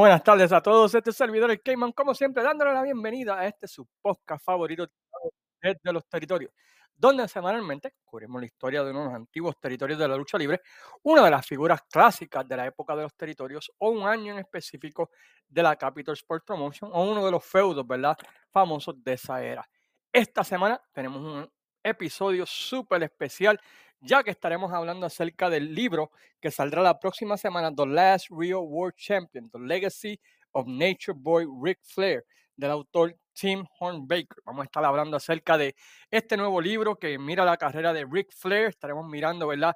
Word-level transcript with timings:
buenas 0.00 0.24
tardes 0.24 0.50
a 0.50 0.62
todos. 0.62 0.94
Este 0.94 1.10
es 1.10 1.16
servidor 1.16 1.50
el 1.50 1.60
Cayman, 1.60 1.92
como 1.92 2.14
siempre, 2.14 2.42
dándole 2.42 2.72
la 2.72 2.82
bienvenida 2.82 3.38
a 3.38 3.46
este 3.46 3.68
su 3.68 3.86
podcast 4.00 4.42
favorito 4.42 4.86
desde 5.60 5.92
los 5.92 6.08
territorios, 6.08 6.50
donde 6.96 7.28
semanalmente 7.28 7.96
cubrimos 8.02 8.40
la 8.40 8.46
historia 8.46 8.82
de 8.82 8.92
unos 8.92 9.12
antiguos 9.12 9.60
territorios 9.60 9.98
de 9.98 10.08
la 10.08 10.16
lucha 10.16 10.38
libre, 10.38 10.62
una 11.02 11.22
de 11.22 11.30
las 11.30 11.46
figuras 11.46 11.82
clásicas 11.82 12.48
de 12.48 12.56
la 12.56 12.66
época 12.66 12.96
de 12.96 13.02
los 13.02 13.14
territorios, 13.14 13.70
o 13.76 13.90
un 13.90 14.08
año 14.08 14.32
en 14.32 14.38
específico 14.38 15.10
de 15.46 15.62
la 15.62 15.76
Capital 15.76 16.14
Sports 16.14 16.46
Promotion, 16.46 16.90
o 16.94 17.04
uno 17.04 17.22
de 17.26 17.32
los 17.32 17.44
feudos, 17.44 17.86
¿verdad?, 17.86 18.16
famosos 18.50 19.04
de 19.04 19.12
esa 19.12 19.44
era. 19.44 19.68
Esta 20.10 20.42
semana 20.42 20.80
tenemos 20.94 21.20
un 21.20 21.52
episodio 21.82 22.46
súper 22.46 23.02
especial 23.02 23.60
ya 24.00 24.22
que 24.22 24.30
estaremos 24.30 24.72
hablando 24.72 25.06
acerca 25.06 25.50
del 25.50 25.74
libro 25.74 26.10
que 26.40 26.50
saldrá 26.50 26.82
la 26.82 26.98
próxima 26.98 27.36
semana, 27.36 27.74
The 27.74 27.86
Last 27.86 28.26
Real 28.30 28.62
World 28.62 28.94
Champion, 28.96 29.50
The 29.50 29.58
Legacy 29.58 30.20
of 30.52 30.66
Nature 30.66 31.16
Boy 31.16 31.46
Ric 31.62 31.78
Flair, 31.82 32.24
del 32.56 32.70
autor 32.70 33.16
Tim 33.32 33.64
Hornbaker. 33.78 34.38
Vamos 34.44 34.62
a 34.62 34.64
estar 34.64 34.84
hablando 34.84 35.16
acerca 35.16 35.56
de 35.56 35.74
este 36.10 36.36
nuevo 36.36 36.60
libro 36.60 36.96
que 36.96 37.18
mira 37.18 37.44
la 37.44 37.56
carrera 37.56 37.92
de 37.92 38.06
Ric 38.10 38.32
Flair. 38.34 38.68
Estaremos 38.68 39.06
mirando, 39.08 39.46
¿verdad? 39.46 39.74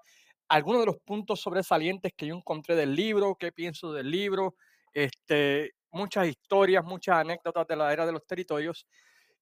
Algunos 0.48 0.81
de 0.81 0.86
los 0.86 0.97
puntos 0.98 1.41
sobresalientes 1.41 2.12
que 2.16 2.27
yo 2.27 2.34
encontré 2.34 2.77
del 2.77 2.94
libro, 2.94 3.36
qué 3.38 3.53
pienso 3.53 3.92
del 3.92 4.11
libro, 4.11 4.55
este, 4.92 5.72
muchas 5.91 6.27
historias, 6.28 6.84
muchas 6.84 7.16
anécdotas 7.16 7.66
de 7.66 7.77
la 7.77 7.92
era 7.92 8.05
de 8.05 8.12
los 8.12 8.27
territorios. 8.27 8.86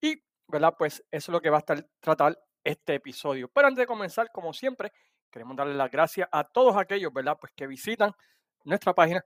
Y, 0.01 0.23
¿verdad? 0.49 0.75
Pues 0.79 1.05
eso 1.11 1.31
es 1.31 1.33
lo 1.33 1.41
que 1.41 1.51
va 1.51 1.59
a 1.59 1.61
estar 1.61 1.87
tratar 2.01 2.39
este 2.65 2.95
episodio. 2.95 3.49
Pero 3.49 3.69
antes 3.69 3.83
de 3.83 3.87
comenzar, 3.87 4.31
como 4.33 4.53
siempre, 4.53 4.93
queremos 5.31 5.57
darle 5.57 5.75
las 5.75 5.91
gracias 5.91 6.29
a 6.31 6.45
todos 6.45 6.77
aquellos, 6.77 7.13
¿verdad? 7.13 7.37
Pues 7.41 7.53
que 7.55 7.67
visitan 7.67 8.13
nuestra 8.65 8.95
página 8.95 9.25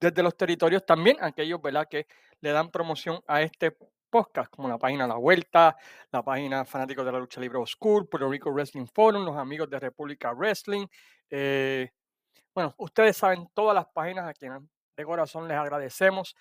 desde 0.00 0.22
los 0.22 0.36
territorios, 0.36 0.84
también 0.86 1.16
aquellos, 1.20 1.60
¿verdad? 1.60 1.86
Que 1.88 2.06
le 2.40 2.52
dan 2.52 2.70
promoción 2.70 3.20
a 3.26 3.42
este 3.42 3.76
podcast, 4.10 4.50
como 4.50 4.68
la 4.68 4.78
página 4.78 5.06
La 5.06 5.16
Vuelta, 5.16 5.76
la 6.10 6.22
página 6.22 6.64
Fanáticos 6.64 7.04
de 7.04 7.12
la 7.12 7.18
Lucha 7.18 7.40
Libre 7.40 7.58
Oscura, 7.58 8.06
Puerto 8.06 8.28
Rico 8.28 8.50
Wrestling 8.50 8.86
Forum, 8.86 9.24
los 9.24 9.36
amigos 9.36 9.68
de 9.68 9.78
República 9.78 10.32
Wrestling. 10.32 10.86
Eh, 11.30 11.90
bueno, 12.54 12.74
ustedes 12.78 13.16
saben 13.16 13.48
todas 13.54 13.74
las 13.74 13.86
páginas 13.86 14.28
a 14.28 14.34
quienes 14.34 14.62
de 14.96 15.04
corazón 15.04 15.46
les 15.46 15.56
agradecemos 15.56 16.34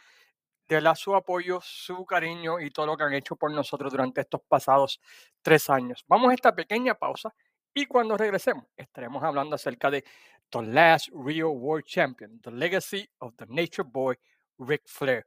de 0.68 0.82
la, 0.82 0.96
su 0.96 1.16
apoyo, 1.16 1.60
su 1.62 2.06
cariño 2.06 2.60
y 2.60 2.72
todo 2.72 2.88
lo 2.88 2.98
que 2.98 3.04
han 3.04 3.14
hecho 3.14 3.36
por 3.36 3.52
nosotros 3.52 3.92
durante 3.92 4.22
estos 4.22 4.42
pasados 4.48 5.00
tres 5.42 5.70
años. 5.70 6.04
Vamos 6.08 6.32
a 6.32 6.34
esta 6.34 6.54
pequeña 6.54 6.96
pausa 6.96 7.34
y 7.74 7.86
cuando 7.86 8.18
regresemos 8.18 8.66
estaremos 8.76 9.24
hablando 9.24 9.56
acerca 9.56 9.90
de 9.90 10.04
The 10.50 10.64
Last 10.64 11.10
Real 11.14 11.52
World 11.54 11.86
Champion, 11.86 12.40
The 12.42 12.52
Legacy 12.52 13.10
of 13.20 13.36
the 13.36 13.46
Nature 13.48 13.88
Boy, 13.88 14.18
Ric 14.60 14.82
Flair. 14.86 15.26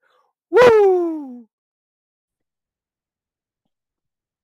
¡Woo! 0.49 1.49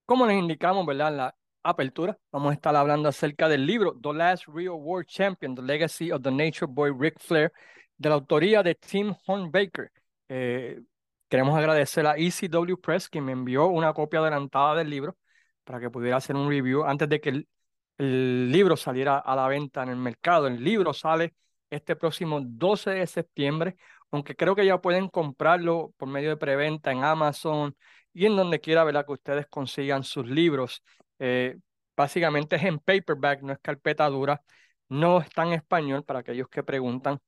Como 0.07 0.25
les 0.27 0.37
indicamos, 0.37 0.87
¿verdad? 0.87 1.09
En 1.09 1.17
la 1.17 1.37
apertura, 1.65 2.17
vamos 2.31 2.53
a 2.53 2.55
estar 2.55 2.77
hablando 2.77 3.09
acerca 3.09 3.49
del 3.49 3.67
libro 3.67 3.99
The 4.01 4.13
Last 4.13 4.45
Real 4.47 4.75
World 4.75 5.09
Champion, 5.09 5.55
The 5.55 5.63
Legacy 5.63 6.13
of 6.13 6.23
the 6.23 6.31
Nature 6.31 6.67
Boy, 6.69 6.93
Ric 6.97 7.19
Flair, 7.19 7.53
de 7.99 8.09
la 8.09 8.15
autoría 8.15 8.63
de 8.63 8.75
Tim 8.77 9.15
Hornbaker. 9.27 9.91
Eh, 10.29 10.83
queremos 11.29 11.57
agradecer 11.59 12.07
a 12.07 12.17
ECW 12.17 12.77
Press, 12.81 13.09
que 13.09 13.21
me 13.21 13.33
envió 13.33 13.67
una 13.69 13.93
copia 13.93 14.21
adelantada 14.21 14.75
del 14.77 14.91
libro 14.91 15.17
para 15.65 15.81
que 15.81 15.91
pudiera 15.91 16.17
hacer 16.17 16.37
un 16.37 16.49
review 16.49 16.85
antes 16.85 17.09
de 17.09 17.21
que 17.21 17.29
el, 17.31 17.49
el 17.99 18.51
libro 18.53 18.77
saliera 18.77 19.19
a 19.19 19.37
la 19.37 19.49
venta 19.49 19.83
en 19.83 19.91
el 19.91 19.97
mercado. 19.97 20.47
El 20.47 20.63
libro 20.63 20.93
sale 20.93 21.35
este 21.71 21.97
próximo 21.97 22.41
12 22.43 22.91
de 22.91 23.07
septiembre, 23.07 23.77
aunque 24.11 24.37
creo 24.37 24.55
que 24.55 24.67
ya 24.67 24.81
pueden 24.81 25.09
comprarlo 25.09 25.93
por 25.97 26.09
medio 26.09 26.31
de 26.31 26.37
preventa 26.37 26.93
en 26.93 27.05
Amazon 27.05 27.77
y 28.13 28.27
en 28.27 28.37
donde 28.37 28.61
quiera 28.61 28.85
¿verdad? 28.85 29.05
que 29.07 29.13
ustedes 29.13 29.47
consigan 29.49 30.05
sus 30.05 30.27
libros. 30.29 30.83
Eh, 31.19 31.57
básicamente 31.97 32.57
es 32.57 32.65
en 32.65 32.79
paperback, 32.79 33.43
no 33.43 33.53
es 33.53 33.59
carpeta 33.61 34.09
dura, 34.09 34.43
no 34.89 35.21
está 35.21 35.43
en 35.45 35.55
español 35.55 36.05
para 36.05 36.21
aquellos 36.21 36.49
que 36.49 36.63
preguntan. 36.63 37.19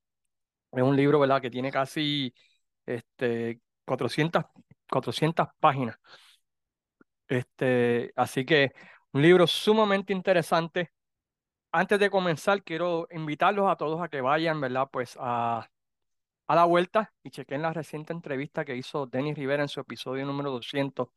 Es 0.72 0.82
un 0.82 0.96
libro 0.96 1.18
¿verdad? 1.20 1.40
que 1.40 1.50
tiene 1.50 1.70
casi 1.70 2.34
este, 2.88 3.60
400, 3.84 4.44
400 4.90 5.48
páginas. 5.60 5.98
Este, 7.28 8.12
así 8.16 8.44
que 8.44 8.72
un 9.12 9.22
libro 9.22 9.46
sumamente 9.46 10.12
interesante. 10.12 10.90
Antes 11.72 12.00
de 12.00 12.10
comenzar, 12.10 12.62
quiero 12.64 13.08
invitarlos 13.10 13.70
a 13.70 13.76
todos 13.76 14.02
a 14.02 14.08
que 14.08 14.20
vayan, 14.22 14.60
¿verdad? 14.60 14.88
Pues 14.92 15.16
a, 15.20 15.68
a 16.46 16.54
la 16.56 16.64
vuelta 16.64 17.12
y 17.22 17.30
chequen 17.30 17.62
la 17.62 17.72
reciente 17.72 18.12
entrevista 18.12 18.64
que 18.64 18.76
hizo 18.76 19.06
Denis 19.06 19.36
Rivera 19.36 19.62
en 19.62 19.68
su 19.68 19.80
episodio 19.80 20.26
número 20.26 20.50
200, 20.50 21.08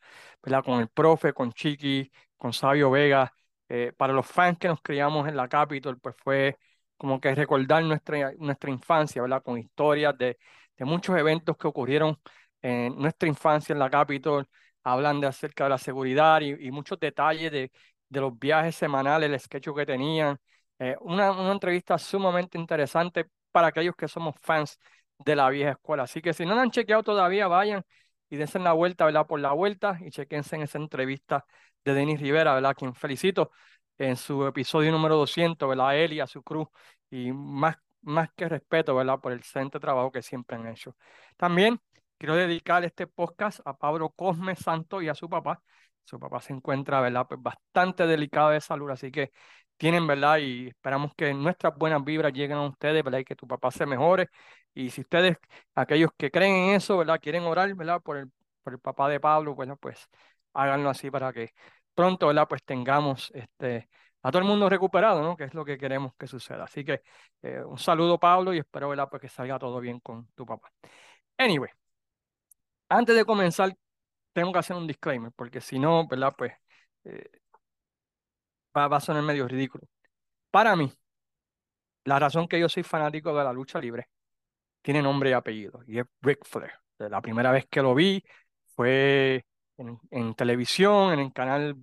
¿verdad? 0.44 0.64
Con 0.64 0.82
el 0.82 0.90
profe, 0.90 1.34
con 1.34 1.54
Chiqui, 1.54 2.12
con 2.38 2.54
Sabio 2.54 2.92
Vega. 2.92 3.34
Eh, 3.70 3.94
para 3.98 4.14
los 4.14 4.28
fans 4.28 4.58
que 4.60 4.68
nos 4.68 4.82
criamos 4.82 5.28
en 5.30 5.38
la 5.38 5.48
Capitol, 5.48 6.00
pues 6.00 6.16
fue 6.18 6.58
como 6.98 7.22
que 7.22 7.34
recordar 7.36 7.84
nuestra, 7.84 8.34
nuestra 8.40 8.70
infancia, 8.72 9.22
¿verdad? 9.22 9.44
Con 9.44 9.58
historias 9.58 10.18
de, 10.18 10.38
de 10.82 10.86
muchos 10.86 11.16
eventos 11.16 11.58
que 11.58 11.68
ocurrieron 11.68 12.20
en 12.62 12.98
nuestra 12.98 13.30
infancia 13.30 13.74
en 13.74 13.80
la 13.80 13.90
Capitol, 13.92 14.48
hablan 14.84 15.22
de 15.22 15.28
acerca 15.28 15.66
de 15.66 15.70
la 15.72 15.78
seguridad 15.78 16.42
y, 16.42 16.72
muchos 16.72 17.00
detalles 17.00 17.52
de, 17.52 17.72
de, 18.10 18.20
los 18.20 18.38
viajes 18.40 18.76
semanales, 18.76 19.30
el 19.30 19.40
sketch 19.40 19.70
que 19.76 19.86
tenían. 19.86 20.40
Eh, 20.80 20.96
una, 21.02 21.32
una 21.34 21.52
entrevista 21.52 22.00
sumamente 22.00 22.58
interesante 22.58 23.28
para 23.52 23.68
aquellos 23.68 23.96
que 23.96 24.08
somos 24.08 24.36
fans 24.42 24.80
de 25.20 25.36
la 25.36 25.50
vieja 25.52 25.72
escuela. 25.74 26.04
Así 26.04 26.20
que 26.22 26.34
si 26.34 26.46
no 26.48 26.56
la 26.56 26.64
han 26.64 26.72
chequeado 26.72 27.04
todavía, 27.04 27.48
vayan 27.48 27.84
y 28.30 28.38
dense 28.38 28.58
la 28.60 28.74
vuelta, 28.74 29.06
¿verdad? 29.06 29.28
Por 29.28 29.40
la 29.40 29.52
vuelta 29.52 30.00
y 30.02 30.10
chequense 30.10 30.56
en 30.56 30.64
esa 30.64 30.80
entrevista 30.80 31.46
de 31.86 31.94
Denis 31.94 32.20
Rivera, 32.20 32.56
¿verdad? 32.56 32.76
Quien 32.76 32.96
felicito 32.96 33.52
en 34.00 34.16
su 34.18 34.48
episodio 34.48 34.92
número 34.92 35.16
200, 35.18 35.70
¿verdad? 35.70 35.90
A 35.90 35.96
él 35.96 36.14
y 36.14 36.20
a 36.22 36.28
su 36.28 36.42
cruz 36.44 36.68
y 37.12 37.32
más 37.34 37.78
más 38.02 38.30
que 38.36 38.50
respeto, 38.50 38.96
¿verdad? 38.96 39.20
Por 39.20 39.32
el 39.32 39.40
excelente 39.40 39.80
trabajo 39.80 40.12
que 40.12 40.22
siempre 40.22 40.58
han 40.58 40.68
hecho. 40.68 40.96
También 41.38 41.80
quiero 42.18 42.36
dedicar 42.36 42.84
este 42.84 43.08
podcast 43.08 43.60
a 43.66 43.76
Pablo 43.78 44.10
Cosme 44.12 44.56
Santo 44.56 45.02
y 45.02 45.10
a 45.10 45.16
su 45.16 45.30
papá. 45.30 45.62
Su 46.06 46.20
papá 46.20 46.42
se 46.42 46.54
encuentra, 46.54 47.00
¿verdad? 47.02 47.26
Pues 47.28 47.42
bastante 47.42 48.08
delicado 48.08 48.50
de 48.50 48.62
salud, 48.62 48.90
así 48.90 49.12
que 49.12 49.32
tienen, 49.78 50.06
¿verdad? 50.08 50.38
Y 50.40 50.68
esperamos 50.70 51.12
que 51.16 51.34
nuestras 51.34 51.76
buenas 51.78 52.04
vibras 52.04 52.34
lleguen 52.34 52.58
a 52.58 52.68
ustedes, 52.68 53.04
¿verdad? 53.04 53.20
Y 53.20 53.26
que 53.26 53.36
tu 53.36 53.48
papá 53.48 53.72
se 53.72 53.86
mejore. 53.86 54.30
Y 54.74 54.90
si 54.92 55.02
ustedes, 55.02 55.38
aquellos 55.76 56.12
que 56.18 56.32
creen 56.32 56.56
en 56.56 56.76
eso, 56.76 56.98
¿verdad? 56.98 57.20
Quieren 57.22 57.44
orar, 57.44 57.74
¿verdad? 57.76 58.02
Por 58.02 58.18
el, 58.18 58.32
por 58.64 58.74
el 58.74 58.80
papá 58.80 59.10
de 59.10 59.20
Pablo, 59.20 59.56
bueno, 59.56 59.78
pues 59.78 60.08
háganlo 60.54 60.90
así 60.90 61.10
para 61.12 61.34
que 61.34 61.54
pronto, 61.94 62.28
¿verdad? 62.28 62.48
Pues 62.48 62.64
tengamos 62.64 63.32
este 63.34 63.90
a 64.24 64.32
todo 64.32 64.42
el 64.42 64.48
mundo 64.48 64.70
recuperado, 64.70 65.22
¿no? 65.22 65.36
Que 65.36 65.46
es 65.46 65.54
lo 65.54 65.66
que 65.66 65.78
queremos 65.78 66.14
que 66.16 66.28
suceda. 66.28 66.64
Así 66.66 66.84
que 66.86 67.02
eh, 67.42 67.64
un 67.66 67.78
saludo, 67.78 68.20
Pablo, 68.20 68.54
y 68.54 68.60
espero, 68.60 68.90
¿verdad? 68.90 69.10
Pues 69.10 69.22
que 69.22 69.30
salga 69.30 69.58
todo 69.60 69.80
bien 69.80 70.00
con 70.00 70.28
tu 70.34 70.46
papá. 70.46 70.72
Anyway, 71.38 71.70
antes 72.90 73.16
de 73.16 73.26
comenzar, 73.26 73.76
tengo 74.34 74.52
que 74.54 74.60
hacer 74.60 74.76
un 74.76 74.88
disclaimer, 74.88 75.32
porque 75.34 75.62
si 75.62 75.80
no, 75.80 76.08
¿verdad? 76.08 76.34
Pues 76.38 76.54
eh, 77.06 77.30
va, 78.78 78.96
a 78.96 79.00
sonar 79.00 79.24
medio 79.24 79.48
ridículo. 79.48 79.88
Para 80.52 80.76
mí, 80.76 80.92
la 82.06 82.20
razón 82.20 82.48
que 82.48 82.60
yo 82.60 82.70
soy 82.70 82.84
fanático 82.84 83.36
de 83.36 83.44
la 83.44 83.54
lucha 83.54 83.80
libre 83.80 84.10
tiene 84.82 85.02
nombre 85.02 85.32
y 85.32 85.34
apellido, 85.34 85.82
y 85.88 86.00
es 86.00 86.06
Ric 86.22 86.46
Flair. 86.46 86.74
La 87.00 87.22
primera 87.22 87.52
vez 87.52 87.68
que 87.70 87.82
lo 87.82 87.96
vi 87.96 88.24
fue 88.76 89.46
en, 89.78 90.00
en 90.12 90.36
televisión, 90.36 91.14
en 91.14 91.20
el 91.20 91.34
canal 91.34 91.76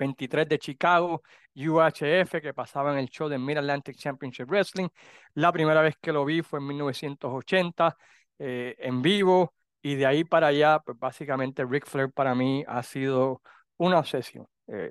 23 0.00 0.48
de 0.48 0.58
Chicago, 0.58 1.22
UHF, 1.54 2.40
que 2.40 2.54
pasaba 2.54 2.92
en 2.92 2.98
el 2.98 3.08
show 3.08 3.28
de 3.28 3.38
Mid 3.38 3.58
Atlantic 3.58 3.96
Championship 3.96 4.46
Wrestling. 4.48 4.88
La 5.34 5.52
primera 5.52 5.82
vez 5.82 5.96
que 6.00 6.12
lo 6.12 6.24
vi 6.24 6.42
fue 6.42 6.58
en 6.58 6.66
1980, 6.68 7.96
eh, 8.38 8.76
en 8.78 9.02
vivo, 9.02 9.54
y 9.82 9.94
de 9.96 10.06
ahí 10.06 10.24
para 10.24 10.48
allá, 10.48 10.80
pues 10.80 10.98
básicamente 10.98 11.64
Ric 11.64 11.86
Flair 11.86 12.10
para 12.12 12.34
mí 12.34 12.64
ha 12.66 12.82
sido 12.82 13.42
una 13.76 13.98
obsesión. 13.98 14.46
Eh, 14.68 14.90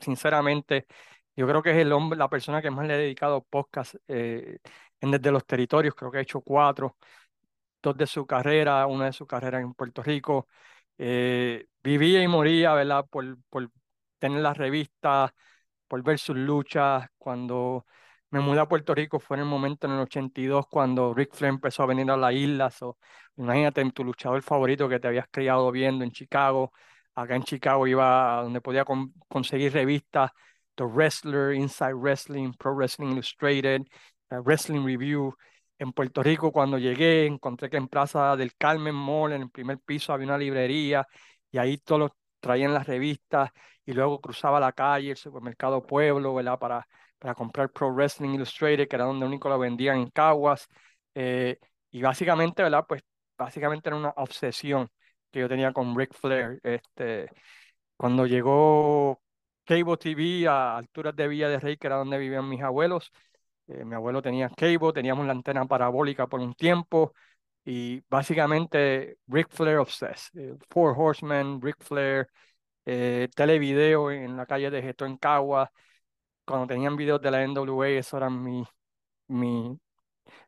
sinceramente, 0.00 0.86
yo 1.36 1.46
creo 1.46 1.62
que 1.62 1.70
es 1.72 1.76
el 1.78 1.92
hombre, 1.92 2.18
la 2.18 2.28
persona 2.28 2.62
que 2.62 2.70
más 2.70 2.86
le 2.86 2.94
ha 2.94 2.96
dedicado 2.98 3.42
podcast 3.44 3.94
eh, 4.08 4.58
en 5.00 5.10
desde 5.10 5.30
los 5.30 5.44
territorios, 5.46 5.94
creo 5.94 6.10
que 6.10 6.18
ha 6.18 6.20
hecho 6.22 6.40
cuatro, 6.40 6.96
dos 7.82 7.96
de 7.96 8.06
su 8.06 8.26
carrera, 8.26 8.86
una 8.86 9.06
de 9.06 9.12
su 9.12 9.26
carrera 9.26 9.60
en 9.60 9.74
Puerto 9.74 10.02
Rico. 10.02 10.48
vivía 11.82 12.22
y 12.22 12.28
moría, 12.28 12.74
¿verdad? 12.74 13.04
Por, 13.10 13.38
por 13.50 13.70
tener 14.18 14.40
las 14.40 14.56
revistas, 14.56 15.32
por 15.88 16.02
ver 16.02 16.18
sus 16.18 16.36
luchas. 16.36 17.08
Cuando 17.18 17.86
me 18.30 18.40
mudé 18.40 18.60
a 18.60 18.68
Puerto 18.68 18.94
Rico 18.94 19.18
fue 19.20 19.36
en 19.36 19.42
el 19.42 19.48
momento 19.48 19.86
en 19.86 19.94
el 19.94 20.00
82 20.00 20.66
cuando 20.68 21.14
Rick 21.14 21.34
Flair 21.34 21.54
empezó 21.54 21.82
a 21.82 21.86
venir 21.86 22.10
a 22.10 22.16
la 22.16 22.32
isla. 22.32 22.70
So, 22.70 22.98
imagínate 23.36 23.90
tu 23.92 24.04
luchador 24.04 24.42
favorito 24.42 24.88
que 24.88 25.00
te 25.00 25.08
habías 25.08 25.28
criado 25.30 25.70
viendo 25.72 26.04
en 26.04 26.12
Chicago. 26.12 26.72
Acá 27.14 27.36
en 27.36 27.42
Chicago 27.42 27.86
iba 27.86 28.38
a 28.38 28.42
donde 28.44 28.60
podía 28.60 28.84
conseguir 29.28 29.72
revistas, 29.72 30.30
The 30.76 30.84
Wrestler, 30.84 31.54
Inside 31.54 31.94
Wrestling, 31.94 32.52
Pro 32.52 32.74
Wrestling 32.74 33.08
Illustrated, 33.12 33.82
Wrestling 34.30 34.84
Review. 34.84 35.34
En 35.80 35.92
Puerto 35.92 36.22
Rico, 36.22 36.52
cuando 36.52 36.78
llegué, 36.78 37.26
encontré 37.26 37.70
que 37.70 37.76
en 37.76 37.88
Plaza 37.88 38.36
del 38.36 38.54
Carmen 38.56 38.94
Mall, 38.94 39.32
en 39.32 39.42
el 39.42 39.50
primer 39.50 39.78
piso, 39.78 40.12
había 40.12 40.26
una 40.26 40.38
librería 40.38 41.06
y 41.50 41.58
ahí 41.58 41.78
todos 41.78 42.00
los 42.00 42.10
traían 42.40 42.74
las 42.74 42.86
revistas 42.86 43.50
y 43.84 43.92
luego 43.92 44.20
cruzaba 44.20 44.60
la 44.60 44.72
calle, 44.72 45.10
el 45.12 45.16
supermercado 45.16 45.84
Pueblo, 45.86 46.34
¿verdad? 46.34 46.58
Para, 46.58 46.86
para 47.18 47.34
comprar 47.34 47.70
Pro 47.70 47.92
Wrestling 47.92 48.30
Illustrated, 48.34 48.88
que 48.88 48.96
era 48.96 49.04
donde 49.06 49.26
único 49.26 49.48
lo 49.48 49.58
vendían 49.58 49.98
en 49.98 50.10
Caguas. 50.10 50.68
Eh, 51.14 51.58
y 51.90 52.02
básicamente, 52.02 52.62
¿verdad? 52.62 52.84
Pues 52.88 53.02
básicamente 53.36 53.88
era 53.88 53.96
una 53.96 54.10
obsesión 54.16 54.88
que 55.30 55.40
yo 55.40 55.48
tenía 55.48 55.72
con 55.72 55.96
Ric 55.96 56.14
Flair. 56.14 56.60
Este, 56.62 57.28
cuando 57.96 58.26
llegó 58.26 59.20
Cable 59.64 59.96
TV 59.96 60.48
a 60.48 60.76
alturas 60.76 61.14
de 61.16 61.28
Villa 61.28 61.48
de 61.48 61.60
Rey, 61.60 61.76
que 61.76 61.86
era 61.86 61.96
donde 61.96 62.18
vivían 62.18 62.48
mis 62.48 62.62
abuelos, 62.62 63.12
eh, 63.68 63.84
mi 63.84 63.94
abuelo 63.94 64.22
tenía 64.22 64.48
cable, 64.50 64.92
teníamos 64.94 65.26
la 65.26 65.32
antena 65.32 65.66
parabólica 65.66 66.26
por 66.26 66.40
un 66.40 66.54
tiempo 66.54 67.12
y 67.68 68.02
básicamente 68.08 69.18
Ric 69.26 69.48
Flair 69.50 69.76
obsessed. 69.78 70.34
Eh, 70.40 70.56
Four 70.70 70.94
Horsemen, 70.96 71.60
Ric 71.60 71.76
Flair, 71.80 72.26
eh, 72.86 73.28
televideo 73.34 74.10
en 74.10 74.38
la 74.38 74.46
calle 74.46 74.70
de 74.70 74.82
Gesto 74.82 75.04
en 75.06 75.18
Cagua. 75.18 75.70
Cuando 76.46 76.66
tenían 76.68 76.96
videos 76.96 77.20
de 77.20 77.30
la 77.30 77.42
NWA, 77.44 77.88
eso 77.90 78.16
era 78.16 78.30
mi, 78.30 78.64
mi, 79.28 79.78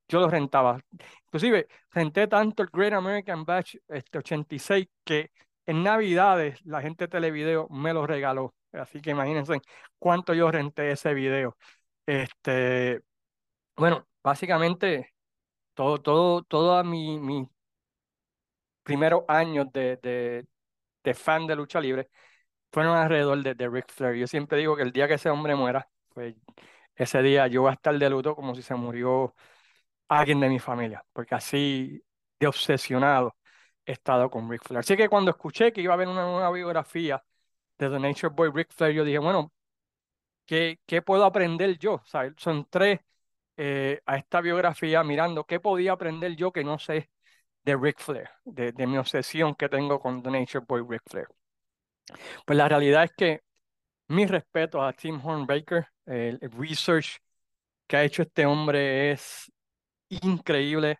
yo 0.08 0.20
los 0.20 0.30
rentaba. 0.30 0.80
Inclusive, 1.26 1.68
renté 1.92 2.26
tanto 2.28 2.62
el 2.62 2.70
Great 2.72 2.94
American 2.94 3.44
Batch 3.44 3.76
este 3.88 4.18
86 4.18 4.88
que 5.04 5.30
en 5.66 5.82
Navidades 5.82 6.60
la 6.64 6.82
gente 6.82 7.04
de 7.04 7.08
televideo 7.08 7.68
me 7.70 7.92
lo 7.94 8.06
regaló. 8.06 8.54
Así 8.72 9.00
que 9.02 9.10
imagínense 9.10 9.60
cuánto 9.98 10.34
yo 10.34 10.50
renté 10.50 10.92
ese 10.92 11.14
video. 11.14 11.56
Este, 12.06 13.02
bueno, 13.76 14.06
básicamente 14.22 15.12
todo, 15.80 15.98
todo, 15.98 16.42
todos 16.42 16.84
mi, 16.84 17.18
mis 17.18 17.48
primeros 18.82 19.22
años 19.28 19.66
de, 19.72 19.96
de, 21.04 21.14
fan 21.14 21.46
de 21.46 21.56
lucha 21.56 21.80
libre 21.80 22.08
fueron 22.72 22.96
alrededor 22.96 23.42
de, 23.42 23.54
de 23.54 23.68
Ric 23.68 23.92
Flair. 23.92 24.16
Yo 24.16 24.26
siempre 24.26 24.58
digo 24.58 24.76
que 24.76 24.82
el 24.82 24.92
día 24.92 25.08
que 25.08 25.14
ese 25.14 25.30
hombre 25.30 25.54
muera, 25.56 25.88
pues 26.10 26.34
ese 26.96 27.22
día 27.22 27.46
yo 27.48 27.62
voy 27.62 27.70
a 27.70 27.74
estar 27.74 27.98
de 27.98 28.10
luto 28.10 28.36
como 28.36 28.54
si 28.54 28.62
se 28.62 28.74
murió 28.74 29.34
alguien 30.08 30.40
de 30.40 30.48
mi 30.50 30.58
familia, 30.58 31.04
porque 31.12 31.34
así 31.34 32.02
de 32.40 32.46
obsesionado 32.48 33.36
he 33.86 33.92
estado 33.92 34.30
con 34.30 34.50
Ric 34.50 34.62
Flair. 34.64 34.80
Así 34.80 34.96
que 34.96 35.08
cuando 35.08 35.30
escuché 35.32 35.72
que 35.72 35.82
iba 35.82 35.94
a 35.94 35.96
haber 35.96 36.08
una 36.08 36.24
nueva 36.24 36.50
biografía 36.52 37.24
de 37.78 37.90
The 37.90 38.00
Nature 38.00 38.34
Boy 38.34 38.50
Ric 38.54 38.72
Flair, 38.72 38.94
yo 38.94 39.04
dije, 39.04 39.18
bueno, 39.18 39.52
¿qué, 40.46 40.80
qué 40.86 41.02
puedo 41.02 41.24
aprender 41.24 41.78
yo? 41.78 41.94
O 41.94 42.06
sea, 42.06 42.32
son 42.36 42.66
tres 42.70 43.00
eh, 43.62 44.00
a 44.06 44.16
esta 44.16 44.40
biografía 44.40 45.04
mirando 45.04 45.44
qué 45.44 45.60
podía 45.60 45.92
aprender 45.92 46.34
yo 46.34 46.50
que 46.50 46.64
no 46.64 46.78
sé 46.78 47.10
de 47.62 47.76
Ric 47.76 48.00
Flair, 48.00 48.30
de, 48.46 48.72
mi 48.86 48.96
obsesión 48.96 49.54
que 49.54 49.68
tengo 49.68 50.00
con 50.00 50.22
The 50.22 50.30
Nature 50.30 50.64
Boy 50.66 50.82
Ric 50.88 51.02
Flair. 51.06 51.26
Pues 52.46 52.56
la 52.56 52.68
realidad 52.70 53.04
es 53.04 53.12
que 53.14 53.40
mi 54.08 54.24
respeto 54.26 54.82
a 54.82 54.94
Tim 54.94 55.20
Hornbaker, 55.22 55.86
el, 56.06 56.38
el 56.40 56.50
research 56.52 57.18
que 57.86 57.98
ha 57.98 58.04
hecho 58.04 58.22
este 58.22 58.46
hombre 58.46 59.12
es 59.12 59.52
increíble. 60.08 60.98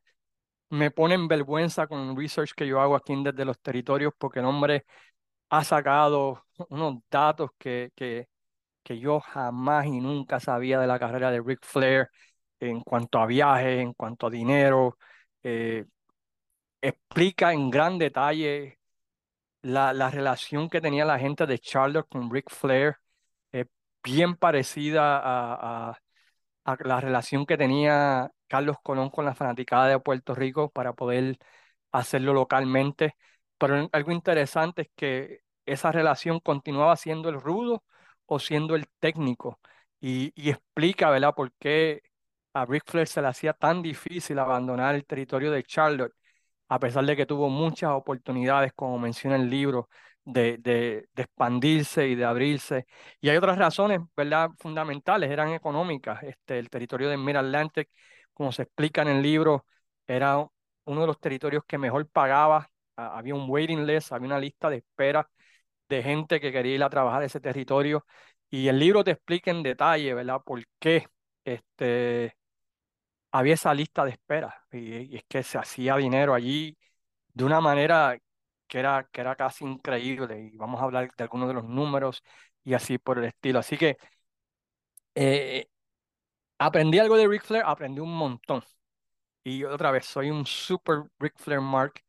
Me 0.71 0.91
pone 0.91 1.15
en 1.15 1.29
vergüenza 1.29 1.87
con 1.87 2.11
el 2.11 2.17
research 2.17 2.53
que 2.55 2.67
yo 2.67 2.81
hago 2.81 2.95
aquí 2.95 3.15
desde 3.25 3.47
los 3.47 3.59
territorios 3.61 4.13
porque 4.19 4.41
el 4.41 4.47
hombre 4.47 4.85
ha 5.51 5.65
sacado 5.65 6.45
unos 6.69 6.99
datos 7.11 7.51
que, 7.59 7.91
que, 7.97 8.29
que 8.83 8.99
yo 8.99 9.21
jamás 9.21 9.87
y 9.87 10.01
nunca 10.01 10.41
sabía 10.41 10.79
de 10.81 10.87
la 10.87 10.99
carrera 10.99 11.31
de 11.31 11.41
Ric 11.41 11.65
Flair 11.65 12.11
en 12.61 12.83
cuanto 12.83 13.19
a 13.21 13.27
viajes, 13.27 13.81
en 13.81 13.95
cuanto 13.95 14.27
a 14.29 14.31
dinero, 14.31 14.99
eh, 15.43 15.87
explica 16.81 17.53
en 17.53 17.71
gran 17.71 17.99
detalle 17.99 18.79
la, 19.63 19.93
la, 19.93 20.11
relación 20.11 20.69
que 20.71 20.81
tenía 20.81 21.05
la 21.05 21.19
gente 21.19 21.47
de 21.47 21.59
Charlotte 21.59 22.09
con 22.09 22.31
Ric 22.33 22.51
Flair, 22.51 22.97
bien 24.03 24.37
parecida 24.37 25.19
a, 25.19 25.91
a, 25.91 26.01
a, 26.65 26.77
la 26.85 27.01
relación 27.01 27.47
que 27.47 27.57
tenía 27.59 28.31
Carlos 28.49 28.77
Colón 28.83 29.11
con 29.11 29.25
la 29.25 29.35
fanaticada 29.35 29.89
de 29.89 30.01
Puerto 30.01 30.35
Rico 30.35 30.71
para 30.71 30.93
poder 30.95 31.39
hacerlo 31.93 32.35
localmente. 32.35 33.17
Pero 33.59 33.89
algo 33.93 34.13
interesante 34.13 34.83
es 34.83 34.89
que 34.97 35.41
esa 35.67 35.93
relación 35.93 36.41
continuaba 36.41 36.97
siendo 36.97 37.29
el 37.29 37.41
rudo 37.41 37.85
o 38.27 38.39
siendo 38.39 38.75
el 38.77 38.87
técnico. 39.01 39.61
Y, 40.01 40.33
y 40.35 40.51
explica, 40.51 41.11
¿verdad?, 41.11 41.35
por 41.35 41.53
qué 41.59 42.03
a 42.53 42.65
Ric 42.67 42.85
Flair 42.87 43.07
se 43.09 43.23
le 43.23 43.29
hacía 43.29 43.53
tan 43.53 43.83
difícil 43.83 44.39
abandonar 44.39 44.95
el 44.95 45.05
territorio 45.07 45.51
de 45.51 45.63
Charlotte, 45.65 46.13
a 46.69 46.79
pesar 46.79 47.05
de 47.07 47.17
que 47.17 47.27
tuvo 47.27 47.49
muchas 47.49 47.91
oportunidades, 47.93 48.73
como 48.75 48.99
menciona 48.99 49.37
el 49.37 49.51
libro, 49.51 49.89
de, 50.25 50.59
de, 50.59 51.09
expandirse 51.17 52.09
y 52.09 52.15
de 52.15 52.25
abrirse. 52.25 52.87
Y 53.21 53.29
hay 53.29 53.37
otras 53.37 53.59
razones, 53.59 54.01
¿verdad?, 54.17 54.51
fundamentales, 54.59 55.31
eran 55.31 55.51
económicas. 55.53 56.23
Este, 56.23 56.59
el 56.59 56.71
territorio 56.71 57.09
de 57.09 57.17
Mid-Atlantic, 57.17 57.89
como 58.33 58.53
se 58.53 58.63
explica 58.63 59.03
en 59.03 59.09
el 59.09 59.23
libro, 59.23 59.67
era 60.07 60.39
uno 60.85 61.01
de 61.03 61.07
los 61.07 61.21
territorios 61.21 61.65
que 61.67 61.79
mejor 61.79 62.09
pagaba. 62.09 62.71
Había 62.97 63.35
un 63.35 63.49
waiting 63.49 63.87
list, 63.87 64.13
había 64.13 64.27
una 64.27 64.39
lista 64.39 64.71
de 64.71 64.79
espera 64.79 65.29
de 65.89 66.03
gente 66.03 66.41
que 66.41 66.53
quería 66.53 66.75
ir 66.77 66.83
a 66.85 66.91
trabajar 66.91 67.23
ese 67.25 67.41
territorio. 67.41 68.07
Y 68.51 68.69
el 68.69 68.79
libro 68.79 69.05
te 69.05 69.13
explica 69.13 69.51
en 69.51 69.63
detalle, 69.63 70.15
¿verdad?, 70.15 70.41
por 70.45 70.63
qué 70.79 71.07
este, 71.45 72.37
había 73.33 73.55
esa 73.55 73.75
lista 73.75 74.05
de 74.05 74.13
espera 74.13 74.65
y, 74.73 75.17
es 75.17 75.25
que 75.29 75.43
se 75.43 75.59
hacía 75.59 75.97
dinero 75.97 76.35
allí 76.35 76.77
de 77.35 77.45
una 77.45 77.61
manera 77.61 78.19
que 78.67 78.79
era, 78.81 79.09
que 79.13 79.21
era 79.21 79.37
casi 79.37 79.65
increíble 79.65 80.41
y 80.53 80.57
vamos 80.57 80.81
a 80.81 80.85
hablar 80.85 81.11
de 81.17 81.25
algunos 81.25 81.49
de 81.49 81.55
los 81.55 81.65
números 81.65 82.23
y 82.65 82.75
así 82.75 82.99
por 82.99 83.19
el 83.19 83.25
estilo. 83.27 83.59
Así 83.61 83.77
que 83.79 83.97
eh, 85.15 85.69
aprendí 86.59 86.99
algo 86.99 87.17
de 87.17 87.29
Ric 87.29 87.45
Flair, 87.45 87.65
aprendí 87.67 88.01
un 88.01 88.15
montón. 88.17 88.63
Y 89.45 89.65
otra 89.65 89.91
vez, 89.91 90.07
soy 90.07 90.31
un 90.31 90.47
super 90.47 91.05
Ric 91.19 91.35
Flair 91.39 91.61
Mark 91.61 92.03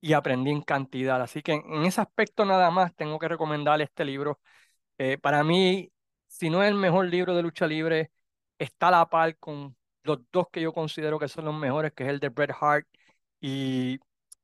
y 0.00 0.14
aprendí 0.14 0.50
en 0.50 0.62
cantidad. 0.62 1.22
Así 1.22 1.42
que 1.42 1.54
en, 1.54 1.84
ese 1.86 2.00
aspecto 2.02 2.44
nada 2.44 2.70
más 2.70 2.94
tengo 2.96 3.18
que 3.18 3.28
recomendarle 3.28 3.84
este 3.84 4.04
libro. 4.04 4.40
Eh, 4.98 5.18
para 5.18 5.44
mí, 5.44 5.92
si 6.28 6.50
no 6.50 6.62
es 6.62 6.70
el 6.70 6.76
mejor 6.76 7.06
libro 7.08 7.34
de 7.36 7.42
lucha 7.42 7.66
libre, 7.66 8.12
está 8.58 8.88
a 8.88 8.90
la 8.92 9.10
par 9.10 9.36
con 9.38 9.76
los 10.04 10.20
dos 10.32 10.46
que 10.50 10.60
yo 10.60 10.72
considero 10.72 11.18
que 11.18 11.28
son 11.28 11.44
los 11.44 11.54
mejores, 11.54 11.92
que 11.92 12.04
es 12.04 12.10
el 12.10 12.20
de 12.20 12.28
Bret 12.28 12.52
Hart 12.60 12.86
y 13.40 13.98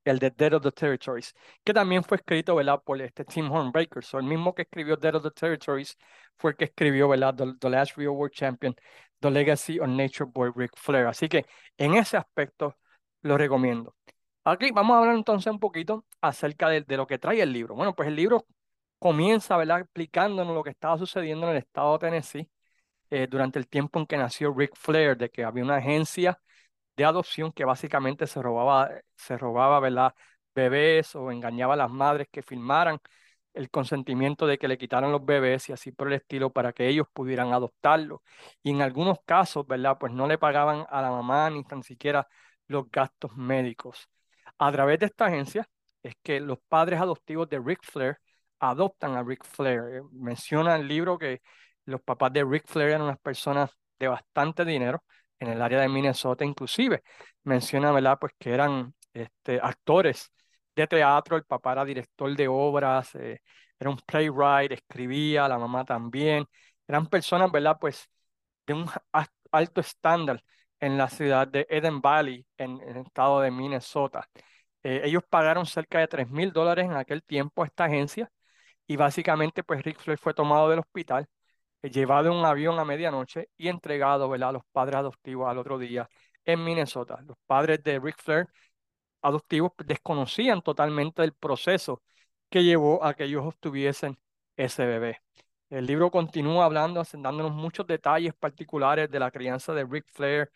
el 0.04 0.18
de 0.18 0.30
Dead 0.30 0.54
of 0.54 0.62
the 0.62 0.72
Territories, 0.72 1.34
que 1.64 1.72
también 1.74 2.02
fue 2.04 2.16
escrito. 2.18 2.56
Por 2.84 3.00
este 3.02 3.24
Tim 3.24 3.50
Hornbreaker. 3.50 4.04
So, 4.04 4.18
el 4.18 4.24
mismo 4.24 4.54
que 4.54 4.62
escribió 4.62 4.96
Dead 4.96 5.14
of 5.14 5.22
the 5.22 5.30
Territories 5.30 5.96
fue 6.36 6.52
el 6.52 6.56
que 6.56 6.64
escribió, 6.66 7.08
¿verdad? 7.08 7.34
The, 7.58 7.70
Last 7.70 7.96
Real 7.96 8.10
World 8.10 8.32
Champion, 8.32 8.74
The 9.20 9.30
Legacy 9.30 9.78
of 9.80 9.88
Nature 9.88 10.30
Boy 10.32 10.50
Ric 10.54 10.72
Flair. 10.76 11.06
Así 11.06 11.28
que 11.28 11.46
en 11.76 11.94
ese 11.94 12.16
aspecto 12.16 12.76
lo 13.22 13.36
recomiendo. 13.38 13.94
Aquí 14.44 14.70
vamos 14.72 14.94
a 14.96 15.00
hablar 15.00 15.16
entonces 15.16 15.52
un 15.52 15.58
poquito 15.60 16.06
acerca 16.20 16.68
de, 16.68 16.82
de 16.82 16.96
lo 16.96 17.06
que 17.06 17.18
trae 17.18 17.40
el 17.42 17.52
libro. 17.52 17.74
Bueno, 17.74 17.94
pues 17.94 18.08
el 18.08 18.16
libro 18.16 18.46
comienza, 18.98 19.56
¿verdad? 19.56 19.80
Explicándonos 19.80 20.54
lo 20.54 20.62
que 20.64 20.70
estaba 20.70 20.96
sucediendo 20.98 21.46
en 21.46 21.52
el 21.52 21.58
estado 21.58 21.92
de 21.98 21.98
Tennessee 21.98 22.50
eh, 23.10 23.26
durante 23.30 23.58
el 23.58 23.68
tiempo 23.68 23.98
en 23.98 24.06
que 24.06 24.16
nació 24.16 24.54
Ric 24.54 24.76
Flair, 24.76 25.16
de 25.16 25.30
que 25.30 25.44
había 25.44 25.64
una 25.64 25.76
agencia 25.76 26.40
de 26.96 27.04
adopción 27.04 27.52
que 27.52 27.64
básicamente 27.64 28.26
se 28.26 28.42
robaba, 28.42 28.90
se 29.16 29.38
robaba 29.38 29.80
bebés 30.54 31.14
o 31.14 31.30
engañaba 31.30 31.74
a 31.74 31.76
las 31.76 31.90
madres 31.90 32.28
que 32.30 32.42
firmaran 32.42 32.98
el 33.54 33.70
consentimiento 33.70 34.46
de 34.46 34.58
que 34.58 34.68
le 34.68 34.78
quitaran 34.78 35.12
los 35.12 35.24
bebés 35.24 35.68
y 35.68 35.72
así 35.72 35.92
por 35.92 36.08
el 36.08 36.14
estilo 36.14 36.52
para 36.52 36.72
que 36.72 36.88
ellos 36.88 37.06
pudieran 37.12 37.52
adoptarlo. 37.52 38.22
Y 38.62 38.70
en 38.70 38.82
algunos 38.82 39.18
casos, 39.24 39.66
¿verdad? 39.66 39.98
Pues 39.98 40.12
no 40.12 40.26
le 40.28 40.38
pagaban 40.38 40.86
a 40.90 41.02
la 41.02 41.10
mamá 41.10 41.50
ni 41.50 41.64
tan 41.64 41.82
siquiera 41.82 42.28
los 42.68 42.90
gastos 42.90 43.36
médicos. 43.36 44.08
A 44.58 44.72
través 44.72 44.98
de 45.00 45.06
esta 45.06 45.26
agencia 45.26 45.68
es 46.02 46.14
que 46.22 46.40
los 46.40 46.58
padres 46.68 47.00
adoptivos 47.00 47.48
de 47.48 47.58
Ric 47.60 47.80
Flair 47.82 48.18
adoptan 48.60 49.16
a 49.16 49.22
Ric 49.22 49.44
Flair. 49.44 50.02
Menciona 50.12 50.76
el 50.76 50.88
libro 50.88 51.18
que 51.18 51.42
los 51.88 52.02
papás 52.02 52.33
de 52.33 52.45
Ric 52.45 52.66
Flair 52.66 52.90
eran 52.90 53.02
unas 53.02 53.18
personas 53.18 53.71
de 53.99 54.09
bastante 54.09 54.64
dinero 54.64 55.02
en 55.38 55.49
el 55.49 55.62
área 55.62 55.80
de 55.80 55.88
Minnesota, 55.88 56.45
inclusive 56.45 57.02
menciona, 57.45 57.92
¿verdad? 57.92 58.18
Pues 58.21 58.33
que 58.38 58.52
eran 58.52 58.95
este, 59.12 59.61
actores 59.62 60.30
de 60.76 60.87
teatro, 60.87 61.37
el 61.37 61.45
papá 61.45 61.73
era 61.73 61.85
director 61.85 62.35
de 62.37 62.49
obras, 62.49 63.14
eh, 63.14 63.40
era 63.78 63.90
un 63.90 63.99
playwright, 63.99 64.73
escribía, 64.73 65.49
la 65.49 65.59
mamá 65.59 65.85
también, 65.85 66.45
eran 66.87 67.07
personas, 67.09 67.50
¿verdad? 67.50 67.76
Pues 67.80 68.09
de 68.66 68.75
un 68.75 68.87
alto 69.52 69.80
estándar 69.80 70.42
en 70.80 70.99
la 70.99 71.09
ciudad 71.09 71.49
de 71.49 71.66
Eden 71.71 72.00
Valley, 72.00 72.47
en, 72.57 72.80
el 72.83 72.99
estado 72.99 73.40
de 73.40 73.50
Minnesota. 73.50 74.28
Eh, 74.83 75.02
ellos 75.04 75.23
pagaron 75.28 75.66
cerca 75.66 75.99
de 76.00 76.09
3 76.09 76.30
mil 76.30 76.52
dólares 76.52 76.87
en 76.87 76.95
aquel 76.95 77.23
tiempo 77.25 77.62
a 77.62 77.66
esta 77.66 77.85
agencia 77.85 78.30
y 78.87 78.97
básicamente 78.97 79.64
pues 79.64 79.83
Rick 79.85 80.00
Flair 80.00 80.18
fue 80.18 80.35
tomado 80.35 80.71
del 80.71 80.80
hospital 80.80 81.28
llevado 81.82 82.30
en 82.30 82.37
un 82.37 82.44
avión 82.44 82.78
a 82.78 82.85
medianoche 82.85 83.49
y 83.56 83.68
entregado 83.68 84.28
¿verdad? 84.28 84.50
a 84.50 84.52
los 84.52 84.62
padres 84.73 84.97
adoptivos 84.97 85.49
al 85.49 85.58
otro 85.58 85.78
día 85.78 86.08
en 86.44 86.64
Minnesota. 86.64 87.20
Los 87.26 87.37
padres 87.47 87.82
de 87.82 87.99
Ric 88.00 88.16
Flair 88.23 88.47
adoptivos 89.23 89.73
desconocían 89.85 90.62
totalmente 90.62 91.23
el 91.25 91.35
proceso 91.35 92.02
que 92.50 92.64
llevó 92.64 93.04
a 93.04 93.14
que 93.14 93.25
ellos 93.25 93.44
obtuviesen 93.47 94.18
ese 94.56 94.87
bebé. 94.87 95.20
El 95.70 95.87
libro 95.87 96.11
continúa 96.11 96.64
hablando, 96.64 97.02
dándonos 97.12 97.52
muchos 97.52 97.87
detalles 97.87 98.35
particulares 98.35 99.11
de 99.11 99.20
la 99.20 99.30
crianza 99.30 99.75
de 99.75 99.85
Ric 99.85 100.06
Flair, 100.08 100.50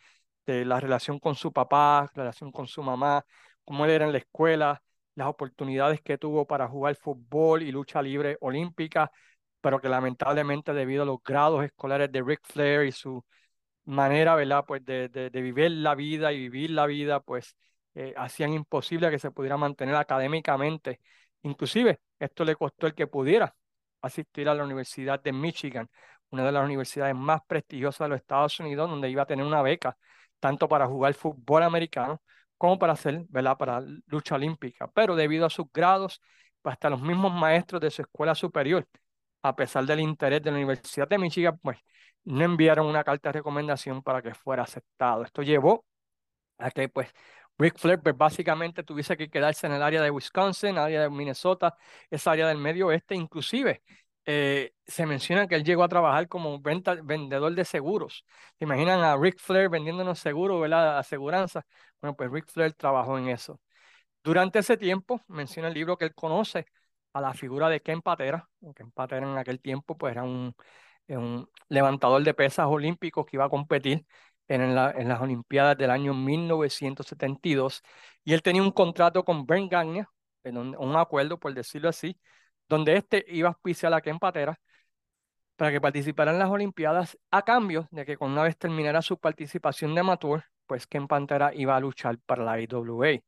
de 0.47 0.65
la 0.65 0.81
relación 0.81 1.19
con 1.19 1.35
su 1.35 1.53
papá, 1.53 2.11
la 2.15 2.23
relación 2.25 2.51
con 2.51 2.67
su 2.67 2.83
mamá, 2.83 3.25
cómo 3.65 3.85
él 3.85 3.91
era 3.93 4.07
en 4.07 4.13
la 4.13 4.19
escuela, 4.19 4.83
las 5.15 5.29
oportunidades 5.29 6.01
que 6.01 6.19
tuvo 6.19 6.47
para 6.47 6.69
jugar 6.69 6.97
fútbol 6.97 7.63
y 7.63 7.71
lucha 7.73 8.01
libre 8.03 8.39
olímpica, 8.41 9.11
pero 9.63 9.81
que 9.81 9.89
lamentablemente 9.89 10.75
debido 10.75 11.05
a 11.05 11.07
los 11.07 11.23
grados 11.25 11.65
escolares 11.65 12.13
de 12.13 12.23
Ric 12.23 12.41
Flair 12.45 12.87
y 12.87 12.93
su 12.93 13.25
manera, 13.85 14.35
¿verdad? 14.37 14.65
Pues 14.67 14.85
de, 14.85 15.09
de, 15.09 15.31
de 15.31 15.43
vivir 15.43 15.71
la 15.73 15.95
vida 15.95 16.33
y 16.33 16.39
vivir 16.39 16.71
la 16.71 16.87
vida, 16.87 17.21
pues 17.21 17.57
eh, 17.95 18.15
hacían 18.17 18.53
imposible 18.53 19.11
que 19.11 19.19
se 19.19 19.31
pudiera 19.31 19.57
mantener 19.57 19.95
académicamente. 19.97 21.01
Inclusive, 21.43 22.01
esto 22.19 22.45
le 22.45 22.57
costó 22.57 22.87
el 22.87 22.95
que 22.95 23.07
pudiera 23.07 23.55
asistir 24.03 24.49
a 24.49 24.55
la 24.55 24.65
Universidad 24.65 25.21
de 25.23 25.33
Michigan, 25.33 25.89
una 26.31 26.45
de 26.45 26.53
las 26.53 26.65
universidades 26.65 27.15
más 27.15 27.43
prestigiosas 27.47 28.07
de 28.07 28.09
los 28.11 28.21
Estados 28.21 28.59
Unidos, 28.61 28.89
donde 28.91 29.11
iba 29.11 29.23
a 29.23 29.27
tener 29.27 29.45
una 29.45 29.63
beca, 29.63 29.97
tanto 30.41 30.69
para 30.69 30.87
jugar 30.87 31.15
fútbol 31.15 31.63
americano 31.63 32.23
como 32.57 32.79
para 32.79 32.93
hacer, 32.95 33.25
¿verdad? 33.29 33.57
Para 33.59 33.81
lucha 34.07 34.37
olímpica. 34.37 34.89
Pero 34.93 35.17
debido 35.17 35.47
a 35.47 35.51
sus 35.51 35.67
grados, 35.73 36.21
hasta 36.65 36.91
los 36.91 37.01
mismos 37.03 37.33
maestros 37.33 37.81
de 37.81 37.91
su 37.91 38.03
escuela 38.03 38.35
superior, 38.35 38.87
a 39.43 39.57
pesar 39.57 39.85
del 39.87 40.01
interés 40.01 40.43
de 40.43 40.51
la 40.51 40.57
Universidad 40.59 41.09
de 41.09 41.19
Michigan, 41.19 41.59
pues 41.59 41.79
no 42.25 42.45
enviaron 42.45 42.87
una 42.87 43.05
carta 43.05 43.31
de 43.31 43.35
recomendación 43.35 44.03
para 44.03 44.23
que 44.23 44.35
fuera 44.35 44.63
aceptado. 44.63 45.25
Esto 45.25 45.43
llevó 45.43 45.85
a 46.59 46.71
que 46.71 46.89
pues 46.89 47.09
Rick 47.59 47.79
Flair 47.79 48.01
pues, 48.01 48.17
básicamente 48.17 48.83
tuviese 48.83 49.17
que 49.17 49.29
quedarse 49.31 49.67
en 49.67 49.75
el 49.75 49.83
área 49.83 50.03
de 50.03 50.11
Wisconsin, 50.11 50.79
área 50.79 51.03
de 51.03 51.11
Minnesota, 51.11 51.77
esa 52.11 52.33
área 52.33 52.49
del 52.49 52.59
medio 52.59 52.89
oeste, 52.89 53.15
inclusive 53.15 53.83
eh, 54.25 54.73
se 54.87 55.07
menciona 55.07 55.49
que 55.49 55.57
él 55.57 55.65
llegó 55.65 55.83
a 55.85 55.89
trabajar 55.89 56.29
como 56.29 56.61
vendedor 56.61 57.55
de 57.55 57.65
seguros. 57.65 58.25
¿Se 58.59 58.65
imaginan 58.65 59.01
a 59.03 59.17
Rick 59.17 59.39
Flair 59.39 59.69
vendiéndonos 59.69 60.19
seguros, 60.19 60.61
¿verdad? 60.61 60.99
Aseguranza. 60.99 61.67
Bueno, 62.01 62.17
pues 62.17 62.31
Rick 62.31 62.49
Flair 62.51 62.73
trabajó 62.75 63.19
en 63.19 63.29
eso. 63.29 63.61
Durante 64.23 64.61
ese 64.61 64.77
tiempo, 64.77 65.21
menciona 65.29 65.69
el 65.69 65.75
libro 65.75 65.97
que 65.97 66.07
él 66.07 66.15
conoce 66.15 66.67
a 67.13 67.21
la 67.21 67.35
figura 67.35 67.69
de 67.69 67.81
Ken 67.83 68.03
Patera. 68.03 68.49
Ken 68.75 68.91
Patera 68.93 69.31
en 69.31 69.39
aquel 69.39 69.61
tiempo 69.61 69.97
pues 69.97 70.13
era 70.13 70.25
un, 70.25 70.55
un 71.09 71.49
levantador 71.69 72.23
de 72.23 72.35
pesas 72.35 72.67
olímpicos 72.69 73.27
que 73.27 73.37
iba 73.37 73.45
a 73.47 73.49
competir 73.51 74.07
en, 74.49 74.63
en 74.63 75.09
las 75.09 75.21
Olimpiadas 75.21 75.77
del 75.79 75.91
año 75.91 76.15
1972 76.15 77.83
y 78.25 78.33
él 78.35 78.43
tenía 78.43 78.63
un 78.63 78.73
contrato 78.73 79.25
con 79.25 79.47
Brent 79.47 79.71
Gagne, 79.71 80.07
en 80.45 80.57
un, 80.59 80.97
acuerdo, 80.97 81.39
por 81.39 81.55
decirlo 81.55 81.89
así, 81.89 82.19
donde 82.69 82.97
este 82.97 83.25
iba 83.29 83.49
a 83.49 83.53
auspiciar 83.53 83.93
a 83.95 84.01
Ken 84.01 84.19
Patera 84.19 84.59
para 85.57 85.71
que 85.71 85.81
participara 85.81 86.33
en 86.33 86.39
las 86.39 86.51
Olimpiadas 86.51 87.19
a 87.31 87.43
cambio 87.43 87.89
de 87.91 88.05
que 88.05 88.17
una 88.21 88.43
vez 88.43 88.57
terminara 88.59 89.03
su 89.03 89.19
participación 89.19 89.95
de 89.95 90.01
amateur, 90.01 90.45
pues 90.67 90.87
Ken 90.87 91.07
Pantera 91.07 91.55
iba 91.55 91.77
a 91.77 91.81
luchar 91.81 92.19
para 92.27 92.45
la 92.45 92.61
IWA. 92.61 93.21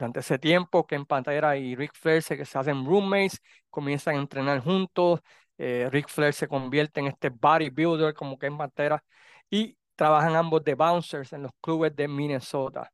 Durante 0.00 0.20
ese 0.20 0.38
tiempo, 0.38 0.86
Ken 0.86 1.04
Pantera 1.04 1.58
y 1.58 1.76
Rick 1.76 1.92
Flair 1.94 2.22
se, 2.22 2.42
se 2.46 2.58
hacen 2.58 2.86
roommates, 2.86 3.42
comienzan 3.68 4.16
a 4.16 4.18
entrenar 4.18 4.60
juntos, 4.60 5.20
eh, 5.58 5.88
Rick 5.90 6.08
Flair 6.08 6.32
se 6.32 6.48
convierte 6.48 7.00
en 7.00 7.08
este 7.08 7.28
bodybuilder 7.28 8.14
como 8.14 8.38
Ken 8.38 8.56
Pantera 8.56 9.04
y 9.50 9.76
trabajan 9.96 10.36
ambos 10.36 10.64
de 10.64 10.74
bouncers 10.74 11.34
en 11.34 11.42
los 11.42 11.52
clubes 11.60 11.94
de 11.94 12.08
Minnesota. 12.08 12.90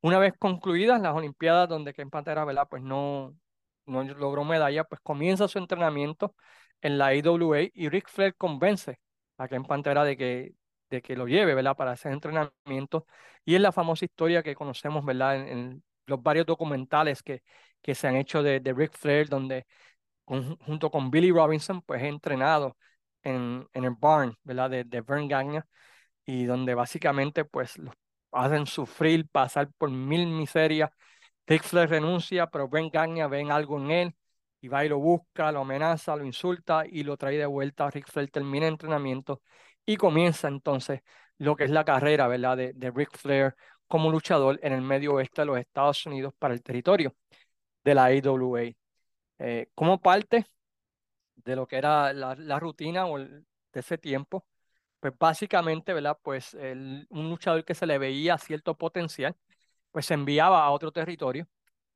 Una 0.00 0.20
vez 0.20 0.34
concluidas 0.38 1.00
las 1.00 1.12
Olimpiadas, 1.16 1.68
donde 1.68 1.92
Ken 1.92 2.08
Pantera, 2.08 2.44
¿verdad? 2.44 2.68
Pues 2.70 2.84
no, 2.84 3.34
no 3.86 4.04
logró 4.04 4.44
medalla, 4.44 4.84
pues 4.84 5.00
comienza 5.02 5.48
su 5.48 5.58
entrenamiento 5.58 6.36
en 6.82 6.98
la 6.98 7.16
IWA 7.16 7.62
y 7.74 7.88
Rick 7.88 8.08
Flair 8.08 8.36
convence 8.36 9.00
a 9.38 9.48
Ken 9.48 9.64
Pantera 9.64 10.04
de 10.04 10.16
que, 10.16 10.54
de 10.88 11.02
que 11.02 11.16
lo 11.16 11.26
lleve, 11.26 11.54
¿verdad? 11.56 11.74
Para 11.76 11.94
ese 11.94 12.10
entrenamiento. 12.10 13.06
Y 13.44 13.56
es 13.56 13.60
la 13.60 13.72
famosa 13.72 14.04
historia 14.04 14.44
que 14.44 14.54
conocemos, 14.54 15.04
¿verdad? 15.04 15.36
Los 16.06 16.22
varios 16.22 16.46
documentales 16.46 17.22
que, 17.22 17.42
que 17.82 17.94
se 17.94 18.08
han 18.08 18.16
hecho 18.16 18.42
de, 18.42 18.60
de 18.60 18.72
Rick 18.72 18.96
Flair, 18.96 19.28
donde 19.28 19.66
junto 20.26 20.90
con 20.90 21.10
Billy 21.10 21.30
Robinson, 21.30 21.82
pues 21.82 22.02
he 22.02 22.08
entrenado 22.08 22.76
en, 23.22 23.66
en 23.72 23.84
el 23.84 23.92
barn, 23.98 24.36
¿verdad? 24.44 24.70
De, 24.70 24.84
de 24.84 25.00
Vern 25.02 25.28
Gagne 25.28 25.62
y 26.26 26.44
donde 26.44 26.74
básicamente 26.74 27.44
pues 27.44 27.78
los 27.78 27.94
hacen 28.32 28.66
sufrir, 28.66 29.28
pasar 29.28 29.70
por 29.78 29.90
mil 29.90 30.26
miserias. 30.26 30.90
Rick 31.46 31.64
Flair 31.64 31.90
renuncia, 31.90 32.46
pero 32.48 32.68
Ben 32.68 32.90
Gagne 32.90 33.26
ven 33.28 33.50
algo 33.50 33.78
en 33.78 33.90
él 33.90 34.16
y 34.60 34.68
va 34.68 34.84
y 34.84 34.88
lo 34.88 34.98
busca, 34.98 35.52
lo 35.52 35.60
amenaza, 35.60 36.16
lo 36.16 36.24
insulta 36.24 36.84
y 36.86 37.02
lo 37.04 37.16
trae 37.16 37.38
de 37.38 37.46
vuelta. 37.46 37.90
Rick 37.90 38.08
Flair 38.10 38.30
termina 38.30 38.66
el 38.66 38.72
entrenamiento 38.74 39.42
y 39.86 39.96
comienza 39.96 40.48
entonces 40.48 41.02
lo 41.38 41.56
que 41.56 41.64
es 41.64 41.70
la 41.70 41.84
carrera, 41.84 42.28
¿verdad? 42.28 42.56
De, 42.56 42.72
de 42.74 42.90
Rick 42.90 43.16
Flair 43.18 43.54
como 43.94 44.10
luchador 44.10 44.58
en 44.64 44.72
el 44.72 44.82
medio 44.82 45.14
oeste 45.14 45.42
de 45.42 45.46
los 45.46 45.56
Estados 45.56 46.04
Unidos 46.04 46.34
para 46.36 46.52
el 46.52 46.64
territorio 46.64 47.14
de 47.84 47.94
la 47.94 48.06
AWA. 48.06 48.72
Eh, 49.38 49.68
como 49.72 50.00
parte 50.00 50.46
de 51.36 51.54
lo 51.54 51.68
que 51.68 51.76
era 51.76 52.12
la, 52.12 52.58
rutina 52.58 53.04
de 53.04 53.44
ese 53.80 53.96
tiempo, 53.96 54.44
pues 54.98 55.14
básicamente, 55.16 55.92
¿verdad? 55.92 56.18
Pues 56.22 56.54
un 56.54 57.30
luchador 57.30 57.64
que 57.64 57.76
se 57.76 57.86
le 57.86 57.98
veía 57.98 58.36
cierto 58.36 58.76
potencial, 58.76 59.36
pues 59.92 60.06
se 60.06 60.14
enviaba 60.14 60.64
a 60.64 60.70
otro 60.72 60.90
territorio 60.90 61.46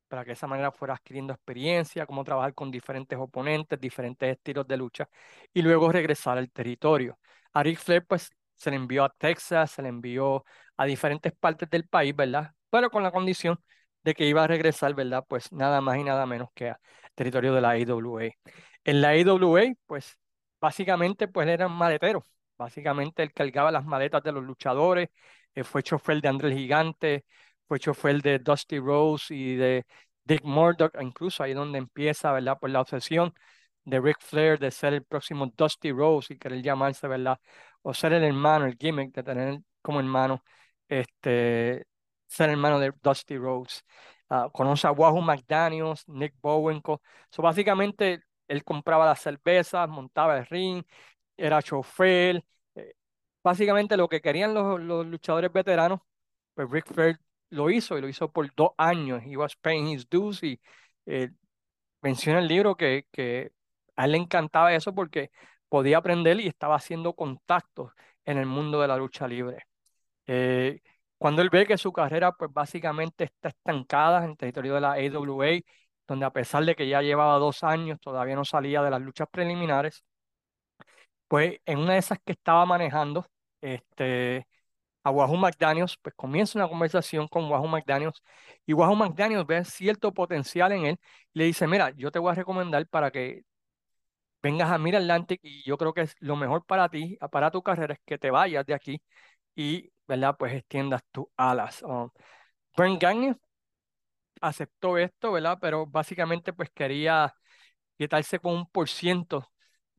para 0.09 0.23
que 0.23 0.29
de 0.29 0.35
esa 0.35 0.47
manera 0.47 0.71
fuera 0.71 0.95
adquiriendo 0.95 1.33
experiencia, 1.35 2.07
cómo 2.07 2.23
trabajar 2.25 2.55
con 2.55 2.71
diferentes 2.71 3.19
oponentes, 3.19 3.81
diferentes 3.81 4.31
estilos 4.37 4.69
de 4.69 4.77
lucha, 4.77 5.09
y 5.53 5.63
luego 5.63 5.91
regresar 5.91 6.39
al 6.39 6.51
territorio. 6.53 7.19
A 7.55 7.65
Ric 7.65 7.81
Flair, 7.81 8.07
pues 8.07 8.31
se 8.55 8.71
le 8.71 8.77
envió 8.77 9.05
a 9.05 9.11
Texas, 9.11 9.73
se 9.73 9.83
le 9.83 9.89
envió 9.89 10.45
a 10.79 10.87
diferentes 10.87 11.33
partes 11.35 11.71
del 11.71 11.87
país, 11.89 12.17
¿verdad? 12.17 12.53
Pero 12.71 12.91
con 12.91 13.03
la 13.05 13.13
condición 13.13 13.61
de 14.05 14.15
que 14.15 14.27
iba 14.27 14.45
a 14.45 14.49
regresar, 14.49 14.95
¿verdad? 14.95 15.25
Pues 15.29 15.53
nada 15.53 15.81
más 15.83 15.99
y 15.99 16.05
nada 16.05 16.27
menos 16.27 16.51
que 16.55 16.71
a 16.71 16.81
territorio 17.15 17.55
de 17.55 17.61
la 17.61 17.79
IWA. 17.79 18.31
En 18.85 19.01
la 19.03 19.17
IWA, 19.17 19.75
pues 19.87 20.17
básicamente, 20.61 21.29
pues 21.29 21.49
eran 21.49 21.73
maleteros 21.73 22.25
Básicamente 22.57 23.23
él 23.23 23.33
cargaba 23.33 23.71
las 23.71 23.85
maletas 23.85 24.21
de 24.25 24.33
los 24.33 24.43
luchadores, 24.45 25.11
eh, 25.55 25.63
fue 25.65 25.83
chofer 25.85 26.21
de 26.21 26.29
Andrés 26.29 26.57
Gigante, 26.57 27.25
fue 27.69 27.79
chofer 27.79 28.21
de 28.21 28.41
Dusty 28.41 28.81
Rose 28.81 29.33
y 29.35 29.55
de 29.57 29.87
Dick 30.25 30.43
Murdoch, 30.45 30.93
incluso 31.01 31.43
ahí 31.45 31.55
donde 31.55 31.79
empieza, 31.79 32.33
¿verdad? 32.33 32.59
Por 32.59 32.71
la 32.71 32.81
obsesión 32.81 33.33
de 33.85 34.01
Ric 34.01 34.19
Flair 34.21 34.59
de 34.59 34.71
ser 34.73 34.95
el 34.95 35.05
próximo 35.05 35.47
Dusty 35.57 35.93
Rose 35.93 36.35
y 36.35 36.39
querer 36.39 36.63
llamarse, 36.63 37.07
¿verdad? 37.09 37.39
O 37.83 37.95
ser 37.95 38.13
el 38.13 38.25
hermano, 38.25 38.67
el 38.67 38.77
gimmick 38.77 39.15
de 39.15 39.23
tener 39.23 39.61
como 39.83 40.01
hermano, 40.01 40.43
este, 40.89 41.87
ser 42.27 42.51
hermano 42.51 42.79
de 42.81 42.93
Dusty 43.03 43.37
Rose. 43.39 43.83
Uh, 44.31 44.51
conoce 44.53 44.87
a 44.87 44.93
Wahoo 44.93 45.23
McDaniels, 45.23 46.05
Nick 46.09 46.35
Bowenko. 46.41 47.01
So, 47.31 47.43
básicamente, 47.43 48.23
él 48.49 48.65
compraba 48.65 49.07
las 49.07 49.21
cervezas, 49.21 49.89
montaba 49.89 50.39
el 50.39 50.47
ring, 50.47 50.85
era 51.37 51.63
chofer. 51.63 52.45
Eh, 52.75 52.95
básicamente 53.43 53.97
lo 53.97 54.09
que 54.09 54.21
querían 54.21 54.55
los, 54.55 54.81
los, 54.81 55.07
luchadores 55.07 55.53
veteranos, 55.53 56.01
pues 56.55 56.71
Rick 56.71 56.93
Flair 56.93 57.21
lo 57.51 57.71
hizo 57.71 57.99
y 57.99 58.03
lo 58.03 58.09
hizo 58.09 58.31
por 58.33 58.53
dos 58.55 58.71
años. 58.79 59.23
He 59.25 59.37
was 59.37 59.57
paying 59.57 59.89
his 59.89 60.09
dues 60.09 60.43
y 60.43 60.61
eh, 61.07 61.31
menciona 62.03 62.41
el 62.41 62.49
libro 62.49 62.77
que, 62.77 63.07
que 63.13 63.53
a 63.97 64.07
él 64.07 64.13
le 64.13 64.19
encantaba 64.19 64.75
eso 64.75 64.95
porque 64.95 65.31
podía 65.69 65.99
aprender 65.99 66.41
y 66.41 66.49
estaba 66.49 66.77
haciendo 66.77 67.15
contactos 67.15 67.93
en 68.25 68.39
el 68.39 68.47
mundo 68.47 68.81
de 68.81 68.89
la 68.89 68.97
lucha 68.97 69.29
libre. 69.29 69.68
Eh, 70.29 70.81
cuando 71.19 71.43
él 71.43 71.51
ve 71.51 71.67
que 71.67 71.79
su 71.79 71.93
carrera 71.93 72.33
pues 72.33 72.53
básicamente 72.55 73.25
está 73.27 73.51
estancada 73.51 74.25
en 74.25 74.33
el 74.33 74.39
territorio 74.39 74.77
de 74.77 74.83
la 74.83 74.93
AWA, 74.95 75.49
donde 76.09 76.27
a 76.27 76.33
pesar 76.33 76.65
de 76.67 76.77
que 76.77 76.89
ya 76.89 77.03
llevaba 77.03 77.39
dos 77.39 77.65
años, 77.65 78.01
todavía 78.01 78.37
no 78.37 78.47
salía 78.47 78.83
de 78.83 78.91
las 78.93 79.03
luchas 79.03 79.29
preliminares, 79.33 80.05
pues 81.29 81.59
en 81.67 81.79
una 81.79 81.95
de 81.95 81.99
esas 81.99 82.19
que 82.25 82.33
estaba 82.33 82.65
manejando, 82.67 83.27
este, 83.61 84.47
a 85.05 85.11
Wahoo 85.11 85.37
McDaniels, 85.39 85.97
pues 86.03 86.15
comienza 86.17 86.59
una 86.59 86.69
conversación 86.69 87.29
con 87.29 87.51
Wahoo 87.51 87.69
McDaniels 87.69 88.23
y 88.67 88.75
Wahoo 88.75 88.97
McDaniels 88.97 89.47
ve 89.47 89.65
cierto 89.65 90.15
potencial 90.15 90.73
en 90.73 90.87
él 90.87 91.01
y 91.35 91.41
le 91.41 91.47
dice, 91.47 91.67
mira, 91.69 91.91
yo 91.97 92.11
te 92.13 92.19
voy 92.21 92.33
a 92.33 92.35
recomendar 92.37 92.87
para 92.89 93.11
que 93.11 93.45
vengas 94.43 94.71
a 94.71 94.79
Mid 94.79 94.95
Atlantic 94.95 95.41
y 95.43 95.65
yo 95.69 95.77
creo 95.79 95.93
que 95.95 96.03
es 96.03 96.15
lo 96.21 96.37
mejor 96.37 96.65
para 96.65 96.89
ti, 96.89 97.19
para 97.31 97.51
tu 97.51 97.63
carrera, 97.63 97.95
es 97.95 98.01
que 98.07 98.19
te 98.19 98.31
vayas 98.31 98.65
de 98.67 98.75
aquí 98.75 99.01
y, 99.59 99.93
¿verdad? 100.07 100.37
Pues 100.39 100.55
extiendas 100.55 101.03
tus 101.11 101.27
alas. 101.37 101.83
Um, 101.83 102.11
Brent 102.77 103.03
Gagne 103.03 103.37
aceptó 104.41 104.99
esto, 104.99 105.33
¿verdad? 105.33 105.59
Pero 105.61 105.87
básicamente 105.87 106.53
pues 106.53 106.71
quería 106.71 107.35
quitarse 107.99 108.39
con 108.39 108.55
un 108.55 108.71
por 108.71 108.89
ciento 108.89 109.51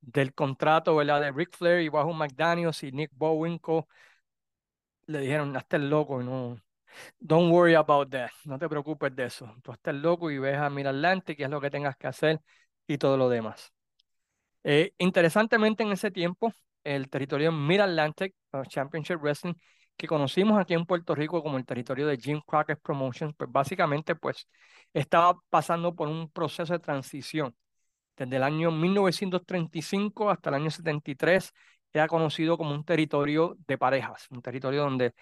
del 0.02 0.34
contrato 0.34 0.96
¿verdad? 0.96 1.22
de 1.22 1.32
Ric 1.32 1.56
Flair 1.58 1.82
y 1.82 1.90
Wahoo 1.90 2.14
McDaniels 2.14 2.84
y 2.84 2.92
Nick 2.92 3.12
Bowenko 3.14 3.88
le 5.08 5.20
dijeron, 5.20 5.56
hazte 5.58 5.78
el 5.78 5.90
loco, 5.90 6.22
no, 6.24 6.58
Don't 7.20 7.52
worry 7.52 7.76
about 7.76 8.10
that. 8.12 8.32
No 8.46 8.60
te 8.60 8.70
preocupes 8.70 9.16
de 9.16 9.26
eso. 9.26 9.56
Tú 9.64 9.72
estás 9.72 9.96
loco 9.96 10.32
y 10.32 10.40
ves 10.40 10.58
a 10.58 10.70
Mid 10.70 10.88
Atlantic, 10.88 11.38
que 11.38 11.44
es 11.46 11.50
lo 11.50 11.62
que 11.62 11.70
tengas 11.72 11.98
que 11.98 12.08
hacer 12.08 12.42
y 12.88 12.98
todo 12.98 13.18
lo 13.18 13.30
demás. 13.30 13.74
Eh, 14.64 14.94
interesantemente, 14.98 15.84
en 15.84 15.92
ese 15.92 16.12
tiempo, 16.12 16.54
el 16.96 17.10
territorio 17.10 17.52
Mid 17.52 17.80
Atlantic 17.80 18.34
Championship 18.68 19.18
Wrestling, 19.22 19.54
que 19.96 20.08
conocimos 20.08 20.60
aquí 20.60 20.74
en 20.74 20.86
Puerto 20.86 21.14
Rico 21.14 21.44
como 21.44 21.58
el 21.58 21.66
territorio 21.66 22.08
de 22.08 22.18
Jim 22.18 22.42
Crockett 22.46 22.82
Promotions, 22.82 23.36
pues 23.38 23.52
básicamente 23.52 24.16
pues 24.16 24.48
estaba 24.94 25.38
pasando 25.50 25.96
por 25.96 26.08
un 26.08 26.32
proceso 26.32 26.74
de 26.74 26.80
transición. 26.80 27.56
Desde 28.18 28.36
el 28.36 28.44
año 28.44 28.72
1935 28.72 30.30
hasta 30.30 30.50
el 30.50 30.56
año 30.56 30.72
73 30.72 31.54
era 31.94 32.08
conocido 32.08 32.58
como 32.58 32.74
un 32.74 32.84
territorio 32.84 33.56
de 33.68 33.78
parejas, 33.78 34.28
un 34.32 34.42
territorio 34.42 34.82
donde 34.82 35.14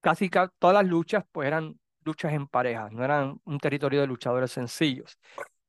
casi 0.00 0.28
todas 0.28 0.74
las 0.74 0.86
luchas 0.86 1.24
pues 1.32 1.46
eran 1.48 1.78
luchas 2.04 2.32
en 2.34 2.46
parejas, 2.46 2.92
no 2.92 3.02
eran 3.04 3.40
un 3.44 3.58
territorio 3.58 4.02
de 4.02 4.06
luchadores 4.06 4.52
sencillos. 4.52 5.18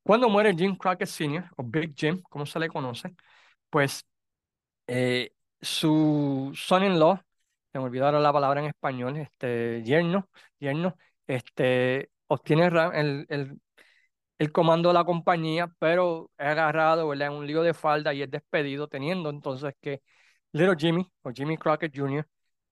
Cuando 0.04 0.30
muere 0.30 0.54
Jim 0.54 0.76
Crockett 0.76 1.08
Sr., 1.08 1.50
o 1.58 1.64
Big 1.64 1.96
Jim, 1.96 2.22
como 2.30 2.46
se 2.46 2.60
le 2.60 2.68
conoce, 2.68 3.16
pues 3.70 4.06
eh, 4.88 5.34
su 5.62 6.52
son-in-law, 6.56 7.20
se 7.72 7.80
me 7.80 7.86
olvidó 7.86 8.12
la 8.12 8.34
palabra 8.34 8.62
en 8.62 8.68
español, 8.68 9.18
este, 9.18 9.84
yerno, 9.84 10.30
yerno, 10.60 10.98
este, 11.28 12.12
obtiene 12.28 12.68
el, 12.68 13.26
el, 13.30 13.60
el 14.40 14.52
comando 14.52 14.90
de 14.90 14.94
la 14.94 15.06
compañía, 15.06 15.74
pero 15.80 16.32
es 16.38 16.48
agarrado 16.48 17.14
en 17.14 17.32
un 17.32 17.48
lío 17.48 17.64
de 17.64 17.74
falda 17.74 18.14
y 18.14 18.22
es 18.22 18.32
despedido, 18.32 18.88
teniendo 18.88 19.30
entonces 19.30 19.74
que 19.82 20.02
Little 20.54 20.76
Jimmy, 20.78 21.12
o 21.24 21.32
Jimmy 21.32 21.58
Crockett 21.58 21.96
Jr., 21.96 22.28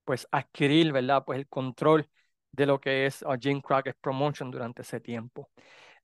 pues 0.05 0.27
adquirir, 0.31 0.91
¿verdad? 0.91 1.23
Pues 1.25 1.39
el 1.39 1.47
control 1.47 2.09
de 2.51 2.65
lo 2.65 2.79
que 2.79 3.05
es 3.05 3.21
uh, 3.23 3.35
Jim 3.39 3.61
Crockett 3.61 3.97
Promotion 3.99 4.51
durante 4.51 4.83
ese 4.83 4.99
tiempo. 4.99 5.49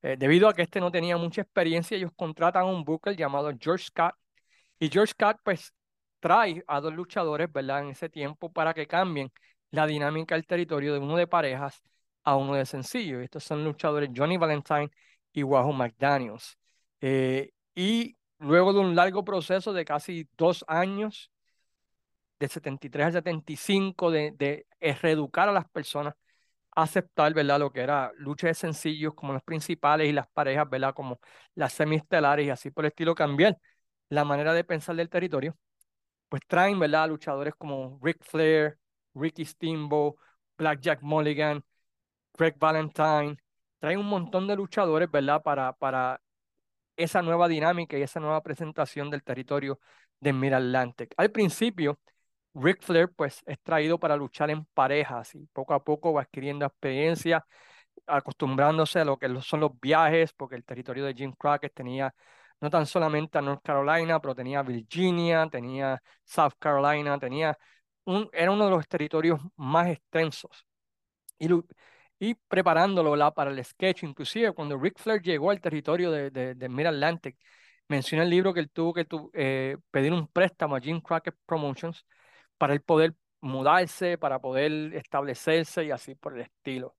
Eh, 0.01 0.15
debido 0.17 0.47
a 0.49 0.53
que 0.53 0.63
este 0.63 0.79
no 0.79 0.91
tenía 0.91 1.17
mucha 1.17 1.41
experiencia, 1.41 1.97
ellos 1.97 2.11
contratan 2.15 2.63
a 2.63 2.65
un 2.65 2.83
booker 2.83 3.15
llamado 3.15 3.51
George 3.59 3.85
Scott, 3.85 4.15
y 4.79 4.89
George 4.89 5.11
Scott 5.13 5.37
pues 5.43 5.73
trae 6.19 6.63
a 6.67 6.81
dos 6.81 6.93
luchadores, 6.93 7.51
¿verdad? 7.51 7.81
En 7.83 7.89
ese 7.89 8.09
tiempo 8.09 8.51
para 8.51 8.73
que 8.73 8.87
cambien 8.87 9.31
la 9.71 9.87
dinámica 9.87 10.35
del 10.35 10.45
territorio 10.47 10.93
de 10.93 10.99
uno 10.99 11.15
de 11.17 11.27
parejas 11.27 11.81
a 12.23 12.35
uno 12.35 12.55
de 12.55 12.65
sencillo. 12.65 13.21
Estos 13.21 13.43
son 13.43 13.63
luchadores 13.63 14.09
Johnny 14.15 14.37
Valentine 14.37 14.89
y 15.33 15.43
Wahoo 15.43 15.73
McDaniels. 15.73 16.57
Eh, 17.01 17.51
y 17.75 18.17
luego 18.39 18.73
de 18.73 18.79
un 18.79 18.95
largo 18.95 19.23
proceso 19.23 19.73
de 19.73 19.85
casi 19.85 20.27
dos 20.37 20.65
años, 20.67 21.31
de 22.39 22.47
73 22.47 23.07
al 23.07 23.13
75, 23.13 24.11
de, 24.11 24.31
de 24.31 24.65
reeducar 25.01 25.49
a 25.49 25.51
las 25.51 25.69
personas 25.69 26.13
a 26.75 26.83
aceptar, 26.83 27.33
¿verdad? 27.33 27.59
Lo 27.59 27.71
que 27.71 27.81
era 27.81 28.11
lucha 28.17 28.47
de 28.47 28.53
sencillos 28.53 29.13
como 29.15 29.33
los 29.33 29.43
principales 29.43 30.09
y 30.09 30.13
las 30.13 30.27
parejas, 30.29 30.69
¿verdad? 30.69 30.93
Como 30.93 31.19
las 31.55 31.73
semiestelares 31.73 32.47
y 32.47 32.49
así 32.51 32.71
por 32.71 32.85
el 32.85 32.89
estilo, 32.89 33.15
cambiar 33.15 33.57
la 34.09 34.25
manera 34.25 34.53
de 34.53 34.63
pensar 34.63 34.95
del 34.95 35.09
territorio. 35.09 35.57
Pues 36.29 36.41
traen, 36.47 36.79
¿verdad? 36.79 37.09
Luchadores 37.09 37.55
como 37.57 37.99
Ric 38.01 38.23
Flair, 38.23 38.77
Ricky 39.15 39.45
Steamboat, 39.45 40.15
Blackjack 40.57 41.01
Mulligan, 41.01 41.63
Greg 42.37 42.57
Valentine, 42.59 43.37
traen 43.79 43.99
un 43.99 44.05
montón 44.05 44.47
de 44.47 44.55
luchadores, 44.55 45.09
¿verdad? 45.09 45.41
Para, 45.41 45.73
para 45.73 46.21
esa 46.95 47.21
nueva 47.21 47.47
dinámica 47.47 47.97
y 47.97 48.03
esa 48.03 48.19
nueva 48.19 48.43
presentación 48.43 49.09
del 49.09 49.23
territorio 49.23 49.79
de 50.19 50.33
Mid-Atlantic. 50.33 51.13
Al 51.17 51.31
principio, 51.31 51.99
Ric 52.53 52.81
Flair 52.83 53.09
pues 53.15 53.41
es 53.45 53.59
traído 53.61 53.99
para 53.99 54.15
luchar 54.15 54.49
en 54.49 54.65
parejas 54.65 55.33
y 55.35 55.45
poco 55.47 55.73
a 55.73 55.83
poco 55.83 56.13
va 56.13 56.21
adquiriendo 56.23 56.65
experiencia, 56.65 57.45
acostumbrándose 58.05 58.99
a 58.99 59.05
lo 59.05 59.17
que 59.17 59.29
son 59.41 59.61
los 59.61 59.79
viajes, 59.79 60.33
porque 60.33 60.55
el 60.55 60.65
territorio 60.65 61.05
de 61.05 61.13
Jim 61.13 61.33
Crockett 61.33 61.73
tenía 61.73 62.13
no 62.61 62.69
tan 62.69 62.85
solamente 62.85 63.37
a 63.37 63.41
North 63.41 63.61
Carolina, 63.63 64.19
pero 64.19 64.35
tenía 64.35 64.61
Virginia, 64.63 65.47
tenía 65.49 66.01
South 66.25 66.53
Carolina, 66.59 67.17
tenía 67.19 67.57
un, 68.05 68.29
era 68.33 68.51
uno 68.51 68.65
de 68.65 68.71
los 68.71 68.87
territorios 68.87 69.39
más 69.55 69.89
extensos. 69.89 70.65
Y, 72.19 72.33
preparándolo 72.47 73.15
para 73.33 73.51
el 73.51 73.63
sketch. 73.63 74.03
Inclusive 74.03 74.51
cuando 74.53 74.77
Ric 74.77 74.97
Flair 74.99 75.21
llegó 75.21 75.51
al 75.51 75.61
territorio 75.61 76.11
de, 76.11 76.29
de, 76.31 76.55
de 76.55 76.69
Mid 76.69 76.85
Atlantic, 76.87 77.37
menciona 77.87 78.23
el 78.23 78.29
libro 78.29 78.53
que 78.53 78.59
él 78.61 78.69
tuvo 78.71 78.93
que 78.93 79.07
eh, 79.33 79.77
pedir 79.91 80.13
un 80.13 80.27
préstamo 80.27 80.75
a 80.75 80.81
Jim 80.81 81.01
Crockett 81.01 81.35
Promotions 81.45 82.05
para 82.57 82.73
él 82.73 82.81
poder 82.81 83.15
mudarse, 83.41 84.17
para 84.17 84.39
poder 84.39 84.93
establecerse 84.95 85.85
y 85.85 85.91
así 85.91 86.15
por 86.15 86.35
el 86.35 86.41
estilo. 86.41 86.95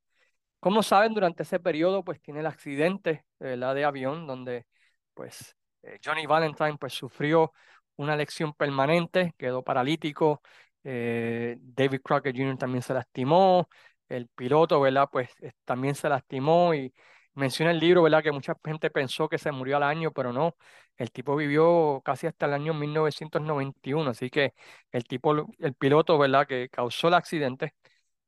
Como 0.60 0.82
saben, 0.82 1.14
durante 1.14 1.42
ese 1.44 1.60
periodo 1.60 2.04
pues 2.04 2.20
tiene 2.20 2.40
el 2.40 2.46
accidente 2.46 3.24
la 3.38 3.74
de 3.74 3.84
avión 3.84 4.26
donde 4.26 4.66
pues 5.14 5.56
eh, 5.82 5.98
Johnny 6.04 6.26
Valentine 6.26 6.76
pues 6.78 6.92
sufrió 6.94 7.52
una 7.96 8.16
lección 8.16 8.52
permanente, 8.54 9.34
quedó 9.38 9.62
paralítico, 9.62 10.42
eh, 10.84 11.56
David 11.60 12.00
Crockett 12.02 12.36
Jr. 12.36 12.56
también 12.58 12.82
se 12.82 12.94
lastimó, 12.94 13.68
el 14.08 14.28
piloto, 14.28 14.80
¿verdad? 14.80 15.08
Pues 15.10 15.30
también 15.64 15.94
se 15.94 16.08
lastimó 16.08 16.74
y 16.74 16.92
menciona 17.34 17.70
el 17.70 17.78
libro, 17.78 18.02
¿verdad? 18.02 18.22
Que 18.22 18.32
mucha 18.32 18.54
gente 18.64 18.90
pensó 18.90 19.28
que 19.28 19.38
se 19.38 19.52
murió 19.52 19.76
al 19.76 19.82
año, 19.84 20.12
pero 20.12 20.32
no. 20.32 20.56
El 20.96 21.10
tipo 21.12 21.36
vivió 21.36 22.02
casi 22.04 22.26
hasta 22.26 22.46
el 22.46 22.52
año 22.54 22.74
1991, 22.74 24.10
así 24.10 24.28
que 24.30 24.54
el 24.92 25.04
tipo, 25.04 25.34
el 25.58 25.74
piloto, 25.74 26.18
¿verdad? 26.18 26.46
Que 26.46 26.68
causó 26.68 27.08
el 27.08 27.14
accidente 27.14 27.74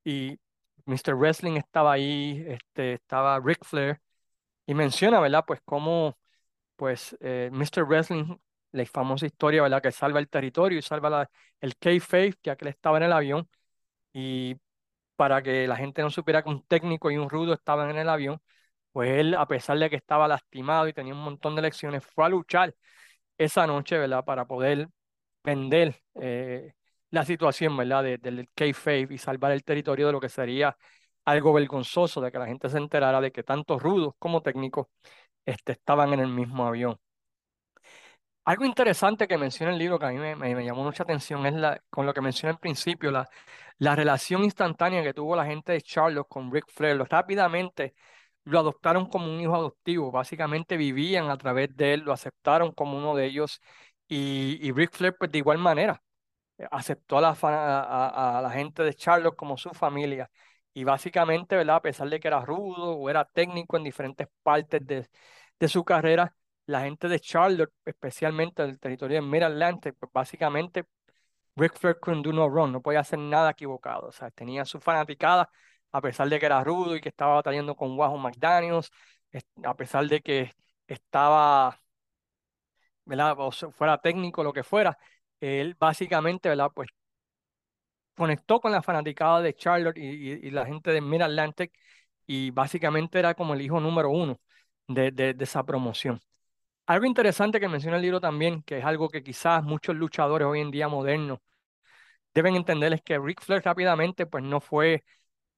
y 0.04 0.38
Mr. 0.86 1.14
Wrestling 1.14 1.56
estaba 1.56 1.92
ahí, 1.92 2.44
este, 2.48 2.94
estaba 2.94 3.40
Ric 3.40 3.64
Flair 3.64 4.00
y 4.66 4.74
menciona, 4.74 5.20
¿verdad? 5.20 5.44
Pues 5.46 5.60
cómo, 5.64 6.16
pues 6.82 7.16
eh, 7.20 7.48
Mr. 7.52 7.84
Wrestling, 7.84 8.36
la 8.72 8.84
famosa 8.86 9.24
historia, 9.26 9.62
¿verdad? 9.62 9.80
Que 9.80 9.92
salva 9.92 10.18
el 10.18 10.28
territorio 10.28 10.80
y 10.80 10.82
salva 10.82 11.08
la, 11.10 11.30
el 11.60 11.76
K-Faith, 11.76 12.38
ya 12.42 12.56
que 12.56 12.64
él 12.64 12.70
estaba 12.70 12.96
en 12.96 13.04
el 13.04 13.12
avión 13.12 13.48
y 14.12 14.56
para 15.16 15.42
que 15.42 15.68
la 15.68 15.76
gente 15.76 16.02
no 16.02 16.10
supiera 16.10 16.42
que 16.42 16.50
un 16.50 16.64
técnico 16.66 17.12
y 17.12 17.18
un 17.18 17.30
rudo 17.30 17.54
estaban 17.54 17.90
en 17.90 17.98
el 17.98 18.08
avión, 18.08 18.42
pues 18.92 19.10
él, 19.12 19.34
a 19.36 19.46
pesar 19.46 19.78
de 19.78 19.90
que 19.90 19.96
estaba 19.96 20.26
lastimado 20.26 20.88
y 20.88 20.92
tenía 20.92 21.14
un 21.14 21.22
montón 21.22 21.54
de 21.56 21.62
lecciones, 21.62 22.04
fue 22.04 22.26
a 22.26 22.30
luchar 22.30 22.74
esa 23.38 23.66
noche, 23.68 23.98
¿verdad? 23.98 24.24
Para 24.24 24.46
poder 24.46 24.88
vender 25.44 26.02
eh, 26.16 26.74
la 27.10 27.24
situación, 27.24 27.76
¿verdad? 27.76 28.04
del 28.20 28.48
K-Faith 28.56 29.12
y 29.12 29.18
salvar 29.18 29.52
el 29.52 29.64
territorio 29.64 30.08
de 30.08 30.12
lo 30.14 30.20
que 30.20 30.28
sería 30.28 30.76
algo 31.24 31.52
vergonzoso 31.52 32.20
de 32.20 32.32
que 32.32 32.38
la 32.38 32.46
gente 32.46 32.68
se 32.68 32.78
enterara 32.78 33.20
de 33.20 33.30
que 33.32 33.42
tanto 33.44 33.78
rudos 33.78 34.14
como 34.18 34.42
técnicos 34.42 34.88
este, 35.46 35.72
estaban 35.72 36.12
en 36.12 36.20
el 36.20 36.28
mismo 36.28 36.66
avión. 36.66 36.98
Algo 38.44 38.64
interesante 38.64 39.28
que 39.28 39.38
menciona 39.38 39.72
el 39.72 39.78
libro 39.78 39.98
que 40.00 40.06
a 40.06 40.08
mí 40.10 40.18
me, 40.18 40.64
llamó 40.64 40.82
mucha 40.82 41.04
atención 41.04 41.46
es 41.46 41.54
la, 41.54 41.80
con 41.90 42.06
lo 42.06 42.12
que 42.14 42.20
menciona 42.20 42.52
al 42.52 42.58
principio, 42.58 43.10
la, 43.12 43.28
la 43.78 43.94
relación 43.94 44.42
instantánea 44.42 45.02
que 45.02 45.14
tuvo 45.14 45.36
la 45.36 45.44
gente 45.46 45.72
de 45.72 45.80
Charlotte 45.80 46.26
con 46.28 46.52
Rick 46.52 46.66
Flair. 46.68 46.98
Rápidamente 47.08 47.94
lo 48.44 48.58
adoptaron 48.58 49.06
como 49.08 49.26
un 49.32 49.40
hijo 49.40 49.54
adoptivo, 49.54 50.10
básicamente 50.10 50.76
vivían 50.76 51.30
a 51.30 51.38
través 51.38 51.76
de 51.76 51.94
él, 51.94 52.00
lo 52.00 52.12
aceptaron 52.12 52.72
como 52.72 52.98
uno 52.98 53.14
de 53.14 53.26
ellos 53.26 53.60
y, 54.08 54.58
y 54.60 54.72
Ric 54.72 54.92
Flair 54.92 55.16
pues 55.18 55.30
de 55.30 55.38
igual 55.38 55.58
manera 55.58 56.02
eh, 56.58 56.66
aceptó 56.70 57.18
a 57.18 57.20
la, 57.22 57.30
a, 57.42 58.38
a 58.38 58.42
la 58.42 58.50
gente 58.50 58.82
de 58.82 58.94
Charlotte 58.94 59.36
como 59.36 59.56
su 59.56 59.70
familia 59.70 60.30
y 60.74 60.84
básicamente, 60.84 61.56
¿verdad? 61.56 61.76
A 61.76 61.82
pesar 61.82 62.08
de 62.10 62.20
que 62.20 62.28
era 62.28 62.40
rudo 62.44 62.96
o 62.96 63.10
era 63.10 63.24
técnico 63.24 63.76
en 63.76 63.84
diferentes 63.84 64.28
partes 64.42 64.86
de, 64.86 65.08
de 65.60 65.68
su 65.68 65.84
carrera, 65.84 66.34
la 66.66 66.82
gente 66.82 67.08
de 67.08 67.20
Charlotte, 67.20 67.72
especialmente 67.84 68.62
del 68.62 68.78
territorio 68.80 69.16
de 69.20 69.26
Mid-Atlantic, 69.26 69.94
pues 69.98 70.12
básicamente 70.12 70.84
Rick 71.56 71.78
Flair 71.78 71.98
couldn't 72.00 72.24
do 72.24 72.32
no 72.32 72.48
wrong, 72.48 72.72
no 72.72 72.82
podía 72.82 73.00
hacer 73.00 73.18
nada 73.18 73.50
equivocado. 73.50 74.08
O 74.08 74.12
sea, 74.12 74.30
tenía 74.30 74.64
su 74.64 74.80
fanaticada, 74.80 75.50
a 75.92 76.00
pesar 76.00 76.28
de 76.28 76.40
que 76.40 76.46
era 76.46 76.64
rudo 76.64 76.96
y 76.96 77.00
que 77.00 77.08
estaba 77.10 77.34
batallando 77.36 77.76
con 77.76 77.98
Wahoo 77.98 78.18
McDaniels, 78.18 78.90
a 79.64 79.74
pesar 79.76 80.06
de 80.08 80.20
que 80.22 80.52
estaba, 80.86 81.78
¿verdad? 83.04 83.34
O 83.38 83.50
fuera 83.52 83.98
técnico, 83.98 84.42
lo 84.44 84.52
que 84.52 84.62
fuera, 84.62 84.98
él 85.40 85.76
básicamente, 85.78 86.48
¿verdad? 86.48 86.70
Pues 86.74 86.88
conectó 88.14 88.60
con 88.60 88.72
la 88.72 88.82
fanaticada 88.82 89.40
de 89.42 89.54
Charlotte 89.54 89.96
y, 89.98 90.50
la 90.50 90.66
gente 90.66 90.90
de 90.92 91.00
Mid-Atlantic 91.00 91.72
y 92.26 92.50
básicamente 92.50 93.18
era 93.18 93.34
como 93.34 93.54
el 93.54 93.62
hijo 93.62 93.80
número 93.80 94.10
uno 94.10 94.40
de, 94.88 95.10
de, 95.12 95.34
de 95.34 95.44
esa 95.44 95.64
promoción. 95.64 96.20
Algo 96.86 97.06
interesante 97.06 97.60
que 97.60 97.68
menciona 97.68 97.96
el 97.96 98.02
libro 98.02 98.20
también, 98.20 98.62
que 98.62 98.78
es 98.78 98.84
algo 98.84 99.08
que 99.08 99.22
quizás 99.22 99.62
muchos 99.64 99.96
luchadores 99.96 100.46
hoy 100.46 100.60
en 100.60 100.70
día 100.70 100.88
modernos 100.88 101.40
deben 102.34 102.56
entender, 102.56 102.92
es 102.92 103.02
que 103.02 103.18
Ric 103.18 103.42
Flair 103.42 103.62
rápidamente, 103.64 104.26
pues 104.26 104.44
no 104.44 104.60
fue, 104.60 105.04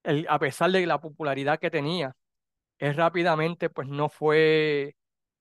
el, 0.05 0.27
a 0.29 0.39
pesar 0.39 0.71
de 0.73 0.87
la 0.87 1.01
popularidad 1.01 1.59
que 1.59 1.71
tenía, 1.71 2.17
él 2.79 2.95
rápidamente, 2.97 3.71
pues 3.71 3.89
no 3.89 4.09
fue 4.09 4.97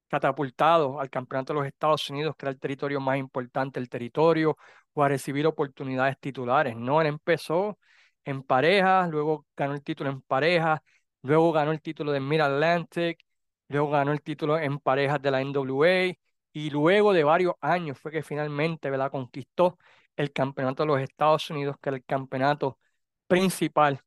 catapultado 0.07 0.99
al 0.99 1.09
campeonato 1.09 1.53
de 1.53 1.59
los 1.59 1.67
Estados 1.67 2.09
Unidos, 2.09 2.35
que 2.37 2.45
era 2.45 2.51
el 2.51 2.59
territorio 2.59 3.01
más 3.01 3.17
importante 3.17 3.79
del 3.79 3.89
territorio, 3.89 4.57
o 4.93 5.03
a 5.03 5.09
recibir 5.09 5.45
oportunidades 5.47 6.17
titulares. 6.19 6.75
No, 6.75 7.01
él 7.01 7.07
empezó 7.07 7.77
en 8.25 8.43
parejas, 8.43 9.09
luego 9.09 9.45
ganó 9.55 9.73
el 9.73 9.83
título 9.83 10.09
en 10.09 10.21
parejas, 10.21 10.79
luego 11.21 11.51
ganó 11.51 11.71
el 11.71 11.81
título 11.81 12.11
de 12.11 12.19
Mid 12.19 12.39
Atlantic, 12.41 13.19
luego 13.67 13.89
ganó 13.89 14.11
el 14.11 14.21
título 14.21 14.57
en 14.57 14.79
parejas 14.79 15.21
de 15.21 15.31
la 15.31 15.41
NWA 15.41 16.13
y 16.53 16.69
luego 16.69 17.13
de 17.13 17.23
varios 17.23 17.55
años 17.61 17.97
fue 17.99 18.11
que 18.11 18.23
finalmente, 18.23 18.89
¿verdad? 18.89 19.11
Conquistó 19.11 19.77
el 20.15 20.31
campeonato 20.31 20.83
de 20.83 20.87
los 20.87 21.01
Estados 21.01 21.49
Unidos, 21.49 21.75
que 21.81 21.89
era 21.89 21.97
el 21.97 22.05
campeonato 22.05 22.79
principal, 23.27 24.01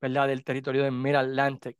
¿verdad? 0.00 0.28
Del 0.28 0.44
territorio 0.44 0.82
de 0.84 0.90
Mid 0.90 1.14
Atlantic. 1.14 1.78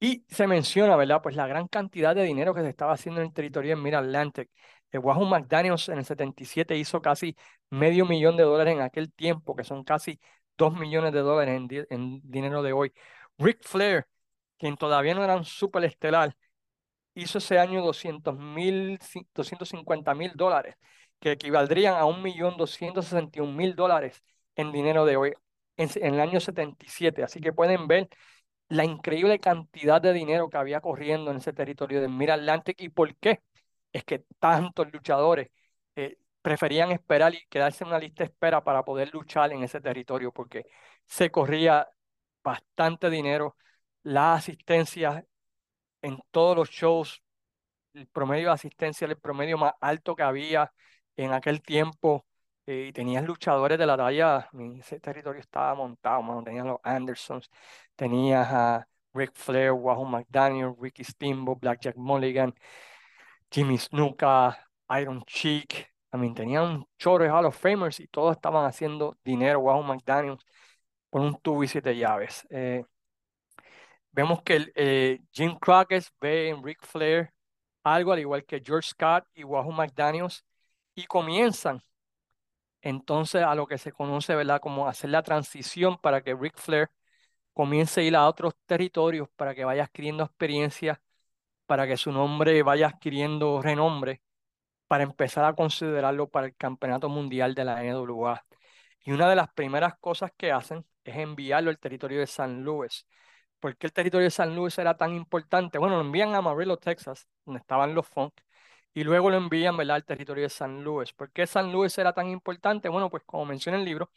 Y 0.00 0.24
se 0.28 0.46
menciona, 0.46 0.96
¿verdad? 0.96 1.22
Pues 1.22 1.36
la 1.36 1.46
gran 1.46 1.66
cantidad 1.68 2.14
de 2.14 2.24
dinero 2.24 2.54
que 2.54 2.60
se 2.62 2.68
estaba 2.68 2.92
haciendo 2.92 3.20
en 3.20 3.28
el 3.28 3.32
territorio 3.32 3.76
de 3.76 3.82
Mid 3.82 3.94
Atlantic. 3.94 4.50
El 4.94 5.00
Wahoo 5.00 5.24
McDaniels 5.26 5.88
en 5.88 5.98
el 5.98 6.04
77 6.04 6.76
hizo 6.76 7.02
casi 7.02 7.36
medio 7.68 8.06
millón 8.06 8.36
de 8.36 8.44
dólares 8.44 8.74
en 8.74 8.80
aquel 8.80 9.12
tiempo, 9.12 9.56
que 9.56 9.64
son 9.64 9.82
casi 9.82 10.20
dos 10.56 10.72
millones 10.78 11.12
de 11.12 11.18
dólares 11.20 11.60
en, 11.90 12.20
dinero 12.22 12.62
de 12.62 12.72
hoy. 12.72 12.92
Ric 13.36 13.58
Flair, 13.64 14.06
quien 14.56 14.76
todavía 14.76 15.14
no 15.14 15.24
era 15.24 15.36
un 15.36 15.44
superestelar, 15.44 16.36
hizo 17.14 17.38
ese 17.38 17.58
año 17.58 17.82
200 17.82 18.38
mil, 18.38 19.00
250 19.34 20.14
mil 20.14 20.32
dólares, 20.36 20.76
que 21.18 21.32
equivaldrían 21.32 21.96
a 21.96 22.04
un 22.04 22.22
millón 22.22 22.56
mil 23.56 23.74
dólares 23.74 24.22
en 24.54 24.70
dinero 24.70 25.04
de 25.06 25.16
hoy 25.16 25.32
en, 25.76 25.90
en 25.96 26.14
el 26.14 26.20
año 26.20 26.38
77. 26.38 27.24
Así 27.24 27.40
que 27.40 27.52
pueden 27.52 27.88
ver 27.88 28.08
la 28.68 28.84
increíble 28.84 29.40
cantidad 29.40 30.00
de 30.00 30.12
dinero 30.12 30.48
que 30.50 30.56
había 30.58 30.80
corriendo 30.80 31.32
en 31.32 31.38
ese 31.38 31.52
territorio 31.52 32.00
de 32.00 32.08
Mid 32.08 32.30
Atlantic 32.30 32.80
y 32.80 32.90
por 32.90 33.16
qué 33.16 33.42
es 33.94 34.04
que 34.04 34.24
tantos 34.40 34.92
luchadores 34.92 35.50
eh, 35.96 36.18
preferían 36.42 36.92
esperar 36.92 37.34
y 37.34 37.46
quedarse 37.48 37.84
en 37.84 37.88
una 37.88 37.98
lista 38.00 38.24
de 38.24 38.30
espera 38.30 38.62
para 38.64 38.84
poder 38.84 39.12
luchar 39.14 39.52
en 39.52 39.62
ese 39.64 39.80
territorio 39.80 40.32
porque 40.32 40.66
se 41.06 41.30
corría 41.30 41.88
bastante 42.42 43.10
dinero, 43.10 43.56
la 44.02 44.34
asistencia 44.34 45.24
en 46.02 46.20
todos 46.30 46.56
los 46.56 46.70
shows, 46.70 47.22
el 47.94 48.06
promedio 48.08 48.48
de 48.48 48.54
asistencia 48.54 49.06
el 49.06 49.18
promedio 49.18 49.58
más 49.58 49.74
alto 49.80 50.16
que 50.16 50.22
había 50.24 50.72
en 51.16 51.32
aquel 51.32 51.62
tiempo 51.62 52.26
eh, 52.66 52.86
y 52.88 52.92
tenías 52.92 53.24
luchadores 53.24 53.78
de 53.78 53.86
la 53.86 53.96
talla, 53.96 54.48
ese 54.78 55.00
territorio 55.00 55.40
estaba 55.40 55.74
montado, 55.74 56.22
mano. 56.22 56.42
Tenías 56.42 56.66
los 56.66 56.78
Andersons, 56.82 57.50
tenías 57.96 58.48
a 58.50 58.88
Ric 59.14 59.32
Flair, 59.34 59.72
Wahoo 59.72 60.06
McDaniel, 60.06 60.74
Ricky 60.80 61.04
Steamboat, 61.04 61.60
Blackjack 61.60 61.96
Mulligan, 61.96 62.54
Jimmy 63.54 63.78
Snuka, 63.78 64.58
Iron 65.00 65.22
Cheek. 65.26 65.88
También 66.10 66.34
tenían 66.34 66.64
un 66.64 66.88
chorro 66.98 67.22
de 67.22 67.30
Hall 67.30 67.46
of 67.46 67.56
Famers 67.56 68.00
y 68.00 68.08
todos 68.08 68.34
estaban 68.34 68.66
haciendo 68.66 69.16
dinero, 69.24 69.60
Wahoo 69.60 69.84
McDaniel, 69.84 70.38
con 71.08 71.22
un 71.22 71.40
tubo 71.40 71.62
y 71.62 71.68
siete 71.68 71.96
llaves. 71.96 72.44
Eh, 72.50 72.84
vemos 74.10 74.42
que 74.42 74.72
eh, 74.74 75.20
Jim 75.32 75.56
Crockett 75.56 76.04
ve 76.20 76.48
en 76.48 76.64
Ric 76.64 76.84
Flair 76.84 77.32
algo 77.84 78.12
al 78.12 78.18
igual 78.18 78.44
que 78.44 78.60
George 78.64 78.88
Scott 78.88 79.24
y 79.34 79.44
Wahoo 79.44 79.70
McDaniels 79.70 80.44
y 80.96 81.04
comienzan 81.04 81.80
entonces 82.82 83.44
a 83.44 83.54
lo 83.54 83.68
que 83.68 83.78
se 83.78 83.92
conoce, 83.92 84.34
¿verdad? 84.34 84.60
Como 84.60 84.88
hacer 84.88 85.10
la 85.10 85.22
transición 85.22 85.96
para 85.98 86.22
que 86.22 86.34
Ric 86.34 86.58
Flair 86.58 86.90
comience 87.52 88.00
a 88.00 88.04
ir 88.04 88.16
a 88.16 88.26
otros 88.26 88.54
territorios, 88.66 89.28
para 89.36 89.54
que 89.54 89.64
vaya 89.64 89.84
adquiriendo 89.84 90.24
experiencia, 90.24 91.00
para 91.66 91.86
que 91.86 91.96
su 91.96 92.12
nombre 92.12 92.62
vaya 92.62 92.88
adquiriendo 92.88 93.62
renombre, 93.62 94.22
para 94.86 95.04
empezar 95.04 95.44
a 95.44 95.54
considerarlo 95.54 96.28
para 96.30 96.46
el 96.48 96.56
Campeonato 96.56 97.08
Mundial 97.08 97.54
de 97.54 97.64
la 97.64 97.84
NWA. 97.84 98.44
Y 99.04 99.12
una 99.12 99.28
de 99.28 99.36
las 99.36 99.52
primeras 99.52 99.94
cosas 100.00 100.32
que 100.36 100.52
hacen 100.52 100.86
es 101.04 101.16
enviarlo 101.16 101.70
al 101.70 101.78
territorio 101.78 102.20
de 102.20 102.26
San 102.26 102.62
Luis. 102.64 103.06
¿Por 103.60 103.76
qué 103.76 103.86
el 103.86 103.92
territorio 103.92 104.24
de 104.26 104.30
San 104.30 104.54
Luis 104.56 104.78
era 104.78 104.96
tan 104.96 105.14
importante? 105.14 105.78
Bueno, 105.78 105.96
lo 105.96 106.02
envían 106.02 106.34
a 106.34 106.38
Amarillo, 106.38 106.76
Texas, 106.76 107.28
donde 107.44 107.60
estaban 107.60 107.94
los 107.94 108.06
Funk, 108.08 108.34
y 108.94 109.04
luego 109.04 109.30
lo 109.30 109.36
envían 109.36 109.76
¿verdad? 109.76 109.96
al 109.96 110.04
territorio 110.04 110.44
de 110.44 110.50
San 110.50 110.84
Luis. 110.84 111.12
¿Por 111.12 111.32
qué 111.32 111.46
San 111.46 111.72
Luis 111.72 111.96
era 111.98 112.12
tan 112.12 112.28
importante? 112.28 112.88
Bueno, 112.88 113.10
pues 113.10 113.22
como 113.24 113.44
menciona 113.46 113.78
el 113.78 113.84
libro, 113.84 114.10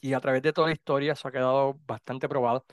y 0.00 0.12
a 0.14 0.20
través 0.20 0.42
de 0.42 0.52
toda 0.52 0.68
la 0.68 0.72
historia, 0.74 1.12
eso 1.12 1.28
ha 1.28 1.32
quedado 1.32 1.74
bastante 1.86 2.28
probado, 2.28 2.64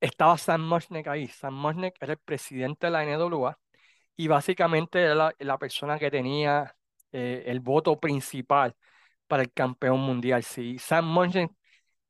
estaba 0.00 0.38
Sam 0.38 0.62
Mushnick 0.68 1.06
ahí. 1.08 1.28
Sam 1.28 1.54
Mushnick 1.54 1.96
era 2.00 2.12
el 2.14 2.18
presidente 2.18 2.86
de 2.86 2.90
la 2.92 3.04
NWA 3.04 3.58
y 4.16 4.28
básicamente 4.28 5.02
era 5.02 5.34
la, 5.38 5.58
persona 5.58 5.98
que 5.98 6.10
tenía 6.10 6.76
eh, 7.12 7.44
el 7.46 7.60
voto 7.60 7.98
principal 8.00 8.76
para 9.26 9.42
el 9.42 9.52
campeón 9.52 10.00
mundial. 10.00 10.42
Si 10.44 10.78
Sam 10.78 11.06
Mushnick 11.06 11.52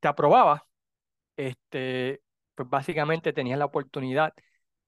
te 0.01 0.09
aprobaba, 0.09 0.67
este, 1.37 2.23
pues 2.55 2.69
básicamente 2.69 3.33
tenías 3.33 3.59
la 3.59 3.67
oportunidad 3.67 4.35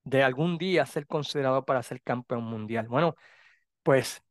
de 0.05 0.23
algún 0.23 0.59
día 0.59 0.87
ser 0.87 1.07
considerado 1.07 1.65
para 1.65 1.83
ser 1.83 2.03
campeón 2.03 2.45
mundial. 2.45 2.89
Bueno, 2.89 3.17
pues 3.83 4.23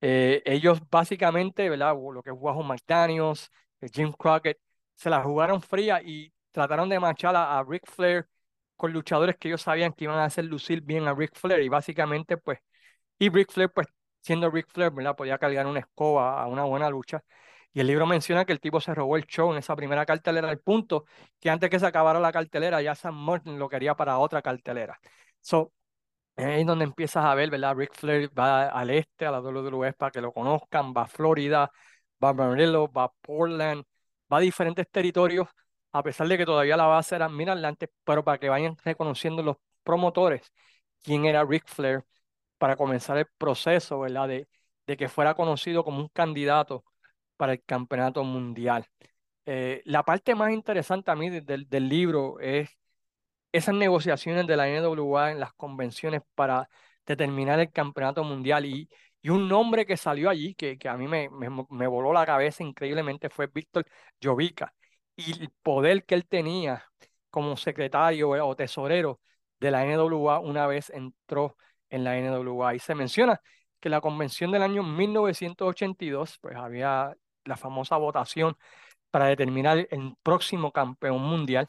eh, 0.00 0.42
ellos 0.46 0.80
básicamente, 0.90 1.68
¿verdad? 1.70 1.94
Lo 1.96 2.22
que 2.22 2.30
es 2.30 2.36
Wahoo 2.38 2.62
McDaniels, 2.62 3.50
eh, 3.80 3.88
Jim 3.92 4.12
Crockett, 4.12 4.58
se 4.94 5.10
la 5.10 5.22
jugaron 5.22 5.62
fría 5.62 6.02
y 6.02 6.32
trataron 6.56 6.88
de 6.88 6.98
marchar 6.98 7.36
a, 7.36 7.62
Ric 7.68 7.86
Flair 7.86 8.26
con 8.76 8.92
luchadores 8.92 9.36
que 9.36 9.48
ellos 9.48 9.60
sabían 9.62 9.92
que 9.92 10.04
iban 10.04 10.18
a 10.18 10.24
hacer 10.24 10.46
lucir 10.46 10.80
bien 10.82 11.06
a 11.06 11.14
Ric 11.14 11.34
Flair 11.36 11.62
y 11.62 11.68
básicamente 11.68 12.38
pues, 12.38 12.60
y 13.18 13.28
Ric 13.30 13.52
Flair 13.52 13.70
pues 13.72 13.88
siendo 14.22 14.50
Ric 14.50 14.68
Flair, 14.72 14.90
¿verdad? 14.92 15.16
Podía 15.16 15.38
cargar 15.38 15.66
una 15.66 15.80
escoba 15.80 16.42
a 16.42 16.46
una 16.46 16.64
buena 16.64 16.88
lucha. 16.90 17.22
Y 17.74 17.80
el 17.80 17.88
libro 17.88 18.06
menciona 18.06 18.46
que 18.46 18.52
el 18.52 18.60
tipo 18.60 18.80
se 18.80 18.94
robó 18.94 19.16
el 19.18 19.26
show 19.26 19.52
en 19.52 19.58
esa 19.58 19.76
primera 19.76 20.06
cartelera 20.06 20.48
al 20.48 20.58
punto 20.60 21.04
que 21.40 21.50
antes 21.50 21.68
que 21.70 21.78
se 21.78 21.86
acabara 21.86 22.18
la 22.20 22.32
cartelera 22.32 22.80
ya 22.82 22.94
Sam 22.94 23.14
Martin 23.16 23.58
lo 23.58 23.68
quería 23.68 23.94
para 23.94 24.18
otra 24.18 24.40
cartelera. 24.42 24.98
So, 25.40 25.72
ahí 26.36 26.62
es 26.62 26.66
donde 26.66 26.84
empiezas 26.84 27.24
a 27.24 27.34
ver, 27.34 27.50
¿verdad? 27.50 27.76
Ric 27.76 27.94
Flair 27.94 28.30
va 28.38 28.68
al 28.68 28.90
este, 28.90 29.26
a 29.26 29.30
la 29.30 29.40
WWE 29.40 29.92
para 29.94 30.10
que 30.10 30.20
lo 30.22 30.32
conozcan, 30.32 30.94
va 30.96 31.02
a 31.02 31.06
Florida, 31.06 31.70
va 32.24 32.30
a 32.30 32.32
va 32.32 33.04
a 33.04 33.12
Portland, 33.20 33.84
va 34.32 34.38
a 34.38 34.40
diferentes 34.40 34.88
territorios, 34.90 35.48
a 35.98 36.02
pesar 36.02 36.28
de 36.28 36.38
que 36.38 36.46
todavía 36.46 36.76
la 36.76 36.86
base 36.86 37.16
era 37.16 37.28
Mira 37.28 37.52
adelante, 37.52 37.90
pero 38.04 38.24
para 38.24 38.38
que 38.38 38.48
vayan 38.48 38.76
reconociendo 38.84 39.42
los 39.42 39.56
promotores 39.82 40.52
quién 41.02 41.24
era 41.26 41.44
Ric 41.44 41.66
Flair, 41.68 42.04
para 42.58 42.76
comenzar 42.76 43.18
el 43.18 43.26
proceso, 43.38 44.00
¿verdad? 44.00 44.28
De, 44.28 44.48
que 44.96 45.08
fuera 45.08 45.34
conocido 45.34 45.84
como 45.84 46.00
un 46.00 46.08
candidato 46.08 46.84
para 47.36 47.52
el 47.54 47.64
campeonato 47.64 48.24
mundial. 48.24 48.86
Eh, 49.46 49.82
la 49.84 50.04
parte 50.04 50.34
más 50.34 50.52
interesante 50.52 51.10
a 51.10 51.16
mí 51.16 51.30
del, 51.30 51.88
libro 51.88 52.40
es 52.40 52.70
esas 53.52 53.74
negociaciones 53.74 54.46
de 54.46 54.56
la 54.56 54.68
NWA 54.68 55.32
en 55.32 55.40
las 55.40 55.52
convenciones 55.54 56.22
para 56.34 56.68
determinar 57.06 57.60
el 57.60 57.72
campeonato 57.72 58.24
mundial 58.24 58.66
y, 58.66 58.88
un 59.28 59.48
nombre 59.48 59.86
que 59.86 59.96
salió 59.96 60.30
allí 60.30 60.54
que, 60.54 60.78
a 60.88 60.96
mí 60.96 61.08
me, 61.08 61.28
me, 61.30 61.48
me, 61.70 61.86
voló 61.88 62.12
la 62.12 62.24
cabeza 62.24 62.62
increíblemente 62.62 63.28
fue 63.28 63.48
Víctor 63.48 63.84
Jovica 64.22 64.72
y 65.16 65.32
el 65.42 65.50
poder 65.62 66.04
que 66.04 66.14
él 66.14 66.26
tenía 66.26 66.84
como 67.30 67.56
secretario 67.56 68.30
o 68.30 68.56
tesorero 68.56 69.20
de 69.60 69.70
la 69.70 69.84
NWA 69.84 70.40
una 70.40 70.66
vez 70.66 70.90
entró 70.90 71.56
en 71.90 72.04
la 72.04 72.18
NWA. 72.18 72.74
Y 72.74 72.78
se 72.78 72.94
menciona 72.94 73.40
que 73.80 73.88
la 73.88 74.00
convención 74.00 74.50
del 74.52 74.62
año 74.62 74.82
1982, 74.82 76.38
pues 76.40 76.56
había 76.56 77.16
la 77.44 77.56
famosa 77.56 77.96
votación 77.96 78.56
para 79.10 79.26
determinar 79.26 79.86
el 79.90 80.14
próximo 80.22 80.72
campeón 80.72 81.22
mundial 81.22 81.68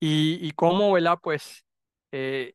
y, 0.00 0.38
y 0.46 0.52
cómo, 0.52 0.92
¿verdad? 0.92 1.18
Pues 1.22 1.64
eh, 2.12 2.54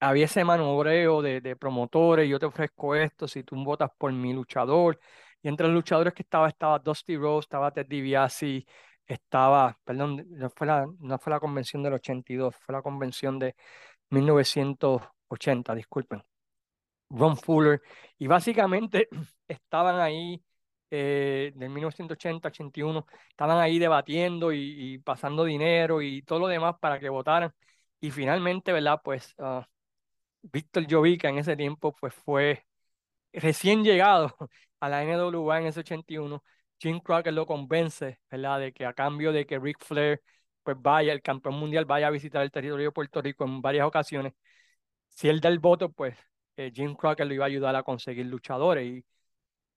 había 0.00 0.26
ese 0.26 0.44
manobreo 0.44 1.22
de, 1.22 1.40
de, 1.40 1.56
promotores, 1.56 2.28
yo 2.28 2.38
te 2.38 2.46
ofrezco 2.46 2.94
esto 2.94 3.28
si 3.28 3.42
tú 3.42 3.56
votas 3.64 3.90
por 3.98 4.12
mi 4.12 4.32
luchador. 4.32 4.98
Y 5.46 5.48
entre 5.48 5.68
los 5.68 5.74
luchadores 5.76 6.12
que 6.12 6.22
estaba, 6.22 6.48
estaba 6.48 6.80
Dusty 6.80 7.16
Rose, 7.16 7.44
estaba 7.44 7.70
Ted 7.70 7.86
DiBiase, 7.86 8.66
estaba, 9.06 9.78
perdón, 9.84 10.26
no 10.30 10.50
fue 10.50 10.66
la, 10.66 10.86
no 10.98 11.18
fue 11.20 11.30
la 11.32 11.38
convención 11.38 11.84
del 11.84 11.92
82, 11.94 12.56
fue 12.56 12.72
la 12.72 12.82
convención 12.82 13.38
de 13.38 13.54
1980, 14.10 15.74
disculpen. 15.76 16.24
Ron 17.10 17.36
Fuller, 17.36 17.80
y 18.18 18.26
básicamente 18.26 19.08
estaban 19.48 20.00
ahí 20.00 20.42
eh, 20.90 21.52
del 21.54 21.70
1980-81, 21.70 23.06
estaban 23.30 23.58
ahí 23.58 23.78
debatiendo 23.78 24.52
y, 24.52 24.98
pasando 25.04 25.44
dinero 25.44 26.02
y 26.02 26.22
todo 26.22 26.40
lo 26.40 26.48
demás 26.48 26.76
para 26.80 26.98
que 26.98 27.08
votaran. 27.08 27.52
Y 28.00 28.10
finalmente, 28.10 28.72
¿verdad? 28.72 29.00
Pues 29.04 29.34
uh, 29.38 29.62
Víctor 30.42 30.86
Jovica 30.90 31.28
en 31.28 31.38
ese 31.38 31.56
tiempo 31.56 31.94
pues 32.00 32.14
fue 32.14 32.66
recién 33.36 33.84
llegado 33.84 34.36
a 34.80 34.88
la 34.88 35.02
NWA 35.04 35.60
en 35.60 35.66
ese 35.66 35.80
81. 35.80 36.42
Jim 36.78 37.00
Crockett 37.00 37.34
lo 37.34 37.46
convence, 37.46 38.20
¿verdad? 38.30 38.60
De 38.60 38.72
que 38.72 38.84
a 38.86 38.92
cambio 38.92 39.32
de 39.32 39.46
que 39.46 39.58
Ric 39.58 39.78
Flair 39.84 40.22
pues 40.62 40.76
vaya, 40.82 41.12
el 41.12 41.22
campeón 41.22 41.54
mundial 41.56 41.84
vaya 41.84 42.08
a 42.08 42.10
visitar 42.10 42.42
el 42.42 42.50
territorio 42.50 42.86
de 42.86 42.92
Puerto 42.92 43.22
Rico 43.22 43.44
en 43.44 43.62
varias 43.62 43.86
ocasiones, 43.86 44.34
si 45.08 45.28
él 45.28 45.40
da 45.40 45.48
el 45.48 45.60
voto, 45.60 45.92
pues 45.92 46.16
eh, 46.56 46.72
Jim 46.74 46.94
Crockett 46.96 47.26
lo 47.28 47.34
iba 47.34 47.44
a 47.44 47.48
ayudar 47.48 47.76
a 47.76 47.82
conseguir 47.84 48.26
luchadores. 48.26 48.86
Y 48.86 49.04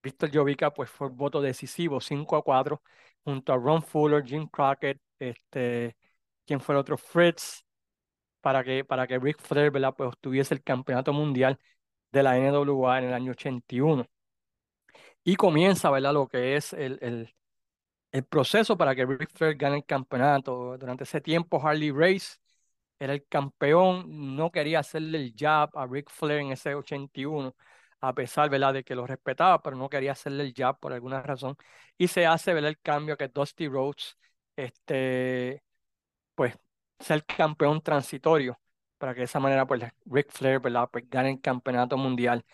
Víctor 0.04 0.32
Jovica 0.34 0.74
pues 0.74 0.89
fue 0.89 1.10
voto 1.10 1.41
decisivo, 1.41 2.02
5 2.02 2.38
a 2.38 2.43
4, 2.43 2.82
junto 3.24 3.54
a 3.54 3.58
Ron 3.58 3.84
Fuller, 3.84 4.26
Jim 4.26 4.48
Crockett, 4.48 5.00
este, 5.19 5.98
quien 6.45 6.62
fue 6.62 6.76
el 6.76 6.80
otro? 6.80 6.98
Fritz, 6.98 7.63
para 8.41 8.63
que, 8.63 8.86
para 8.86 9.08
que 9.08 9.19
Ric 9.19 9.39
Flair. 9.41 9.72
Pues 9.72 9.84
obtuviese 9.86 10.54
el 10.54 10.63
campeonato 10.63 11.13
mundial 11.13 11.60
de 12.12 12.24
la 12.24 12.38
NWA 12.38 13.00
en 13.00 13.06
el 13.06 13.13
año 13.13 13.32
81. 13.32 14.06
Y 15.24 15.36
comienza, 15.36 15.89
¿verdad? 15.91 16.13
Lo 16.13 16.28
que 16.28 16.56
es 16.56 16.74
el, 16.74 16.98
el, 17.02 17.34
el 18.12 18.26
proceso 18.26 18.78
para 18.78 18.95
que 18.95 19.06
Ric 19.06 19.30
Flair 19.34 19.56
gane 19.58 19.78
el 19.78 19.86
campeonato. 19.86 20.78
Durante 20.78 21.04
ese 21.06 21.22
tiempo, 21.22 21.62
Harley 21.65 21.91
Race 21.91 22.38
era 23.00 23.13
el 23.13 23.26
campeón, 23.28 24.36
no 24.36 24.52
quería 24.52 24.80
hacerle 24.80 25.19
el 25.19 25.34
jab 25.38 25.69
a 25.78 25.88
Ric 25.88 26.10
Flair 26.12 26.41
en 26.41 26.52
ese 26.54 26.76
81, 26.76 27.56
a 28.02 28.13
pesar, 28.13 28.50
¿verdad? 28.50 28.74
de 28.74 28.84
que 28.84 28.95
lo 28.95 29.08
respetaba, 29.08 29.62
pero 29.62 29.78
no 29.78 29.89
quería 29.89 30.13
hacerle 30.13 30.43
el 30.43 30.54
jab 30.56 30.80
por 30.80 30.93
alguna 30.93 31.22
razón. 31.22 31.58
Y 31.98 32.08
se 32.08 32.26
hace, 32.26 32.54
¿verdad? 32.54 32.69
el 32.72 32.80
cambio 32.82 33.17
que 33.17 33.28
Dusty 33.30 33.67
Rhodes, 33.67 34.17
este, 34.56 35.63
pues, 36.36 36.56
sea 37.00 37.15
el 37.17 37.26
campeón 37.26 37.82
transitorio, 37.82 38.60
para 38.99 39.13
que 39.15 39.21
de 39.21 39.25
esa 39.25 39.41
manera, 39.41 39.67
pues, 39.67 39.83
Ric 40.07 40.31
Flair, 40.31 40.62
¿verdad? 40.62 40.89
Pues 40.91 41.09
gane 41.09 41.31
el 41.31 41.41
campeonato 41.41 41.97
mundial 41.97 42.45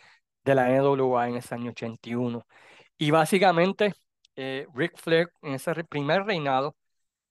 de 0.45 0.55
la 0.55 0.69
NWA 0.71 1.29
en 1.29 1.37
ese 1.37 1.55
año 1.55 1.71
81. 1.71 2.47
Y 2.97 3.11
básicamente, 3.11 3.93
eh, 4.37 4.67
Ric 4.75 4.97
Flair 4.97 5.31
en 5.43 5.55
ese 5.55 5.73
primer 5.85 6.23
reinado, 6.25 6.75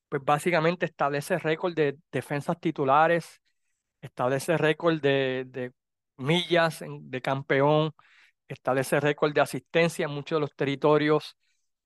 pues 0.09 0.23
básicamente 0.25 0.87
establece 0.87 1.39
récord 1.39 1.75
de 1.75 1.99
defensas 2.13 2.59
titulares, 2.61 3.41
establece 4.01 4.57
récord 4.59 5.01
de, 5.01 5.45
de 5.49 5.73
millas 6.17 6.85
de 6.89 7.21
campeón, 7.23 7.93
establece 8.49 9.01
récord 9.01 9.33
de 9.35 9.41
asistencia 9.41 10.07
en 10.07 10.13
muchos 10.13 10.37
de 10.37 10.41
los 10.41 10.55
territorios. 10.57 11.37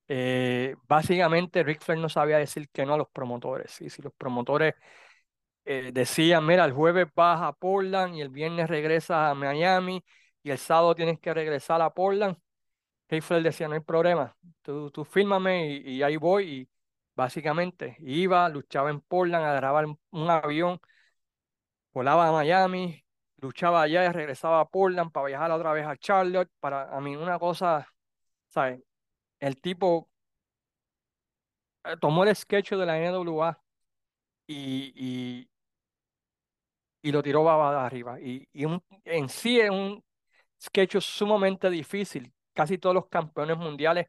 Eh, 0.09 0.77
básicamente, 0.89 1.63
Ric 1.63 1.83
Flair 1.83 2.01
no 2.01 2.09
sabía 2.09 2.39
decir 2.39 2.69
que 2.71 2.87
no 2.87 2.95
a 2.95 2.99
los 2.99 3.09
promotores. 3.11 3.81
Y 3.81 3.91
si 3.91 4.03
los 4.03 4.13
promotores 4.15 4.75
eh, 5.71 5.91
decían, 5.93 6.47
mira, 6.47 6.65
el 6.65 6.73
jueves 6.73 7.09
vas 7.15 7.43
a 7.43 7.53
Portland 7.53 8.17
y 8.17 8.23
el 8.23 8.31
viernes 8.31 8.69
regresas 8.69 9.33
a 9.33 9.35
Miami 9.35 10.03
y 10.43 10.51
el 10.51 10.59
sábado 10.59 10.95
tienes 10.95 11.21
que 11.21 11.35
regresar 11.35 11.83
a 11.83 11.91
Portland, 11.93 12.37
Flair 13.23 13.43
decía, 13.43 13.69
no 13.69 13.75
hay 13.75 13.81
problema, 13.81 14.37
tú, 14.63 14.91
tú 14.91 15.05
fírmame 15.05 15.69
y, 15.73 15.97
y 15.97 16.03
ahí 16.03 16.17
voy. 16.17 16.45
Y 16.63 16.69
básicamente 17.15 17.97
iba, 18.01 18.49
luchaba 18.49 18.91
en 18.91 19.01
Portland, 19.01 19.45
agarraba 19.45 19.85
un 20.11 20.31
avión, 20.31 20.81
volaba 21.93 22.29
a 22.29 22.33
Miami, 22.33 23.05
luchaba 23.39 23.83
allá 23.83 24.05
y 24.07 24.09
regresaba 24.13 24.61
a 24.61 24.69
Portland 24.69 25.13
para 25.13 25.27
viajar 25.27 25.51
otra 25.51 25.73
vez 25.73 25.87
a 25.87 25.97
Charlotte. 25.97 26.51
Para 26.61 26.95
a 26.97 27.01
mí, 27.01 27.17
una 27.17 27.39
cosa, 27.39 27.89
¿sabes? 28.49 28.81
El 29.41 29.61
tipo 29.61 30.11
eh, 31.85 31.97
tomó 32.01 32.25
el 32.25 32.35
sketch 32.35 32.71
de 32.73 32.87
la 32.87 32.99
NWA 32.99 33.61
y, 34.47 35.49
y 37.03 37.13
lo 37.13 37.23
tiró 37.23 37.45
para 37.45 37.85
arriba. 37.87 38.21
Y, 38.21 38.49
y 38.53 38.65
un, 38.65 38.83
en 39.05 39.29
sí 39.29 39.61
es 39.61 39.71
un 39.71 40.03
sketch 40.63 40.99
sumamente 41.01 41.71
difícil. 41.71 42.33
Casi 42.55 42.79
todos 42.79 42.95
los 42.95 43.09
campeones 43.09 43.57
mundiales 43.59 44.09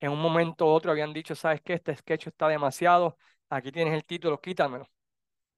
en 0.00 0.12
un 0.12 0.20
momento 0.20 0.66
u 0.66 0.68
otro 0.70 0.90
habían 0.92 1.12
dicho, 1.12 1.34
¿sabes 1.34 1.60
qué? 1.62 1.74
Este 1.74 1.96
sketch 1.96 2.28
está 2.28 2.48
demasiado, 2.48 3.18
aquí 3.50 3.72
tienes 3.72 3.94
el 3.94 4.04
título, 4.04 4.40
quítamelo. 4.40 4.88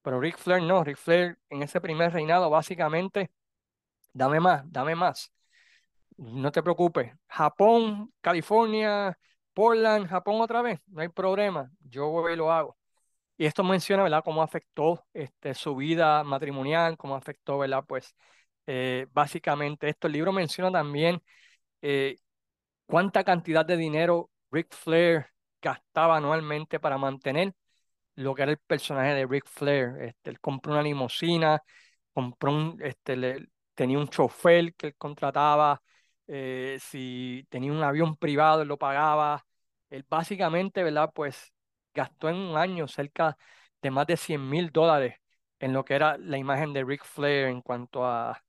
Pero 0.03 0.21
Ric 0.21 0.39
Flair 0.39 0.63
no, 0.63 0.85
Ric 0.85 0.97
Flair 0.99 1.39
en 1.51 1.63
ese 1.63 1.81
primer 1.81 2.13
reinado 2.13 2.51
básicamente, 2.51 3.31
dame 4.13 4.41
más, 4.41 4.63
dame 4.73 4.95
más. 4.95 5.33
No 6.19 6.53
te 6.53 6.63
preocupes. 6.63 7.13
Japón, 7.29 8.13
California, 8.23 9.19
Portland, 9.55 10.09
Japón 10.09 10.41
otra 10.43 10.63
vez, 10.63 10.81
no 10.89 11.03
hay 11.03 11.09
problema, 11.09 11.71
yo 11.81 12.09
voy 12.11 12.35
y 12.35 12.37
lo 12.37 12.53
hago. 12.53 12.77
Y 13.41 13.47
esto 13.47 13.65
menciona, 13.65 14.03
¿verdad?, 14.03 14.23
cómo 14.23 14.43
afectó 14.43 15.07
este, 15.15 15.55
su 15.55 15.75
vida 15.75 16.23
matrimonial, 16.25 16.99
cómo 16.99 17.17
afectó, 17.17 17.57
¿verdad?, 17.57 17.83
pues 17.89 18.15
eh, 18.67 19.07
básicamente 19.13 19.89
esto. 19.89 20.09
El 20.09 20.13
libro 20.13 20.31
menciona 20.31 20.71
también 20.71 21.23
eh, 21.83 22.19
cuánta 22.87 23.25
cantidad 23.25 23.67
de 23.67 23.79
dinero 23.79 24.31
Ric 24.51 24.75
Flair 24.75 25.27
gastaba 25.63 26.19
anualmente 26.19 26.81
para 26.81 26.99
mantener 26.99 27.55
lo 28.17 28.35
que 28.35 28.43
era 28.43 28.53
el 28.53 28.59
personaje 28.59 29.15
de 29.15 29.27
Ric 29.27 29.47
Flair. 29.47 29.97
Este, 30.03 30.31
él 30.31 30.41
compró 30.41 30.73
una 30.73 30.83
limusina, 30.83 31.63
compró 32.13 32.53
un, 32.53 32.79
este, 32.83 33.49
tenía 33.75 33.99
un 33.99 34.09
chofer 34.09 34.75
que 34.75 34.89
él 34.89 34.97
contrataba, 34.99 35.83
eh, 36.27 36.79
si 36.81 37.47
tenía 37.51 37.73
un 37.73 37.83
avión 37.83 38.17
privado, 38.17 38.63
él 38.63 38.69
lo 38.69 38.79
pagaba. 38.79 39.47
Él 39.91 40.05
básicamente, 40.09 40.83
¿verdad? 40.83 41.11
Pues 41.15 41.53
gastó 41.95 42.29
en 42.29 42.37
un 42.37 42.57
año 42.57 42.89
cerca 42.89 43.37
de 43.83 43.91
más 43.91 44.07
de 44.07 44.17
100 44.17 44.49
mil 44.49 44.71
dólares 44.71 45.17
en 45.59 45.73
lo 45.73 45.85
que 45.85 45.95
era 45.95 46.17
la 46.19 46.39
imagen 46.39 46.73
de 46.73 46.85
Ric 46.85 47.05
Flair 47.05 47.47
en 47.49 47.61
cuanto 47.63 48.05
a, 48.07 48.41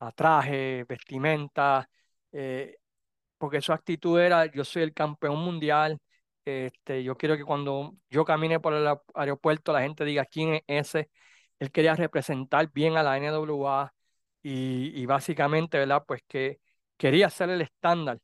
a 0.00 0.12
traje, 0.12 0.84
vestimenta, 0.88 1.88
eh, 2.32 2.76
porque 3.38 3.60
su 3.60 3.72
actitud 3.72 4.18
era, 4.20 4.46
yo 4.46 4.64
soy 4.64 4.82
el 4.82 4.94
campeón 4.94 5.38
mundial, 5.38 5.98
este, 6.44 7.02
yo 7.04 7.16
quiero 7.16 7.36
que 7.36 7.44
cuando 7.44 7.94
yo 8.10 8.24
camine 8.24 8.60
por 8.60 8.74
el 8.74 8.86
aeropuerto 9.14 9.72
la 9.72 9.82
gente 9.82 10.04
diga 10.04 10.24
quién 10.26 10.54
es 10.54 10.62
ese. 10.66 11.10
Él 11.58 11.70
quería 11.70 11.94
representar 11.96 12.70
bien 12.72 12.96
a 12.96 13.02
la 13.02 13.16
NWA 13.16 13.92
y, 14.42 14.92
y 15.00 15.06
básicamente, 15.06 15.78
¿verdad? 15.78 16.04
Pues 16.06 16.22
que 16.28 16.60
quería 16.96 17.30
ser 17.30 17.50
el 17.50 17.60
estándar 17.62 18.18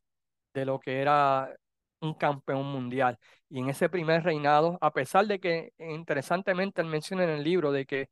de 0.54 0.64
lo 0.66 0.80
que 0.80 1.00
era 1.00 1.54
un 2.00 2.14
campeón 2.14 2.66
mundial. 2.66 3.18
Y 3.48 3.58
en 3.60 3.68
ese 3.70 3.88
primer 3.88 4.22
reinado, 4.24 4.78
a 4.80 4.92
pesar 4.92 5.26
de 5.26 5.40
que 5.40 5.72
interesantemente 5.78 6.80
él 6.82 6.88
menciona 6.88 7.24
en 7.24 7.30
el 7.30 7.44
libro 7.44 7.72
de 7.72 7.86
que 7.86 8.08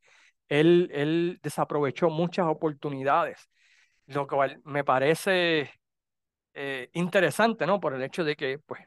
él, 0.49 0.91
él 0.93 1.39
desaprovechó 1.43 2.11
muchas 2.11 2.47
oportunidades, 2.47 3.49
lo 4.07 4.27
cual 4.29 4.61
me 4.65 4.85
parece 4.85 5.71
eh, 6.55 6.91
interesante, 6.95 7.67
¿no? 7.67 7.81
Por 7.81 7.95
el 7.95 8.03
hecho 8.03 8.25
de 8.25 8.37
que, 8.37 8.59
pues, 8.61 8.83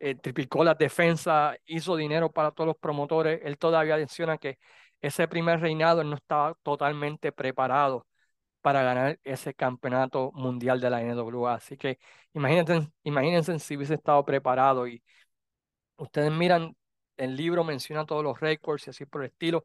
eh, 0.00 0.16
triplicó 0.16 0.64
las 0.64 0.78
defensas, 0.78 1.58
hizo 1.66 1.96
dinero 1.96 2.32
para 2.32 2.52
todos 2.52 2.68
los 2.68 2.78
promotores. 2.78 3.40
Él 3.44 3.58
todavía 3.58 3.98
menciona 3.98 4.38
que 4.38 4.58
ese 5.02 5.28
primer 5.28 5.60
reinado 5.60 6.04
no 6.04 6.16
estaba 6.16 6.54
totalmente 6.64 7.32
preparado 7.32 8.07
para 8.68 8.82
ganar 8.82 9.18
ese 9.24 9.54
campeonato 9.54 10.30
mundial 10.34 10.78
de 10.80 10.90
la 10.90 11.00
NWA. 11.02 11.54
Así 11.54 11.78
que 11.78 11.98
imagínense, 12.34 12.92
imagínense 13.02 13.58
si 13.60 13.76
hubiese 13.76 13.94
estado 13.94 14.22
preparado 14.26 14.86
y 14.86 15.02
ustedes 15.96 16.30
miran, 16.32 16.76
el 17.16 17.34
libro 17.36 17.64
menciona 17.64 18.04
todos 18.06 18.22
los 18.22 18.40
récords 18.40 18.86
y 18.86 18.90
así 18.90 19.06
por 19.06 19.22
el 19.22 19.30
estilo. 19.30 19.64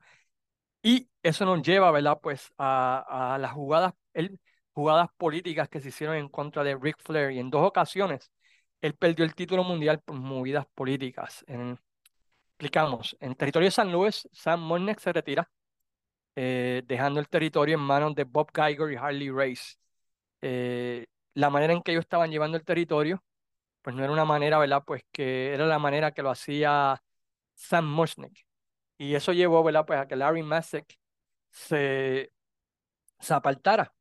Y 0.82 1.10
eso 1.24 1.46
nos 1.46 1.62
lleva, 1.62 1.92
¿verdad? 1.92 2.20
Pues 2.22 2.54
a, 2.58 3.38
las 3.42 3.52
jugadas, 3.54 3.94
jugadas 4.74 5.10
políticas 5.18 5.68
que 5.70 5.82
se 5.82 5.90
hicieron 5.90 6.16
en 6.16 6.30
contra 6.30 6.64
de 6.64 6.76
Ric 6.78 6.98
Flair. 7.00 7.32
Y 7.32 7.40
en 7.40 7.50
dos 7.50 7.68
ocasiones 7.68 8.32
él 8.82 8.96
perdió 8.96 9.26
el 9.26 9.36
título 9.36 9.66
mundial 9.66 10.00
por 10.02 10.16
movidas 10.16 10.66
políticas. 10.76 11.44
En, 11.48 11.78
explicamos, 12.52 13.18
en 13.20 13.36
territorio 13.36 13.68
de 13.68 13.72
San 13.72 13.92
Luis, 13.92 14.30
Sam 14.32 14.96
se 14.98 15.14
retira, 15.14 15.52
eh, 16.36 16.84
dejando 16.86 17.20
el 17.20 17.30
territorio 17.30 17.76
en 17.76 17.82
manos 17.82 18.16
de 18.16 18.24
Bob 18.26 18.52
Geiger 18.54 18.92
y 18.92 18.96
Harley 18.96 19.30
Race. 19.32 19.76
Eh, 20.42 21.08
la 21.36 21.50
manera 21.50 21.74
en 21.74 21.82
que 21.84 21.92
ellos 21.92 22.04
estaban 22.06 22.32
llevando 22.32 22.58
el 22.58 22.66
territorio, 22.66 23.24
pues 23.82 23.96
no 23.96 24.04
era 24.04 24.14
una 24.14 24.26
manera, 24.26 24.58
¿verdad? 24.60 24.84
Pues 24.86 25.04
que 25.12 25.54
era 25.54 25.66
la 25.68 25.80
manera 25.80 26.12
que 26.14 26.24
lo 26.24 26.32
hacía 26.32 27.02
Sam 27.56 27.88
Mushnick. 27.88 28.46
Y 28.98 29.16
eso 29.16 29.34
llevó, 29.34 29.64
¿verdad? 29.64 29.86
Pues 29.86 30.00
a 30.00 30.08
que 30.08 30.16
Larry 30.16 30.44
Massek 30.44 30.98
se, 31.52 32.32
se 33.20 33.34
apartara, 33.34 33.94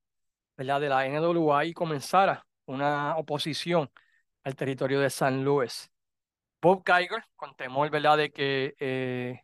¿verdad? 0.56 0.80
De 0.80 0.88
la 0.88 1.06
NWA 1.06 1.64
y 1.66 1.74
comenzara 1.74 2.46
una 2.66 3.16
oposición 3.16 3.90
al 4.44 4.56
territorio 4.56 5.00
de 5.00 5.10
San 5.10 5.44
Luis. 5.44 5.90
Bob 6.62 6.82
Geiger, 6.86 7.24
con 7.36 7.54
temor, 7.56 7.90
¿verdad?, 7.90 8.18
de 8.18 8.32
que 8.32 8.74
eh, 8.78 9.42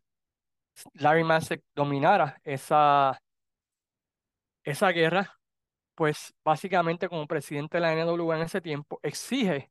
Larry 0.94 1.24
Massey 1.24 1.62
dominara 1.74 2.40
esa, 2.44 3.20
esa 4.64 4.88
guerra, 4.90 5.38
pues 5.94 6.34
básicamente 6.44 7.08
como 7.08 7.26
presidente 7.26 7.78
de 7.78 7.80
la 7.82 7.94
NWA 7.94 8.36
en 8.36 8.42
ese 8.42 8.60
tiempo, 8.60 9.00
exige 9.02 9.70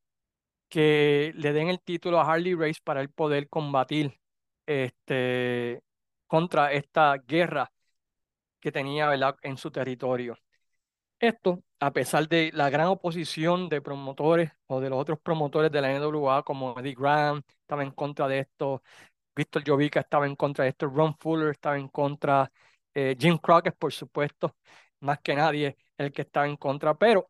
que 0.69 1.33
le 1.35 1.53
den 1.53 1.69
el 1.69 1.81
título 1.81 2.19
a 2.19 2.31
Harley 2.31 2.55
Race 2.55 2.81
para 2.83 3.01
el 3.01 3.09
poder 3.09 3.49
combatir 3.49 4.19
este, 4.65 5.81
contra 6.27 6.71
esta 6.73 7.17
guerra 7.17 7.71
que 8.59 8.71
tenía 8.71 9.09
en 9.41 9.57
su 9.57 9.71
territorio. 9.71 10.37
Esto, 11.19 11.63
a 11.79 11.91
pesar 11.91 12.27
de 12.27 12.51
la 12.53 12.69
gran 12.69 12.87
oposición 12.87 13.69
de 13.69 13.81
promotores 13.81 14.51
o 14.67 14.79
de 14.79 14.89
los 14.89 14.99
otros 14.99 15.19
promotores 15.19 15.71
de 15.71 15.81
la 15.81 15.91
NWA, 15.97 16.43
como 16.43 16.77
Eddie 16.79 16.95
Graham, 16.95 17.41
estaba 17.61 17.83
en 17.83 17.91
contra 17.91 18.27
de 18.27 18.39
esto, 18.39 18.83
Víctor 19.37 19.63
Jovica 19.65 20.01
estaba 20.01 20.25
en 20.27 20.35
contra 20.35 20.63
de 20.65 20.71
esto, 20.71 20.87
Ron 20.87 21.15
Fuller 21.17 21.49
estaba 21.51 21.77
en 21.77 21.87
contra, 21.89 22.51
eh, 22.93 23.15
Jim 23.19 23.37
Crockett, 23.37 23.77
por 23.77 23.93
supuesto, 23.93 24.55
más 25.01 25.19
que 25.21 25.35
nadie, 25.35 25.77
el 25.97 26.11
que 26.11 26.23
estaba 26.23 26.47
en 26.47 26.57
contra, 26.57 26.95
pero 26.95 27.29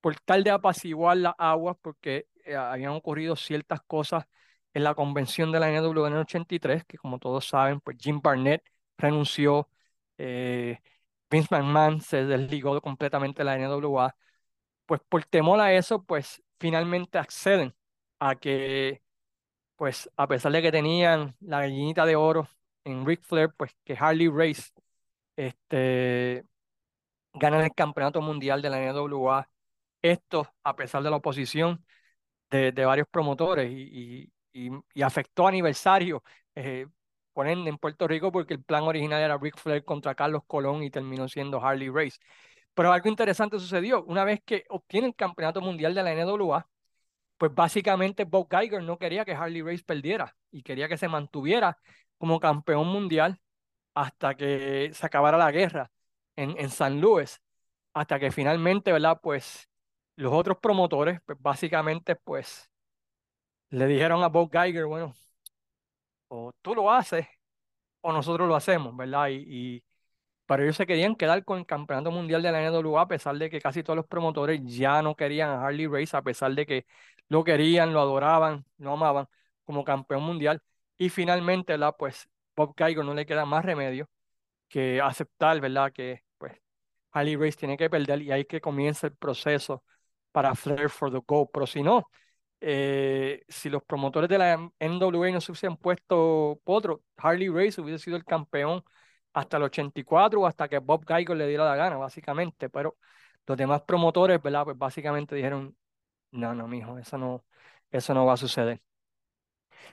por 0.00 0.16
tal 0.20 0.44
de 0.44 0.50
apaciguar 0.50 1.16
las 1.18 1.34
aguas, 1.38 1.76
porque 1.82 2.28
eh, 2.44 2.56
habían 2.56 2.92
ocurrido 2.92 3.36
ciertas 3.36 3.80
cosas 3.86 4.24
en 4.74 4.84
la 4.84 4.94
convención 4.94 5.52
de 5.52 5.60
la 5.60 5.70
NWA 5.70 6.08
en 6.08 6.14
el 6.14 6.20
83, 6.20 6.84
que 6.84 6.98
como 6.98 7.18
todos 7.18 7.46
saben, 7.48 7.80
pues 7.80 7.96
Jim 8.00 8.20
Barnett 8.22 8.62
renunció, 8.98 9.68
eh, 10.18 10.78
Vince 11.30 11.48
McMahon 11.50 12.00
se 12.00 12.24
desligó 12.24 12.80
completamente 12.80 13.40
de 13.40 13.44
la 13.46 13.56
NWA, 13.56 14.16
pues 14.86 15.00
por 15.08 15.24
temor 15.24 15.60
a 15.60 15.72
eso, 15.74 16.04
pues 16.04 16.42
finalmente 16.60 17.18
acceden 17.18 17.74
a 18.20 18.36
que, 18.36 19.02
pues 19.76 20.10
a 20.16 20.26
pesar 20.28 20.52
de 20.52 20.62
que 20.62 20.72
tenían 20.72 21.36
la 21.40 21.60
gallinita 21.60 22.06
de 22.06 22.16
oro 22.16 22.48
en 22.84 23.06
Ric 23.06 23.22
Flair, 23.24 23.50
pues 23.56 23.72
que 23.84 23.96
Harley 23.98 24.28
Race 24.28 24.70
este, 25.36 26.44
ganan 27.34 27.62
el 27.62 27.74
campeonato 27.74 28.20
mundial 28.22 28.62
de 28.62 28.70
la 28.70 28.80
NWA. 28.82 29.48
Esto 30.02 30.48
a 30.64 30.76
pesar 30.76 31.02
de 31.02 31.10
la 31.10 31.16
oposición 31.16 31.84
de, 32.50 32.72
de 32.72 32.84
varios 32.84 33.08
promotores 33.10 33.70
y, 33.72 34.30
y, 34.52 34.70
y, 34.94 35.02
afectó 35.02 35.46
aniversario. 35.48 36.22
Eh, 36.54 36.86
ponen 37.32 37.66
en 37.68 37.78
Puerto 37.78 38.08
Rico 38.08 38.32
porque 38.32 38.54
el 38.54 38.64
plan 38.64 38.84
original 38.84 39.22
era 39.22 39.38
Ric 39.38 39.58
Flair 39.58 39.84
contra 39.84 40.14
Carlos 40.14 40.42
Colón 40.46 40.82
y 40.82 40.90
terminó 40.90 41.28
siendo 41.28 41.60
Harley 41.62 41.90
Race. 41.90 42.18
Pero 42.74 42.92
algo 42.92 43.08
interesante 43.08 43.58
sucedió. 43.58 44.04
Una 44.04 44.24
vez 44.24 44.40
que 44.44 44.64
obtiene 44.68 45.08
el 45.08 45.14
campeonato 45.16 45.60
mundial 45.60 45.94
de 45.94 46.02
la 46.02 46.12
NWA, 46.14 46.68
pues 47.38 47.54
básicamente 47.54 48.24
Bob 48.24 48.48
Geiger 48.50 48.82
no 48.82 48.98
quería 48.98 49.24
que 49.24 49.34
Harley 49.34 49.62
Race 49.62 49.84
perdiera 49.84 50.36
y 50.50 50.62
quería 50.62 50.88
que 50.88 50.96
se 50.98 51.08
mantuviera 51.08 51.78
como 52.18 52.40
campeón 52.40 52.88
mundial 52.88 53.40
hasta 53.94 54.34
que 54.36 54.90
se 54.94 55.06
acabara 55.06 55.38
la 55.38 55.50
guerra 55.52 55.90
en, 56.36 56.56
en 56.58 56.70
San 56.70 57.00
Luis, 57.00 57.40
hasta 57.94 58.18
que 58.20 58.30
finalmente, 58.32 58.92
¿verdad? 58.92 59.20
Pues 59.22 59.68
los 60.16 60.32
otros 60.32 60.58
promotores, 60.58 61.20
pues 61.26 61.38
básicamente, 61.40 62.16
pues 62.16 62.70
le 63.70 63.86
dijeron 63.86 64.22
a 64.24 64.28
Bob 64.28 64.50
Geiger, 64.50 64.86
bueno, 64.86 65.14
o 66.28 66.52
tú 66.62 66.74
lo 66.74 66.90
haces 66.90 67.26
o 68.02 68.12
nosotros 68.12 68.48
lo 68.48 68.56
hacemos, 68.56 68.96
¿verdad? 68.96 69.28
Y, 69.30 69.76
y 69.76 69.84
pero 70.46 70.62
ellos 70.62 70.76
se 70.76 70.86
querían 70.86 71.16
quedar 71.16 71.44
con 71.44 71.58
el 71.58 71.66
campeonato 71.66 72.10
mundial 72.10 72.42
de 72.42 72.52
la 72.52 72.62
NWA 72.62 73.02
a 73.02 73.08
pesar 73.08 73.36
de 73.38 73.50
que 73.50 73.60
casi 73.60 73.82
todos 73.82 73.96
los 73.96 74.06
promotores 74.06 74.60
ya 74.64 75.02
no 75.02 75.16
querían 75.16 75.50
a 75.50 75.66
Harley 75.66 75.86
Race, 75.86 76.16
a 76.16 76.22
pesar 76.22 76.54
de 76.54 76.66
que 76.66 76.86
lo 77.28 77.44
querían, 77.44 77.92
lo 77.92 78.00
adoraban, 78.00 78.64
lo 78.78 78.92
amaban 78.92 79.28
como 79.64 79.84
campeón 79.84 80.22
mundial. 80.22 80.62
Y 80.98 81.08
finalmente, 81.10 81.72
¿verdad? 81.72 81.94
Pues 81.98 82.28
Bob 82.56 82.74
Geiger 82.76 83.04
no 83.04 83.14
le 83.14 83.26
queda 83.26 83.44
más 83.44 83.64
remedio 83.64 84.08
que 84.68 85.00
aceptar, 85.00 85.60
¿verdad? 85.60 85.92
Que 85.92 86.24
pues 86.38 86.54
Harley 87.12 87.36
Race 87.36 87.56
tiene 87.58 87.76
que 87.76 87.90
perder 87.90 88.22
y 88.22 88.32
ahí 88.32 88.44
que 88.44 88.60
comienza 88.60 89.06
el 89.08 89.16
proceso 89.16 89.84
para 90.32 90.54
Flair 90.54 90.90
for 90.90 91.10
the 91.12 91.20
Gold. 91.26 91.50
Pero 91.52 91.66
si 91.66 91.82
no, 91.82 92.08
eh, 92.60 93.44
si 93.48 93.68
los 93.70 93.82
promotores 93.84 94.28
de 94.28 94.38
la 94.38 94.70
NWA 94.78 95.30
no 95.30 95.40
se 95.40 95.52
hubiesen 95.52 95.76
puesto 95.76 96.60
otro, 96.64 97.02
Harley 97.16 97.48
Race 97.48 97.80
hubiese 97.80 98.04
sido 98.04 98.16
el 98.16 98.24
campeón 98.24 98.84
hasta 99.36 99.58
el 99.58 99.64
84 99.64 100.40
o 100.40 100.46
hasta 100.46 100.68
que 100.68 100.78
Bob 100.78 101.04
Geiger 101.06 101.36
le 101.36 101.46
diera 101.46 101.64
la 101.66 101.76
gana, 101.76 101.96
básicamente. 101.98 102.70
Pero 102.70 102.96
los 103.46 103.56
demás 103.58 103.82
promotores, 103.82 104.42
¿verdad? 104.42 104.64
Pues 104.64 104.78
básicamente 104.78 105.34
dijeron, 105.36 105.76
no, 106.32 106.54
no, 106.54 106.68
mijo, 106.68 106.98
eso 106.98 107.18
no, 107.18 107.44
eso 107.90 108.14
no 108.14 108.26
va 108.26 108.34
a 108.34 108.36
suceder. 108.38 108.82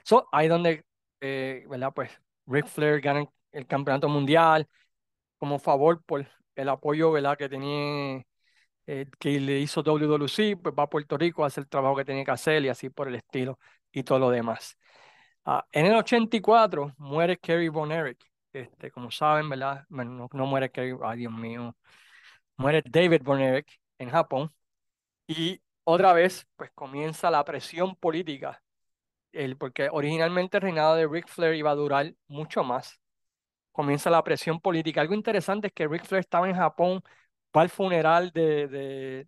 So, 0.03 0.27
ahí 0.31 0.47
donde, 0.47 0.85
eh, 1.21 1.65
¿verdad? 1.69 1.91
Pues 1.93 2.11
Ric 2.47 2.67
Flair 2.67 3.01
gana 3.01 3.25
el 3.51 3.67
campeonato 3.67 4.07
mundial 4.09 4.67
como 5.37 5.59
favor 5.59 6.03
por 6.03 6.25
el 6.55 6.69
apoyo, 6.69 7.11
¿verdad? 7.11 7.37
Que 7.37 7.49
tenía, 7.49 8.23
eh, 8.87 9.07
que 9.19 9.39
le 9.39 9.59
hizo 9.59 9.83
WWC, 9.83 10.57
pues 10.57 10.75
va 10.77 10.83
a 10.83 10.89
Puerto 10.89 11.17
Rico 11.17 11.43
a 11.43 11.47
hacer 11.47 11.63
el 11.63 11.69
trabajo 11.69 11.97
que 11.97 12.05
tenía 12.05 12.25
que 12.25 12.31
hacer 12.31 12.63
y 12.63 12.69
así 12.69 12.89
por 12.89 13.07
el 13.09 13.15
estilo 13.15 13.59
y 13.91 14.03
todo 14.03 14.19
lo 14.19 14.29
demás. 14.31 14.77
Ah, 15.45 15.65
en 15.71 15.87
el 15.87 15.95
84 15.95 16.93
muere 16.97 17.37
Kerry 17.37 17.69
Von 17.69 17.91
Erich. 17.91 18.32
Este, 18.53 18.91
como 18.91 19.09
saben, 19.11 19.49
¿verdad? 19.49 19.85
No, 19.89 20.29
muere 20.45 20.69
Kerry, 20.71 20.95
ay 21.03 21.19
Dios 21.19 21.33
mío. 21.33 21.75
Muere 22.57 22.83
David 22.85 23.21
Von 23.23 23.41
Erich 23.41 23.79
en 23.99 24.09
Japón. 24.09 24.53
Y 25.27 25.61
otra 25.85 26.13
vez, 26.13 26.47
pues 26.57 26.71
comienza 26.75 27.31
la 27.31 27.43
presión 27.45 27.95
política, 27.95 28.63
el, 29.33 29.57
porque 29.57 29.89
originalmente 29.91 30.57
el 30.57 30.63
reinado 30.63 30.95
de 30.95 31.07
Ric 31.07 31.27
Flair 31.29 31.55
iba 31.55 31.71
a 31.71 31.75
durar 31.75 32.13
mucho 32.27 32.63
más. 32.63 32.99
Comienza 33.71 34.09
la 34.09 34.23
presión 34.23 34.59
política. 34.61 35.01
Algo 35.01 35.15
interesante 35.15 35.67
es 35.67 35.73
que 35.73 35.87
Ric 35.87 36.05
Flair 36.05 36.21
estaba 36.21 36.49
en 36.49 36.55
Japón, 36.55 37.03
va 37.55 37.61
al 37.63 37.69
funeral 37.69 38.31
de, 38.31 38.67
de 38.67 39.27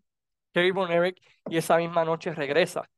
Kerry 0.53 0.71
Von 0.71 0.91
Erich 0.91 1.21
y 1.49 1.57
esa 1.57 1.77
misma 1.77 2.05
noche 2.05 2.33
regresa 2.33 2.89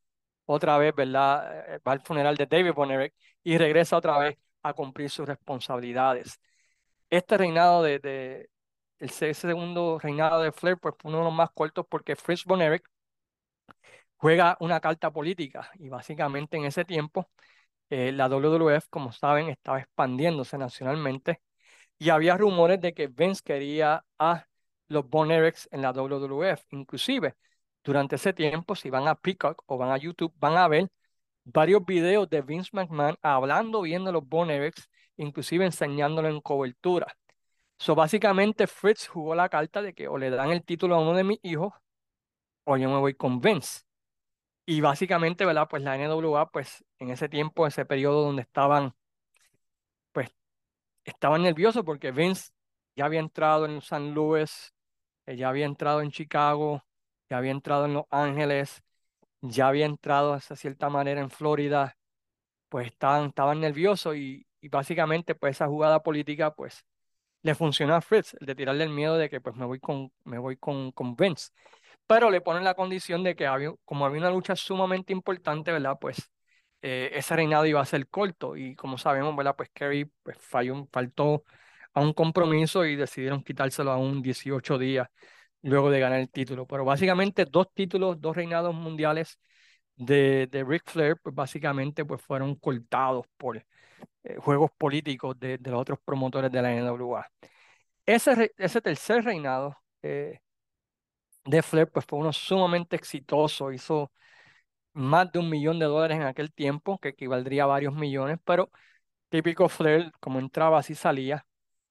otra 0.45 0.77
vez, 0.77 0.95
¿verdad? 0.95 1.75
Eh, 1.75 1.79
va 1.87 1.93
al 1.93 2.01
funeral 2.01 2.35
de 2.37 2.45
David 2.47 2.73
Von 2.73 2.91
Erich 2.91 3.13
y 3.43 3.57
regresa 3.57 3.97
otra 3.97 4.17
vez 4.19 4.37
a 4.69 4.73
cumplir 4.73 5.09
sus 5.09 5.27
responsabilidades. 5.27 6.39
Este 7.09 7.37
reinado 7.37 7.83
de, 7.83 7.99
de 7.99 8.49
el 8.99 9.11
segundo 9.11 9.99
reinado 9.99 10.41
de 10.41 10.51
Flair, 10.51 10.77
pues 10.79 10.95
fue 10.99 11.09
uno 11.09 11.19
de 11.19 11.25
los 11.25 11.33
más 11.33 11.51
cortos 11.51 11.85
porque 11.89 12.15
Fritz 12.15 12.45
Von 12.45 12.61
Erich 12.61 12.83
juega 14.17 14.57
una 14.59 14.79
carta 14.79 15.11
política 15.11 15.69
y 15.75 15.89
básicamente 15.89 16.57
en 16.57 16.65
ese 16.65 16.85
tiempo 16.85 17.29
eh, 17.89 18.11
la 18.11 18.27
WWF, 18.29 18.87
como 18.89 19.11
saben, 19.11 19.49
estaba 19.49 19.79
expandiéndose 19.79 20.57
nacionalmente 20.57 21.41
y 21.99 22.09
había 22.09 22.37
rumores 22.37 22.81
de 22.81 22.93
que 22.93 23.07
Vince 23.07 23.41
quería 23.43 24.05
a 24.19 24.47
los 24.87 25.09
Von 25.09 25.31
Erichs 25.31 25.69
en 25.71 25.81
la 25.81 25.91
WWF. 25.93 26.63
Inclusive, 26.71 27.35
durante 27.83 28.15
ese 28.17 28.33
tiempo, 28.33 28.75
si 28.75 28.89
van 28.89 29.07
a 29.07 29.15
Peacock 29.15 29.63
o 29.67 29.77
van 29.77 29.91
a 29.91 29.97
YouTube, 29.97 30.33
van 30.37 30.57
a 30.57 30.67
ver 30.67 30.89
varios 31.47 31.85
videos 31.85 32.29
de 32.29 32.41
Vince 32.41 32.69
McMahon 32.73 33.17
hablando 33.21 33.81
bien 33.81 34.05
de 34.05 34.11
los 34.11 34.23
Erichs, 34.49 34.89
inclusive 35.17 35.65
enseñándolo 35.65 36.27
en 36.29 36.41
cobertura. 36.41 37.17
So, 37.77 37.95
básicamente, 37.95 38.67
Fritz 38.67 39.07
jugó 39.07 39.35
la 39.35 39.49
carta 39.49 39.81
de 39.81 39.93
que 39.93 40.07
o 40.07 40.17
le 40.17 40.29
dan 40.29 40.51
el 40.51 40.63
título 40.63 40.95
a 40.95 41.01
uno 41.01 41.13
de 41.13 41.23
mis 41.23 41.39
hijos 41.43 41.73
o 42.65 42.77
yo 42.77 42.89
me 42.89 42.99
voy 42.99 43.15
con 43.15 43.39
Vince. 43.41 43.81
Y 44.65 44.81
básicamente, 44.81 45.45
¿verdad? 45.45 45.67
Pues 45.69 45.83
la 45.83 45.95
NWA, 45.97 46.49
pues 46.51 46.85
en 46.99 47.11
ese 47.11 47.29
tiempo, 47.29 47.67
ese 47.67 47.85
periodo 47.85 48.23
donde 48.25 48.41
estaban, 48.43 48.93
pues 50.11 50.29
estaban 51.05 51.43
nerviosos 51.43 51.83
porque 51.83 52.11
Vince 52.11 52.51
ya 52.95 53.05
había 53.05 53.19
entrado 53.21 53.65
en 53.65 53.81
San 53.81 54.13
Luis, 54.13 54.73
eh, 55.27 55.37
ya 55.37 55.49
había 55.49 55.65
entrado 55.65 56.01
en 56.01 56.11
Chicago, 56.11 56.83
ya 57.29 57.37
había 57.37 57.51
entrado 57.51 57.85
en 57.85 57.93
Los 57.95 58.05
Ángeles, 58.11 58.83
ya 59.41 59.67
había 59.67 59.85
entrado 59.85 60.35
de 60.35 60.55
cierta 60.55 60.89
manera 60.89 61.21
en 61.21 61.29
Florida, 61.29 61.97
pues 62.69 62.87
estaban, 62.87 63.29
estaban 63.29 63.61
nerviosos 63.61 64.15
y, 64.15 64.45
y 64.61 64.69
básicamente 64.69 65.35
pues 65.35 65.57
esa 65.57 65.67
jugada 65.67 66.03
política 66.03 66.53
pues 66.53 66.85
le 67.43 67.55
funcionó 67.55 67.95
a 67.95 68.01
Fritz, 68.01 68.35
el 68.39 68.47
de 68.47 68.55
tirarle 68.55 68.83
el 68.85 68.91
miedo 68.91 69.17
de 69.17 69.29
que 69.29 69.41
pues 69.41 69.55
me 69.55 69.65
voy 69.65 69.79
con, 69.79 70.11
me 70.25 70.37
voy 70.39 70.57
con, 70.57 70.91
con 70.91 71.15
Vince 71.15 71.49
pero 72.07 72.31
le 72.31 72.41
ponen 72.41 72.63
la 72.63 72.73
condición 72.75 73.23
de 73.23 73.35
que 73.35 73.47
había, 73.47 73.73
como 73.85 74.05
había 74.05 74.19
una 74.19 74.31
lucha 74.31 74.55
sumamente 74.55 75.13
importante, 75.13 75.71
¿verdad? 75.71 75.97
Pues 75.99 76.31
eh, 76.81 77.11
ese 77.13 77.35
reinado 77.35 77.65
iba 77.65 77.81
a 77.81 77.85
ser 77.85 78.07
corto 78.09 78.55
y 78.55 78.75
como 78.75 78.97
sabemos, 78.97 79.35
¿verdad? 79.35 79.55
Pues 79.57 79.69
Kerry 79.73 80.05
pues, 80.23 80.37
falló, 80.39 80.87
faltó 80.91 81.43
a 81.93 82.01
un 82.01 82.13
compromiso 82.13 82.85
y 82.85 82.95
decidieron 82.95 83.43
quitárselo 83.43 83.91
a 83.91 83.97
un 83.97 84.21
18 84.21 84.77
días 84.77 85.09
luego 85.61 85.89
de 85.89 85.99
ganar 85.99 86.19
el 86.19 86.29
título. 86.29 86.65
Pero 86.67 86.85
básicamente 86.85 87.45
dos 87.45 87.67
títulos, 87.73 88.19
dos 88.21 88.35
reinados 88.35 88.73
mundiales 88.75 89.39
de, 89.95 90.47
de 90.51 90.63
Ric 90.63 90.83
Flair, 90.85 91.17
pues 91.21 91.35
básicamente 91.35 92.05
pues 92.05 92.21
fueron 92.21 92.55
cortados 92.55 93.25
por 93.37 93.57
eh, 93.57 94.37
juegos 94.39 94.71
políticos 94.77 95.39
de, 95.39 95.57
de, 95.57 95.71
los 95.71 95.81
otros 95.81 95.99
promotores 96.05 96.51
de 96.51 96.61
la 96.61 96.73
NWA. 96.73 97.27
Ese, 98.05 98.53
ese 98.57 98.81
tercer 98.81 99.23
reinado 99.23 99.77
eh, 100.01 100.39
de 101.45 101.61
Flair 101.61 101.89
pues 101.91 102.05
fue 102.05 102.19
uno 102.19 102.33
sumamente 102.33 102.95
exitoso, 102.95 103.71
hizo 103.71 104.11
más 104.93 105.31
de 105.31 105.39
un 105.39 105.49
millón 105.49 105.79
de 105.79 105.85
dólares 105.85 106.17
en 106.17 106.23
aquel 106.23 106.53
tiempo, 106.53 106.99
que 106.99 107.09
equivaldría 107.09 107.63
a 107.63 107.67
varios 107.67 107.95
millones, 107.95 108.39
pero 108.45 108.71
típico 109.29 109.69
Flair, 109.69 110.11
como 110.19 110.39
entraba 110.39 110.79
así 110.79 110.95
salía. 110.95 111.45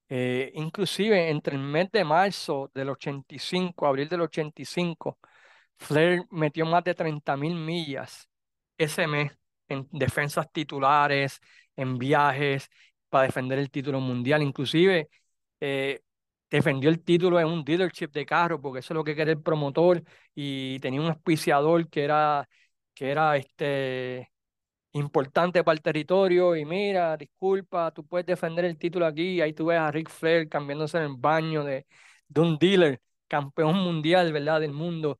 Eh, 0.08 0.52
inclusive 0.54 1.30
entre 1.30 1.56
el 1.56 1.62
mes 1.62 1.90
de 1.90 2.04
marzo 2.04 2.70
del 2.74 2.90
85, 2.90 3.86
abril 3.86 4.08
del 4.08 4.20
85, 4.22 5.18
Flair 5.76 6.24
metió 6.30 6.64
más 6.66 6.84
de 6.84 6.94
30 6.94 7.36
mil 7.36 7.54
millas 7.56 8.28
ese 8.78 9.06
mes 9.06 9.32
en 9.68 9.88
defensas 9.92 10.50
titulares, 10.52 11.40
en 11.76 11.98
viajes, 11.98 12.68
para 13.08 13.26
defender 13.26 13.58
el 13.58 13.70
título 13.70 14.00
mundial. 14.00 14.42
Inclusive 14.42 15.08
eh, 15.60 16.00
defendió 16.50 16.90
el 16.90 17.02
título 17.02 17.40
en 17.40 17.46
un 17.48 17.64
dealership 17.64 18.08
de 18.12 18.26
carro, 18.26 18.60
porque 18.60 18.80
eso 18.80 18.94
es 18.94 18.96
lo 18.96 19.04
que 19.04 19.16
quería 19.16 19.32
el 19.34 19.42
promotor, 19.42 20.02
y 20.34 20.78
tenía 20.80 21.00
un 21.00 21.08
auspiciador 21.08 21.88
que 21.88 22.04
era, 22.04 22.48
que 22.94 23.10
era 23.10 23.36
este, 23.36 24.30
importante 24.98 25.62
para 25.64 25.74
el 25.76 25.82
territorio, 25.82 26.56
y 26.56 26.64
mira, 26.64 27.16
disculpa, 27.16 27.90
tú 27.92 28.06
puedes 28.06 28.26
defender 28.26 28.64
el 28.64 28.78
título 28.78 29.06
aquí, 29.06 29.40
ahí 29.40 29.52
tú 29.52 29.66
ves 29.66 29.78
a 29.78 29.90
Ric 29.90 30.08
Flair 30.10 30.48
cambiándose 30.48 30.98
en 30.98 31.04
el 31.04 31.16
baño 31.16 31.64
de, 31.64 31.86
de 32.28 32.40
un 32.40 32.58
dealer, 32.58 33.00
campeón 33.28 33.76
mundial, 33.76 34.32
¿verdad?, 34.32 34.60
del 34.60 34.72
mundo, 34.72 35.18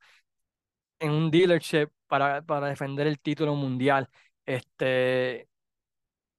en 0.99 1.11
un 1.12 1.31
dealership 1.31 1.89
para, 2.07 2.43
para 2.43 2.68
defender 2.68 3.07
el 3.07 3.20
título 3.20 3.55
mundial. 3.55 4.09
Este, 4.45 5.49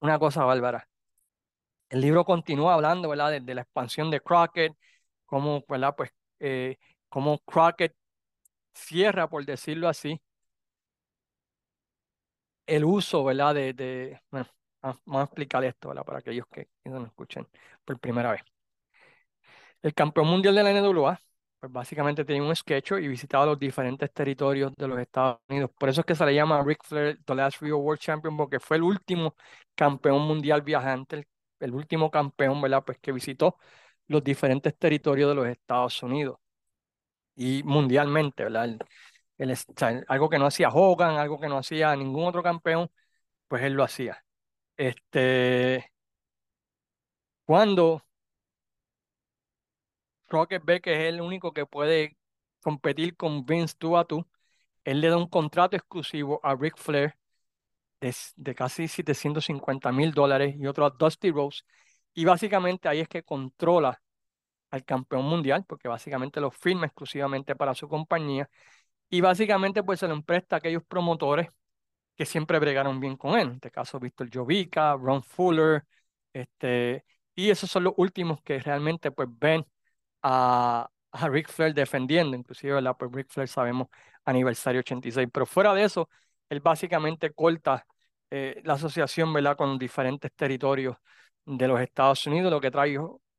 una 0.02 0.20
cosa 0.20 0.46
bárbara. 0.46 0.88
El 1.90 2.02
libro 2.02 2.26
continúa 2.26 2.74
hablando, 2.74 3.10
¿verdad? 3.10 3.32
De, 3.32 3.40
de 3.42 3.56
la 3.56 3.62
expansión 3.62 4.12
de 4.12 4.22
Crockett, 4.22 4.74
cómo, 5.26 5.64
¿verdad? 5.68 5.96
Pues, 5.96 6.12
eh, 6.40 6.78
cómo 7.10 7.40
Crockett 7.40 7.96
cierra, 8.74 9.30
por 9.30 9.46
decirlo 9.46 9.90
así, 9.90 10.22
el 12.68 12.86
uso, 12.86 13.24
¿verdad? 13.24 13.56
De, 13.56 14.22
bueno, 14.32 14.48
vamos 14.82 15.22
a 15.22 15.24
explicar 15.24 15.64
esto, 15.66 15.90
¿verdad? 15.90 16.06
Para 16.06 16.20
aquellos 16.20 16.46
que, 16.48 16.68
no 16.86 17.06
escuchen 17.06 17.48
por 17.86 18.00
primera 18.00 18.32
vez. 18.32 18.42
El 19.82 19.94
campeón 19.94 20.28
mundial 20.28 20.56
de 20.56 20.64
la 20.64 20.72
NWA, 20.72 21.20
pues 21.60 21.72
básicamente 21.72 22.26
tenía 22.26 22.44
un 22.44 22.56
sketch 22.56 22.92
y 22.94 23.08
visitaba 23.08 23.46
los 23.46 23.60
diferentes 23.60 24.12
territorios 24.14 24.74
de 24.76 24.88
los 24.88 25.00
Estados 25.00 25.40
Unidos. 25.50 25.72
Por 25.78 25.90
eso 25.90 26.02
es 26.02 26.06
que 26.06 26.16
se 26.16 26.26
le 26.26 26.36
llama 26.36 26.64
Ric 26.64 26.84
Flair 26.84 27.20
The 27.26 27.36
Last 27.36 27.62
Real 27.62 27.76
World 27.76 28.00
Champion, 28.02 28.38
porque 28.38 28.60
fue 28.60 28.78
el 28.78 28.84
último 28.84 29.36
campeón 29.76 30.22
mundial 30.24 30.62
viajante, 30.62 31.18
el, 31.18 31.28
el 31.60 31.74
último 31.74 32.12
campeón, 32.12 32.62
¿verdad? 32.62 32.84
Pues 32.86 32.98
que 33.00 33.12
visitó 33.12 33.58
los 34.08 34.24
diferentes 34.24 34.78
territorios 34.78 35.30
de 35.30 35.36
los 35.36 35.48
Estados 35.48 36.02
Unidos 36.04 36.38
y 37.36 37.64
mundialmente, 37.64 38.44
¿verdad? 38.44 38.78
El- 39.38 39.56
algo 40.08 40.30
que 40.30 40.40
no 40.40 40.46
hacía 40.48 40.70
Hogan, 40.70 41.18
algo 41.18 41.40
que 41.40 41.48
no 41.50 41.58
hacía 41.58 41.96
ningún 41.96 42.26
otro 42.26 42.44
campeón, 42.44 42.90
pues 43.48 43.64
él 43.64 43.74
lo 43.74 43.84
hacía. 43.84 44.24
Este, 44.78 45.92
cuando 47.46 48.04
Crockett 50.28 50.64
ve 50.66 50.82
que 50.82 50.94
es 50.94 51.14
el 51.14 51.22
único 51.22 51.54
que 51.54 51.66
puede 51.66 52.18
competir 52.62 53.16
con 53.16 53.46
Vince 53.46 53.76
tú 53.78 53.98
a 53.98 54.06
tú, 54.06 54.26
él 54.86 55.02
le 55.02 55.10
da 55.10 55.18
un 55.18 55.28
contrato 55.30 55.76
exclusivo 55.78 56.40
a 56.44 56.56
Ric 56.56 56.78
Flair 56.78 57.16
de, 58.02 58.16
de 58.38 58.56
casi 58.56 58.88
750 58.88 59.92
mil 59.94 60.14
dólares 60.14 60.56
y 60.60 60.68
otro 60.68 60.86
a 60.86 60.92
Dusty 60.92 61.32
Rhodes. 61.32 61.66
Y 62.14 62.26
básicamente 62.26 62.90
ahí 62.90 63.02
es 63.02 63.10
que 63.10 63.24
controla 63.24 64.02
al 64.72 64.86
campeón 64.86 65.26
mundial, 65.26 65.66
porque 65.68 65.88
básicamente 65.90 66.42
lo 66.42 66.52
firma 66.52 66.88
exclusivamente 66.88 67.56
para 67.56 67.76
su 67.76 67.90
compañía. 67.90 68.50
Y 69.10 69.22
básicamente 69.22 69.84
pues 69.84 70.00
se 70.00 70.08
lo 70.08 70.14
empresta 70.14 70.56
a 70.58 70.60
aquellos 70.60 70.84
promotores 70.86 71.50
que 72.16 72.26
siempre 72.26 72.60
bregaron 72.60 73.00
bien 73.00 73.18
con 73.18 73.40
él. 73.40 73.50
En 73.50 73.56
este 73.56 73.72
caso, 73.72 74.00
Víctor 74.00 74.30
Jovica, 74.34 74.96
Ron 74.96 75.24
Fuller, 75.24 75.86
este, 76.34 77.06
y 77.36 77.50
esos 77.50 77.70
son 77.72 77.84
los 77.86 77.94
últimos 77.98 78.42
que 78.44 78.60
realmente 78.60 79.12
pues 79.12 79.30
ven 79.40 79.66
a, 80.24 80.90
a 81.12 81.30
Ric 81.30 81.50
Flair 81.50 81.74
defendiendo, 81.74 82.36
inclusive, 82.38 82.74
¿verdad? 82.76 82.96
Pues 82.98 83.12
Ric 83.12 83.28
Flair 83.30 83.48
sabemos 83.50 83.88
aniversario 84.26 84.80
86, 84.82 85.30
pero 85.32 85.46
fuera 85.46 85.74
de 85.74 85.84
eso, 85.84 86.10
él 86.50 86.60
básicamente 86.62 87.32
corta 87.34 87.86
eh, 88.30 88.62
la 88.66 88.74
asociación, 88.74 89.32
¿verdad? 89.34 89.56
Con 89.58 89.78
diferentes 89.78 90.32
territorios 90.34 90.98
de 91.46 91.68
los 91.68 91.80
Estados 91.82 92.26
Unidos, 92.28 92.52
lo 92.52 92.60
que 92.62 92.72
trae 92.72 92.98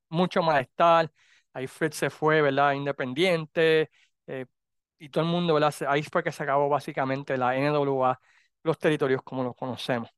mucho 0.08 0.42
malestar. 0.42 1.10
Ahí 1.52 1.66
Fred 1.66 1.92
se 1.92 2.10
fue, 2.10 2.40
¿verdad? 2.42 2.72
Independiente, 2.72 3.90
eh, 4.26 4.46
y 4.98 5.08
todo 5.10 5.24
el 5.24 5.30
mundo, 5.30 5.54
¿verdad? 5.54 5.74
Ahí 5.88 6.02
fue 6.02 6.22
que 6.24 6.32
se 6.32 6.42
acabó 6.42 6.68
básicamente 6.68 7.36
la 7.36 7.56
NWA, 7.56 8.20
los 8.62 8.78
territorios 8.78 9.22
como 9.22 9.44
los 9.44 9.54
conocemos. 9.56 10.10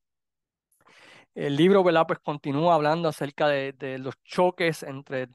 El 1.33 1.55
libro, 1.55 1.83
¿verdad? 1.83 2.05
Pues 2.07 2.19
continúa 2.19 2.75
hablando 2.75 3.07
acerca 3.09 3.47
de, 3.47 3.73
de 3.73 3.97
los 3.99 4.15
choques 4.23 4.83
entre 4.83 5.29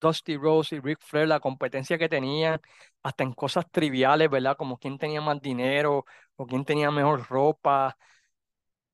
Dusty 0.00 0.36
Rhodes 0.36 0.72
y 0.72 0.80
Ric 0.80 0.98
Flair, 1.00 1.28
la 1.28 1.40
competencia 1.40 1.98
que 1.98 2.08
tenían, 2.08 2.60
hasta 3.02 3.24
en 3.24 3.32
cosas 3.32 3.66
triviales, 3.70 4.30
¿verdad? 4.30 4.56
Como 4.56 4.78
quién 4.78 4.98
tenía 4.98 5.20
más 5.20 5.40
dinero 5.40 6.04
o 6.36 6.46
quién 6.46 6.64
tenía 6.64 6.90
mejor 6.90 7.26
ropa, 7.28 7.96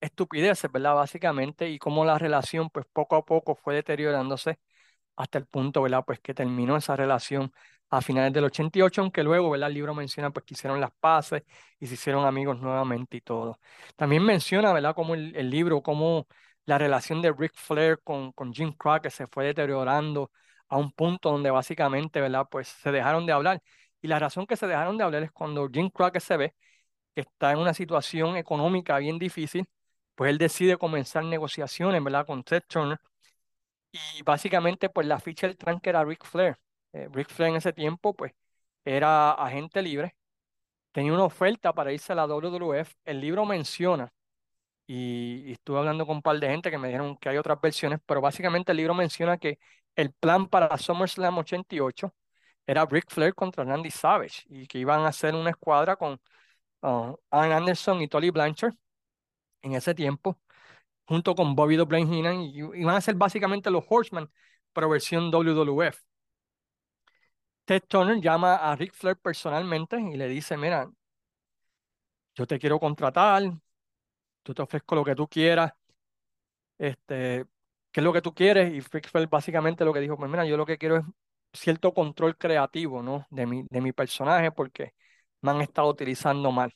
estupideces, 0.01 0.71
¿verdad? 0.71 0.95
Básicamente, 0.95 1.69
y 1.71 1.79
cómo 1.79 2.05
la 2.05 2.19
relación, 2.19 2.71
pues 2.71 2.87
poco 2.93 3.17
a 3.17 3.25
poco 3.25 3.55
fue 3.55 3.75
deteriorándose 3.75 4.59
hasta 5.17 5.39
el 5.39 5.47
punto, 5.47 5.83
¿verdad? 5.83 6.05
Pues 6.07 6.21
que 6.21 6.35
terminó 6.35 6.77
esa 6.77 6.97
relación 6.97 7.53
a 7.97 8.03
finales 8.03 8.33
del 8.33 8.45
88, 8.45 9.01
aunque 9.03 9.23
luego, 9.23 9.51
¿verdad? 9.51 9.69
El 9.69 9.75
libro 9.75 9.95
menciona 9.95 10.31
pues 10.31 10.45
que 10.45 10.55
hicieron 10.55 10.81
las 10.81 10.91
paces 11.01 11.43
y 11.79 11.87
se 11.87 11.95
hicieron 11.95 12.25
amigos 12.27 12.59
nuevamente 12.61 13.17
y 13.19 13.21
todo. 13.21 13.59
También 13.97 14.23
menciona, 14.25 14.73
¿verdad? 14.73 14.95
Como 14.95 15.15
el, 15.15 15.35
el 15.37 15.51
libro, 15.51 15.83
cómo 15.83 16.27
la 16.67 16.79
relación 16.79 17.23
de 17.23 17.33
Ric 17.33 17.53
Flair 17.55 18.01
con, 18.03 18.33
con 18.33 18.53
Jim 18.53 18.73
Crockett 18.73 19.13
se 19.13 19.27
fue 19.27 19.47
deteriorando 19.47 20.31
a 20.69 20.77
un 20.79 20.91
punto 20.93 21.31
donde 21.31 21.51
básicamente, 21.51 22.21
¿verdad? 22.21 22.47
Pues 22.51 22.69
se 22.69 22.91
dejaron 22.93 23.27
de 23.27 23.33
hablar. 23.33 23.63
Y 24.01 24.09
la 24.09 24.19
razón 24.19 24.47
que 24.47 24.57
se 24.57 24.67
dejaron 24.67 24.97
de 24.99 25.05
hablar 25.05 25.23
es 25.23 25.33
cuando 25.33 25.69
Jim 25.71 25.91
Crockett 25.91 26.23
se 26.23 26.37
ve 26.37 26.55
que 27.15 27.23
está 27.23 27.53
en 27.53 27.59
una 27.59 27.75
situación 27.75 28.37
económica 28.37 28.99
bien 28.99 29.19
difícil, 29.19 29.67
pues 30.15 30.31
él 30.31 30.39
decide 30.39 30.77
comenzar 30.79 31.25
negociaciones, 31.25 32.03
¿verdad? 32.05 32.27
Con 32.27 32.45
Ted 32.45 32.63
Turner 32.69 32.99
y 33.93 34.23
básicamente, 34.23 34.89
pues 34.91 35.07
la 35.07 35.19
ficha 35.21 35.47
del 35.47 35.57
tranque 35.57 35.91
era 35.91 36.05
Ric 36.05 36.25
Flair. 36.25 36.59
Eh, 36.95 37.09
Flair 37.29 37.51
en 37.51 37.57
ese 37.57 37.73
tiempo, 37.73 38.15
pues, 38.15 38.33
era 38.85 39.33
agente 39.33 39.83
libre. 39.83 40.17
Tenía 40.93 41.13
una 41.15 41.25
oferta 41.25 41.73
para 41.75 41.93
irse 41.93 42.13
a 42.13 42.17
la 42.17 42.27
WWF. 42.27 42.95
El 43.05 43.21
libro 43.21 43.47
menciona, 43.47 44.13
y, 44.87 45.53
estuve 45.53 45.79
hablando 45.79 46.07
con 46.07 46.17
un 46.17 46.23
par 46.23 46.39
de 46.41 46.49
gente 46.49 46.71
que 46.71 46.79
me 46.79 46.89
dijeron 46.89 47.17
que 47.17 47.29
hay 47.29 47.39
otras 47.39 47.61
versiones, 47.61 48.01
pero 48.07 48.21
básicamente 48.21 48.73
el 48.73 48.79
libro 48.79 48.95
menciona 48.95 49.39
que 49.39 49.59
el 49.97 50.13
plan 50.13 50.49
para 50.49 50.77
SummerSlam 50.79 51.39
88 51.39 52.15
era 52.67 52.87
Ric 52.87 53.11
Flair 53.11 53.35
contra 53.35 53.65
Randy 53.65 53.91
Savage 53.91 54.43
y 54.47 54.67
que 54.67 54.79
iban 54.79 55.03
a 55.03 55.09
hacer 55.09 55.35
una 55.35 55.51
escuadra 55.51 55.97
con 55.97 56.21
uh, 56.83 57.17
Arn 57.31 57.53
Anderson 57.53 58.03
y 58.03 58.09
Tully 58.09 58.31
Blanchard 58.31 58.75
en 59.63 59.75
ese 59.75 59.95
tiempo 59.95 60.39
junto 61.07 61.35
con 61.35 61.55
Bobby 61.55 61.77
Brain 61.79 62.13
Heenan 62.13 62.43
y, 62.43 62.63
van 62.85 62.97
a 62.97 63.01
ser 63.01 63.15
básicamente 63.17 63.71
los 63.71 63.85
Horsemen, 63.89 64.31
pero 64.73 64.89
versión 64.89 65.31
WWF. 65.31 65.99
Ted 67.67 67.83
Turner 67.89 68.21
llama 68.21 68.57
a 68.57 68.75
Ric 68.77 68.95
Flair 68.95 69.19
personalmente 69.19 70.01
y 70.01 70.17
le 70.17 70.29
dice, 70.29 70.57
mira, 70.57 70.91
yo 72.35 72.47
te 72.47 72.59
quiero 72.59 72.79
contratar, 72.79 73.43
yo 74.45 74.55
te 74.55 74.63
ofrezco 74.63 74.95
lo 74.95 75.05
que 75.05 75.15
tú 75.15 75.29
quieras, 75.29 75.73
este, 76.79 77.47
¿qué 77.91 78.01
es 78.01 78.05
lo 78.05 78.13
que 78.13 78.23
tú 78.23 78.35
quieres? 78.35 78.73
Y 78.73 78.81
Ric 78.81 79.09
Flair 79.09 79.29
básicamente 79.29 79.85
lo 79.85 79.93
que 79.93 80.01
dijo, 80.01 80.17
pues 80.17 80.31
mira, 80.31 80.45
yo 80.45 80.57
lo 80.57 80.67
que 80.67 80.79
quiero 80.79 80.99
es 80.99 81.05
cierto 81.53 81.95
control 81.95 82.37
creativo, 82.37 83.03
¿no? 83.03 83.27
De 83.31 83.47
mi, 83.47 83.65
de 83.71 83.81
mi 83.81 83.93
personaje 83.93 84.51
porque 84.53 84.95
me 85.41 85.51
han 85.53 85.61
estado 85.61 85.89
utilizando 85.89 86.51
mal. 86.53 86.75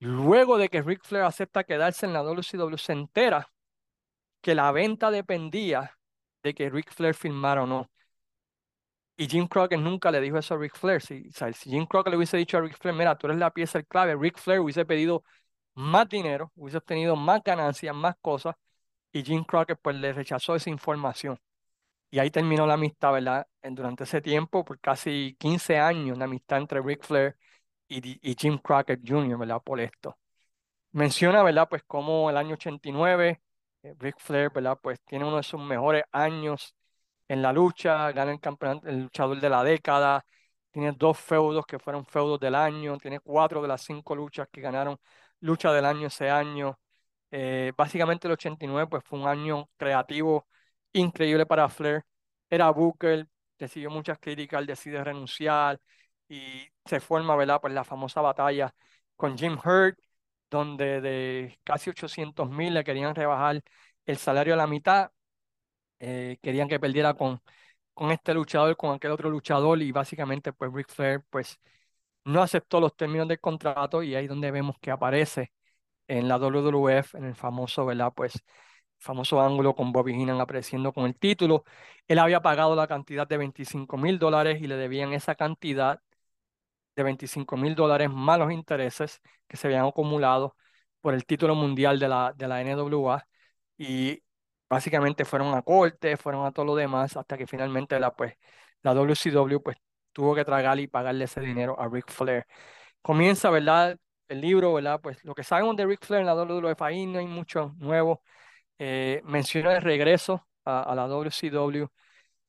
Luego 0.00 0.58
de 0.58 0.68
que 0.68 0.82
Ric 0.82 1.04
Flair 1.04 1.24
acepta 1.24 1.64
quedarse 1.64 2.06
en 2.06 2.12
la 2.12 2.22
WCW, 2.22 2.76
se 2.78 2.92
entera 2.92 3.50
que 4.40 4.54
la 4.54 4.72
venta 4.72 5.10
dependía 5.10 5.98
de 6.42 6.54
que 6.54 6.70
Ric 6.70 6.92
Flair 6.92 7.14
firmara 7.14 7.64
o 7.64 7.66
no. 7.66 7.90
Y 9.20 9.26
Jim 9.28 9.48
Crockett 9.48 9.80
nunca 9.80 10.12
le 10.12 10.20
dijo 10.20 10.38
eso 10.38 10.54
a 10.54 10.58
Ric 10.58 10.76
Flair. 10.76 11.02
Si, 11.02 11.30
Jim 11.64 11.86
Crockett 11.86 12.12
le 12.12 12.16
hubiese 12.16 12.36
dicho 12.36 12.56
a 12.56 12.60
Ric 12.60 12.76
Flair, 12.78 12.96
mira, 12.96 13.18
tú 13.18 13.26
eres 13.26 13.38
la 13.38 13.52
pieza 13.52 13.82
clave, 13.82 14.14
Ric 14.16 14.38
Flair 14.38 14.60
hubiese 14.60 14.84
pedido 14.86 15.24
más 15.74 16.08
dinero, 16.08 16.52
hubiese 16.56 16.78
obtenido 16.78 17.16
más 17.16 17.42
ganancias, 17.44 17.94
más 17.94 18.16
cosas, 18.20 18.54
y 19.12 19.24
Jim 19.24 19.44
Crockett 19.44 19.80
pues 19.82 19.96
le 19.96 20.12
rechazó 20.12 20.54
esa 20.54 20.70
información. 20.70 21.38
Y 22.10 22.20
ahí 22.20 22.30
terminó 22.30 22.66
la 22.66 22.74
amistad, 22.74 23.12
¿verdad? 23.12 23.46
Durante 23.62 24.04
ese 24.04 24.20
tiempo, 24.22 24.64
por 24.64 24.80
casi 24.80 25.36
15 25.38 25.78
años, 25.78 26.18
la 26.18 26.26
amistad 26.26 26.58
entre 26.58 26.80
Ric 26.82 27.04
Flair 27.04 27.36
y, 27.88 28.30
y 28.30 28.36
Jim 28.38 28.58
Crockett 28.58 29.00
Jr., 29.06 29.38
¿verdad? 29.38 29.62
Por 29.64 29.80
esto. 29.80 30.18
Menciona, 30.92 31.42
¿verdad? 31.42 31.68
Pues 31.68 31.82
como 31.84 32.30
el 32.30 32.36
año 32.36 32.54
89, 32.54 33.42
eh, 33.82 33.94
Ric 33.98 34.16
Flair, 34.20 34.50
¿verdad? 34.52 34.78
Pues 34.82 35.00
tiene 35.04 35.24
uno 35.26 35.38
de 35.38 35.42
sus 35.44 35.60
mejores 35.60 36.04
años 36.12 36.74
en 37.28 37.42
la 37.42 37.52
lucha, 37.52 38.10
gana 38.12 38.32
el 38.32 38.40
campeonato, 38.40 38.88
el 38.88 39.02
luchador 39.02 39.40
de 39.40 39.50
la 39.50 39.62
década, 39.64 40.24
tiene 40.70 40.92
dos 40.92 41.18
feudos 41.18 41.66
que 41.66 41.78
fueron 41.78 42.04
feudos 42.06 42.40
del 42.40 42.54
año, 42.54 42.96
tiene 42.98 43.20
cuatro 43.20 43.62
de 43.62 43.68
las 43.68 43.82
cinco 43.82 44.14
luchas 44.14 44.48
que 44.50 44.60
ganaron 44.60 44.98
lucha 45.40 45.72
del 45.72 45.84
año 45.84 46.06
ese 46.08 46.30
año. 46.30 46.78
Eh, 47.30 47.72
básicamente 47.76 48.26
el 48.26 48.32
89 48.32 48.88
pues 48.90 49.04
fue 49.04 49.18
un 49.18 49.26
año 49.28 49.68
creativo 49.76 50.46
increíble 50.92 51.46
para 51.46 51.68
Flair. 51.68 52.04
Era 52.50 52.70
Booker, 52.70 53.26
recibió 53.58 53.90
muchas 53.90 54.18
críticas, 54.18 54.66
decide 54.66 55.02
renunciar 55.04 55.80
y 56.28 56.68
se 56.84 57.00
forma, 57.00 57.36
¿verdad? 57.36 57.60
Pues 57.60 57.72
la 57.74 57.84
famosa 57.84 58.20
batalla 58.20 58.74
con 59.16 59.36
Jim 59.36 59.58
Hurt, 59.62 59.98
donde 60.50 61.00
de 61.00 61.60
casi 61.64 61.90
800 61.90 62.48
mil 62.50 62.74
le 62.74 62.84
querían 62.84 63.14
rebajar 63.14 63.62
el 64.06 64.16
salario 64.18 64.54
a 64.54 64.56
la 64.56 64.66
mitad 64.66 65.10
eh, 66.00 66.38
querían 66.42 66.68
que 66.68 66.80
perdiera 66.80 67.14
con, 67.14 67.40
con 67.94 68.10
este 68.12 68.34
luchador, 68.34 68.76
con 68.76 68.94
aquel 68.94 69.12
otro 69.12 69.30
luchador 69.30 69.82
y 69.82 69.92
básicamente 69.92 70.52
pues 70.52 70.72
Ric 70.72 70.88
Flair 70.90 71.24
pues 71.30 71.60
no 72.24 72.42
aceptó 72.42 72.80
los 72.80 72.96
términos 72.96 73.28
del 73.28 73.40
contrato 73.40 74.02
y 74.02 74.14
ahí 74.14 74.24
es 74.24 74.30
donde 74.30 74.50
vemos 74.50 74.76
que 74.80 74.90
aparece 74.90 75.52
en 76.08 76.28
la 76.28 76.38
WWF, 76.38 77.18
en 77.18 77.24
el 77.24 77.34
famoso, 77.36 77.86
¿verdad? 77.86 78.12
Pues 78.14 78.42
famoso 78.98 79.40
ángulo 79.40 79.74
con 79.74 79.92
Bobby 79.92 80.12
Heenan 80.14 80.40
apareciendo 80.40 80.92
con 80.92 81.06
el 81.06 81.16
título. 81.16 81.64
Él 82.08 82.18
había 82.18 82.42
pagado 82.42 82.74
la 82.76 82.86
cantidad 82.88 83.26
de 83.28 83.38
25 83.38 83.96
mil 83.98 84.18
dólares 84.18 84.60
y 84.62 84.66
le 84.66 84.76
debían 84.76 85.12
esa 85.14 85.34
cantidad 85.34 86.00
de 86.96 87.02
25 87.02 87.56
mil 87.56 87.74
dólares 87.74 88.10
más 88.10 88.38
los 88.38 88.52
intereses 88.52 89.20
que 89.46 89.56
se 89.56 89.66
habían 89.68 89.86
acumulado 89.86 90.56
por 91.00 91.14
el 91.14 91.24
título 91.26 91.54
mundial 91.54 91.98
de 91.98 92.08
la, 92.08 92.32
de 92.36 92.48
la 92.48 92.60
NWA 92.60 93.26
y 93.78 94.22
básicamente 94.68 95.24
fueron 95.24 95.54
a 95.54 95.62
corte, 95.62 96.16
fueron 96.16 96.46
a 96.46 96.52
todo 96.52 96.66
lo 96.66 96.76
demás 96.76 97.16
hasta 97.16 97.36
que 97.38 97.46
finalmente 97.46 97.98
la, 98.00 98.14
pues, 98.14 98.34
la 98.82 98.94
WCW 98.94 99.60
pues, 99.62 99.76
tuvo 100.12 100.34
que 100.34 100.44
tragar 100.44 100.78
y 100.80 100.86
pagarle 100.88 101.24
ese 101.24 101.40
dinero 101.40 101.78
a 101.80 101.88
Ric 101.88 102.10
Flair. 102.10 102.46
Comienza, 103.02 103.50
¿verdad? 103.50 103.98
El 104.28 104.40
libro, 104.40 104.74
¿verdad? 104.74 105.00
Pues 105.02 105.24
lo 105.24 105.34
que 105.34 105.44
sabemos 105.44 105.76
de 105.76 105.86
Ric 105.86 106.04
Flair 106.04 106.20
en 106.22 106.26
la 106.26 106.34
WWF 106.34 106.84
ahí 106.84 107.06
no 107.06 107.18
hay 107.18 107.26
mucho 107.26 107.74
nuevo. 107.78 108.22
Eh, 108.78 109.22
el 109.24 109.82
regreso 109.82 110.46
a, 110.64 110.82
a 110.82 110.94
la 110.94 111.06
WCW 111.06 111.90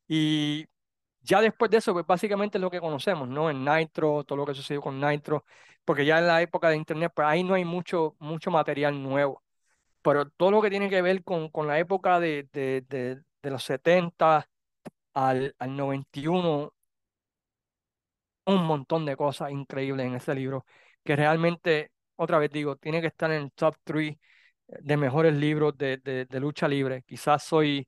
y 0.07 0.65
ya 1.21 1.41
después 1.41 1.71
de 1.71 1.77
eso, 1.77 1.93
pues 1.93 2.05
básicamente 2.07 2.57
es 2.57 2.61
lo 2.61 2.71
que 2.71 2.79
conocemos, 2.81 3.27
¿no? 3.29 3.49
En 3.49 3.63
Nitro, 3.65 4.23
todo 4.25 4.37
lo 4.37 4.45
que 4.45 4.53
sucedió 4.55 4.81
con 4.81 4.99
Nitro, 4.99 5.45
porque 5.85 6.05
ya 6.05 6.19
en 6.19 6.27
la 6.27 6.41
época 6.41 6.69
de 6.69 6.77
Internet, 6.77 7.11
pues 7.15 7.27
ahí 7.27 7.43
no 7.43 7.53
hay 7.55 7.65
mucho, 7.65 8.15
mucho 8.19 8.51
material 8.51 9.01
nuevo. 9.01 9.43
Pero 10.09 10.29
todo 10.31 10.51
lo 10.51 10.61
que 10.61 10.69
tiene 10.69 10.89
que 10.89 11.01
ver 11.01 11.23
con, 11.23 11.49
con 11.49 11.67
la 11.67 11.79
época 11.79 12.19
de, 12.19 12.47
de, 12.53 12.81
de, 12.89 13.21
de 13.41 13.49
los 13.51 13.63
70 13.63 14.49
al, 15.13 15.55
al 15.59 15.75
91, 15.77 16.73
un 18.45 18.65
montón 18.65 19.05
de 19.05 19.15
cosas 19.17 19.51
increíbles 19.51 20.05
en 20.07 20.15
ese 20.15 20.33
libro, 20.35 20.65
que 21.03 21.15
realmente, 21.15 21.91
otra 22.15 22.39
vez 22.39 22.51
digo, 22.51 22.75
tiene 22.77 23.01
que 23.01 23.07
estar 23.07 23.31
en 23.31 23.43
el 23.43 23.51
top 23.51 23.75
3 23.83 24.17
de 24.67 24.97
mejores 24.97 25.33
libros 25.35 25.77
de, 25.77 25.97
de, 25.97 26.25
de 26.25 26.39
lucha 26.39 26.67
libre. 26.67 27.03
Quizás 27.07 27.43
soy... 27.43 27.87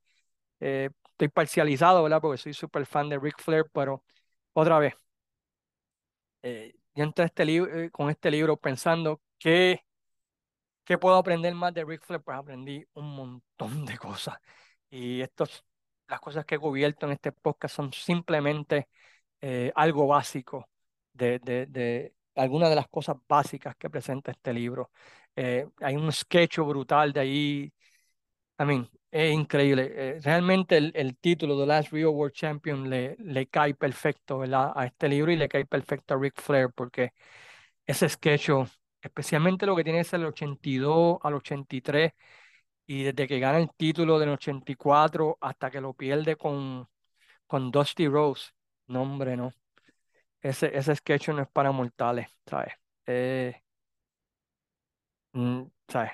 Eh, 0.61 0.89
estoy 1.11 1.29
parcializado, 1.29 2.03
¿verdad? 2.03 2.21
Porque 2.21 2.37
soy 2.39 2.53
súper 2.53 2.85
fan 2.85 3.09
de 3.09 3.19
Ric 3.19 3.39
Flair, 3.41 3.65
pero 3.73 4.03
otra 4.53 4.79
vez, 4.79 4.95
eh, 6.41 6.73
yo 6.95 7.03
entré 7.03 7.25
este 7.25 7.45
libro, 7.45 7.71
con 7.91 8.09
este 8.09 8.31
libro 8.31 8.57
pensando 8.57 9.21
que, 9.39 9.81
¿qué 10.91 10.97
puedo 10.97 11.15
aprender 11.15 11.55
más 11.55 11.73
de 11.73 11.85
Ric 11.85 12.03
Flair? 12.03 12.21
Pues 12.21 12.37
aprendí 12.37 12.85
un 12.95 13.15
montón 13.15 13.85
de 13.85 13.97
cosas. 13.97 14.37
Y 14.89 15.21
estos, 15.21 15.63
las 16.07 16.19
cosas 16.19 16.45
que 16.45 16.55
he 16.55 16.59
cubierto 16.59 17.05
en 17.05 17.13
este 17.13 17.31
podcast 17.31 17.75
son 17.75 17.93
simplemente 17.93 18.89
eh, 19.41 19.71
algo 19.75 20.07
básico 20.07 20.69
de, 21.13 21.39
de, 21.39 21.65
de 21.67 22.13
algunas 22.35 22.69
de 22.69 22.75
las 22.75 22.89
cosas 22.89 23.15
básicas 23.27 23.75
que 23.77 23.89
presenta 23.89 24.31
este 24.31 24.53
libro. 24.53 24.91
Eh, 25.35 25.65
hay 25.79 25.95
un 25.95 26.11
sketch 26.11 26.59
brutal 26.59 27.13
de 27.13 27.19
ahí. 27.21 27.73
I 28.59 28.65
mean, 28.65 28.89
es 29.11 29.33
increíble. 29.33 29.91
Eh, 29.95 30.19
realmente 30.21 30.77
el, 30.77 30.91
el, 30.95 31.17
título 31.17 31.57
The 31.59 31.67
Last 31.67 31.91
Real 31.93 32.07
World 32.09 32.33
Champion 32.35 32.89
le, 32.89 33.15
le 33.19 33.47
cae 33.47 33.75
perfecto 33.75 34.39
¿verdad? 34.39 34.73
a 34.75 34.87
este 34.87 35.07
libro 35.09 35.31
y 35.31 35.37
le 35.37 35.49
cae 35.49 35.65
perfecto 35.65 36.15
a 36.15 36.17
Ric 36.19 36.41
Flair 36.41 36.69
porque 36.75 37.13
ese 37.85 38.09
sketch, 38.09 38.49
especialmente 39.01 39.65
lo 39.65 39.75
que 39.75 39.83
tiene 39.83 40.01
es 40.01 40.13
el 40.13 40.25
82 40.25 41.17
al 41.23 41.35
83 41.35 42.13
y 42.87 43.03
desde 43.03 43.27
que 43.27 43.39
gana 43.39 43.59
el 43.59 43.69
título 43.75 44.19
del 44.19 44.29
84 44.29 45.37
hasta 45.41 45.71
que 45.71 45.81
lo 45.81 45.93
pierde 45.93 46.35
con, 46.37 46.87
con 47.47 47.71
Dusty 47.71 48.07
Rose. 48.07 48.51
No, 48.87 49.03
hombre, 49.03 49.37
no. 49.37 49.53
Ese, 50.41 50.77
ese 50.77 50.95
sketch 50.95 51.29
no 51.29 51.41
es 51.43 51.49
para 51.49 51.71
mortales, 51.71 52.27
¿sabes? 52.47 52.73
Eh, 53.07 53.55
mm, 55.33 55.63
¿sabes? 55.87 56.11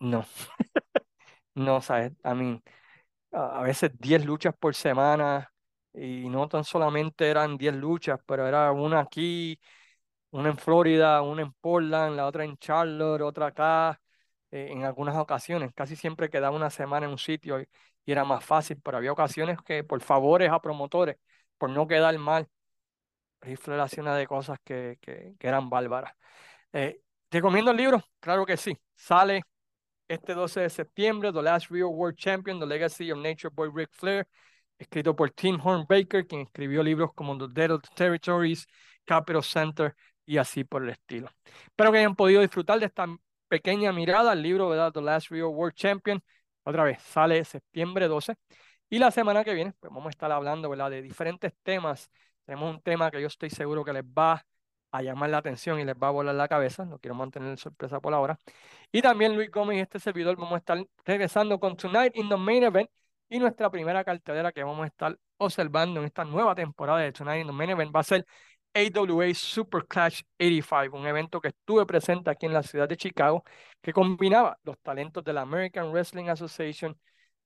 No. 0.00 0.24
No, 1.54 1.80
sabes, 1.80 2.12
a 2.22 2.34
mí, 2.34 2.62
a 3.32 3.62
veces 3.62 3.92
10 3.98 4.24
luchas 4.26 4.54
por 4.58 4.74
semana 4.74 5.52
y 5.94 6.28
no 6.30 6.48
tan 6.48 6.64
solamente 6.64 7.28
eran 7.30 7.58
10 7.58 7.74
luchas, 7.74 8.20
pero 8.26 8.46
era 8.48 8.72
una 8.72 9.00
aquí, 9.00 9.60
una 10.30 10.50
en 10.50 10.58
Florida, 10.58 11.22
una 11.22 11.42
en 11.42 11.52
Portland, 11.52 12.16
la 12.16 12.26
otra 12.26 12.44
en 12.44 12.56
Charlotte, 12.58 13.22
otra 13.22 13.46
acá, 13.46 14.00
eh, 14.50 14.68
en 14.70 14.84
algunas 14.84 15.16
ocasiones. 15.16 15.72
Casi 15.74 15.96
siempre 15.96 16.30
quedaba 16.30 16.56
una 16.56 16.70
semana 16.70 17.06
en 17.06 17.12
un 17.12 17.18
sitio 17.18 17.60
y, 17.60 17.68
era 18.06 18.24
más 18.24 18.44
fácil, 18.44 18.80
pero 18.82 18.96
había 18.96 19.12
ocasiones 19.12 19.58
que 19.62 19.84
por 19.84 20.00
favores 20.00 20.50
a 20.50 20.60
promotores, 20.62 21.16
por 21.58 21.70
no 21.70 21.86
quedar 21.86 22.16
mal, 22.18 22.48
reflexiona 23.40 24.16
de 24.16 24.26
cosas 24.26 24.58
que, 24.64 24.98
que, 25.00 25.34
eran 25.40 25.68
bárbaras. 25.70 26.14
Eh, 26.72 27.00
¿Recomiendo 27.30 27.70
el 27.70 27.76
libro? 27.76 28.02
Claro 28.20 28.46
que 28.46 28.56
sí. 28.56 28.78
Sale 28.96 29.42
este 30.08 30.34
12 30.34 30.60
de 30.60 30.70
septiembre, 30.70 31.32
The 31.32 31.42
Last 31.42 31.70
Real 31.70 31.88
World 31.88 32.16
Champion, 32.16 32.58
The 32.60 32.66
Legacy 32.66 33.12
of 33.12 33.18
Nature 33.18 33.50
Boy 33.54 33.70
Ric 33.74 33.90
Flair, 33.92 34.26
escrito 34.78 35.14
por 35.14 35.30
Tim 35.30 35.60
Hornbaker, 35.62 36.26
quien 36.26 36.42
escribió 36.42 36.82
libros 36.82 37.12
como 37.14 37.36
The 37.38 37.52
Dead 37.52 37.72
of 37.72 37.82
the 37.82 37.88
Territories, 37.94 38.66
Capital 39.04 39.42
Center 39.42 39.94
y 40.28 40.36
así 40.36 40.62
por 40.62 40.82
el 40.82 40.90
estilo. 40.90 41.30
Espero 41.64 41.90
que 41.90 41.98
hayan 41.98 42.14
podido 42.14 42.42
disfrutar 42.42 42.78
de 42.78 42.86
esta 42.86 43.06
pequeña 43.48 43.92
mirada 43.92 44.32
al 44.32 44.42
libro, 44.42 44.68
¿verdad? 44.68 44.92
The 44.92 45.00
Last 45.00 45.30
Real 45.30 45.46
World 45.46 45.74
Champion. 45.74 46.22
Otra 46.64 46.84
vez, 46.84 47.00
sale 47.02 47.42
septiembre 47.46 48.08
12. 48.08 48.34
Y 48.90 48.98
la 48.98 49.10
semana 49.10 49.42
que 49.42 49.54
viene, 49.54 49.72
pues 49.80 49.90
vamos 49.90 50.08
a 50.08 50.10
estar 50.10 50.30
hablando, 50.30 50.68
¿verdad? 50.68 50.90
De 50.90 51.00
diferentes 51.00 51.54
temas. 51.62 52.10
Tenemos 52.44 52.74
un 52.74 52.82
tema 52.82 53.10
que 53.10 53.22
yo 53.22 53.26
estoy 53.26 53.48
seguro 53.48 53.84
que 53.84 53.92
les 53.94 54.04
va 54.04 54.44
a 54.90 55.02
llamar 55.02 55.30
la 55.30 55.38
atención 55.38 55.80
y 55.80 55.84
les 55.86 55.94
va 55.96 56.08
a 56.08 56.10
volar 56.10 56.34
la 56.34 56.46
cabeza. 56.46 56.84
No 56.84 56.98
quiero 56.98 57.14
mantener 57.14 57.56
sorpresa 57.58 57.98
por 58.00 58.12
ahora. 58.12 58.38
Y 58.92 59.00
también 59.00 59.34
Luis 59.34 59.50
Gómez 59.50 59.78
y 59.78 59.80
este 59.80 59.98
servidor 59.98 60.36
vamos 60.36 60.54
a 60.54 60.58
estar 60.58 60.86
regresando 61.06 61.58
con 61.58 61.74
Tonight 61.76 62.14
in 62.16 62.28
the 62.28 62.36
Main 62.36 62.64
Event 62.64 62.90
y 63.30 63.38
nuestra 63.38 63.70
primera 63.70 64.04
cartelera 64.04 64.52
que 64.52 64.62
vamos 64.62 64.84
a 64.84 64.86
estar 64.88 65.18
observando 65.38 66.00
en 66.00 66.06
esta 66.06 66.24
nueva 66.24 66.54
temporada 66.54 67.00
de 67.00 67.12
Tonight 67.12 67.40
in 67.42 67.46
the 67.46 67.52
Main 67.52 67.70
Event 67.70 67.94
va 67.94 68.00
a 68.00 68.02
ser 68.02 68.26
AWA 68.74 69.34
Super 69.34 69.84
Clash 69.86 70.22
85, 70.38 70.96
un 70.96 71.06
evento 71.06 71.40
que 71.40 71.48
estuve 71.48 71.86
presente 71.86 72.30
aquí 72.30 72.46
en 72.46 72.52
la 72.52 72.62
ciudad 72.62 72.88
de 72.88 72.96
Chicago, 72.96 73.44
que 73.82 73.92
combinaba 73.92 74.58
los 74.64 74.78
talentos 74.80 75.24
de 75.24 75.32
la 75.32 75.42
American 75.42 75.90
Wrestling 75.92 76.28
Association, 76.28 76.98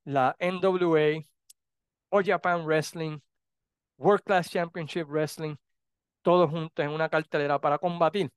la 0.05 0.37
NWA, 0.39 1.25
All 2.11 2.25
Japan 2.25 2.65
Wrestling, 2.67 3.19
World 3.99 4.23
Class 4.25 4.51
Championship 4.51 5.07
Wrestling, 5.09 5.57
todos 6.23 6.51
juntos 6.51 6.85
en 6.85 6.93
una 6.93 7.09
cartelera 7.09 7.61
para 7.61 7.79
combatir 7.79 8.31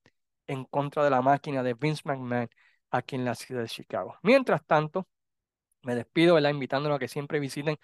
en 0.48 0.66
contra 0.66 1.04
de 1.04 1.10
la 1.10 1.22
máquina 1.22 1.64
de 1.64 1.74
Vince 1.74 2.02
McMahon 2.06 2.50
aquí 2.92 3.16
en 3.16 3.26
la 3.26 3.36
ciudad 3.36 3.62
de 3.62 3.68
Chicago. 3.70 4.18
Mientras 4.24 4.66
tanto, 4.66 5.08
me 5.84 5.96
despido, 5.96 6.36
¿verdad? 6.36 6.52
Invitándolos 6.52 6.98
a 6.98 7.00
que 7.00 7.08
siempre 7.08 7.40
visiten 7.40 7.78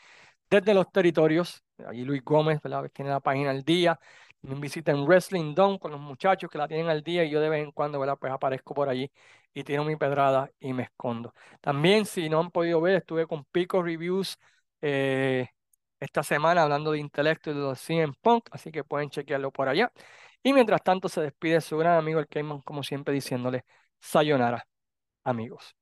desde 0.50 0.74
los 0.74 0.92
territorios. 0.92 1.64
Allí 1.88 2.04
Luis 2.06 2.24
Gómez, 2.24 2.62
¿verdad? 2.62 2.90
Tiene 2.94 3.12
la 3.12 3.20
página 3.22 3.52
al 3.52 3.64
día. 3.64 4.00
Me 4.44 4.56
visiten 4.56 5.06
Wrestling 5.06 5.54
Down 5.54 5.78
con 5.78 5.92
los 5.92 6.00
muchachos 6.00 6.50
que 6.50 6.58
la 6.58 6.68
tienen 6.68 6.90
al 6.90 7.04
día 7.04 7.24
y 7.24 7.30
yo 7.30 7.40
de 7.40 7.50
vez 7.50 7.64
en 7.64 7.72
cuando, 7.72 8.00
¿verdad? 8.00 8.18
Pues 8.20 8.34
aparezco 8.34 8.74
por 8.74 8.90
allí 8.90 9.12
y 9.54 9.64
tiro 9.64 9.84
mi 9.84 9.96
pedrada 9.98 10.50
y 10.60 10.74
me 10.74 10.84
escondo. 10.84 11.34
También, 11.62 12.06
si 12.06 12.28
no 12.30 12.40
han 12.40 12.50
podido 12.52 12.82
ver, 12.82 12.96
estuve 12.96 13.28
con 13.28 13.46
Pico 13.46 13.84
Reviews 13.84 14.38
eh, 14.82 15.48
esta 16.00 16.24
semana 16.24 16.64
hablando 16.64 16.92
de 16.92 17.00
intelecto 17.00 17.52
y 17.52 17.54
de 17.54 17.60
los 17.60 17.80
CM 17.80 18.14
Punk, 18.22 18.48
así 18.52 18.72
que 18.72 18.84
pueden 18.84 19.10
chequearlo 19.12 19.52
por 19.52 19.70
allá. 19.70 19.92
Y 20.44 20.54
mientras 20.54 20.82
tanto 20.84 21.08
se 21.10 21.22
despide 21.22 21.62
su 21.62 21.78
gran 21.78 21.98
amigo 21.98 22.20
el 22.20 22.28
Cayman, 22.28 22.62
como 22.62 22.82
siempre, 22.84 23.14
diciéndole 23.14 23.64
sayonara, 24.00 24.68
amigos. 25.24 25.76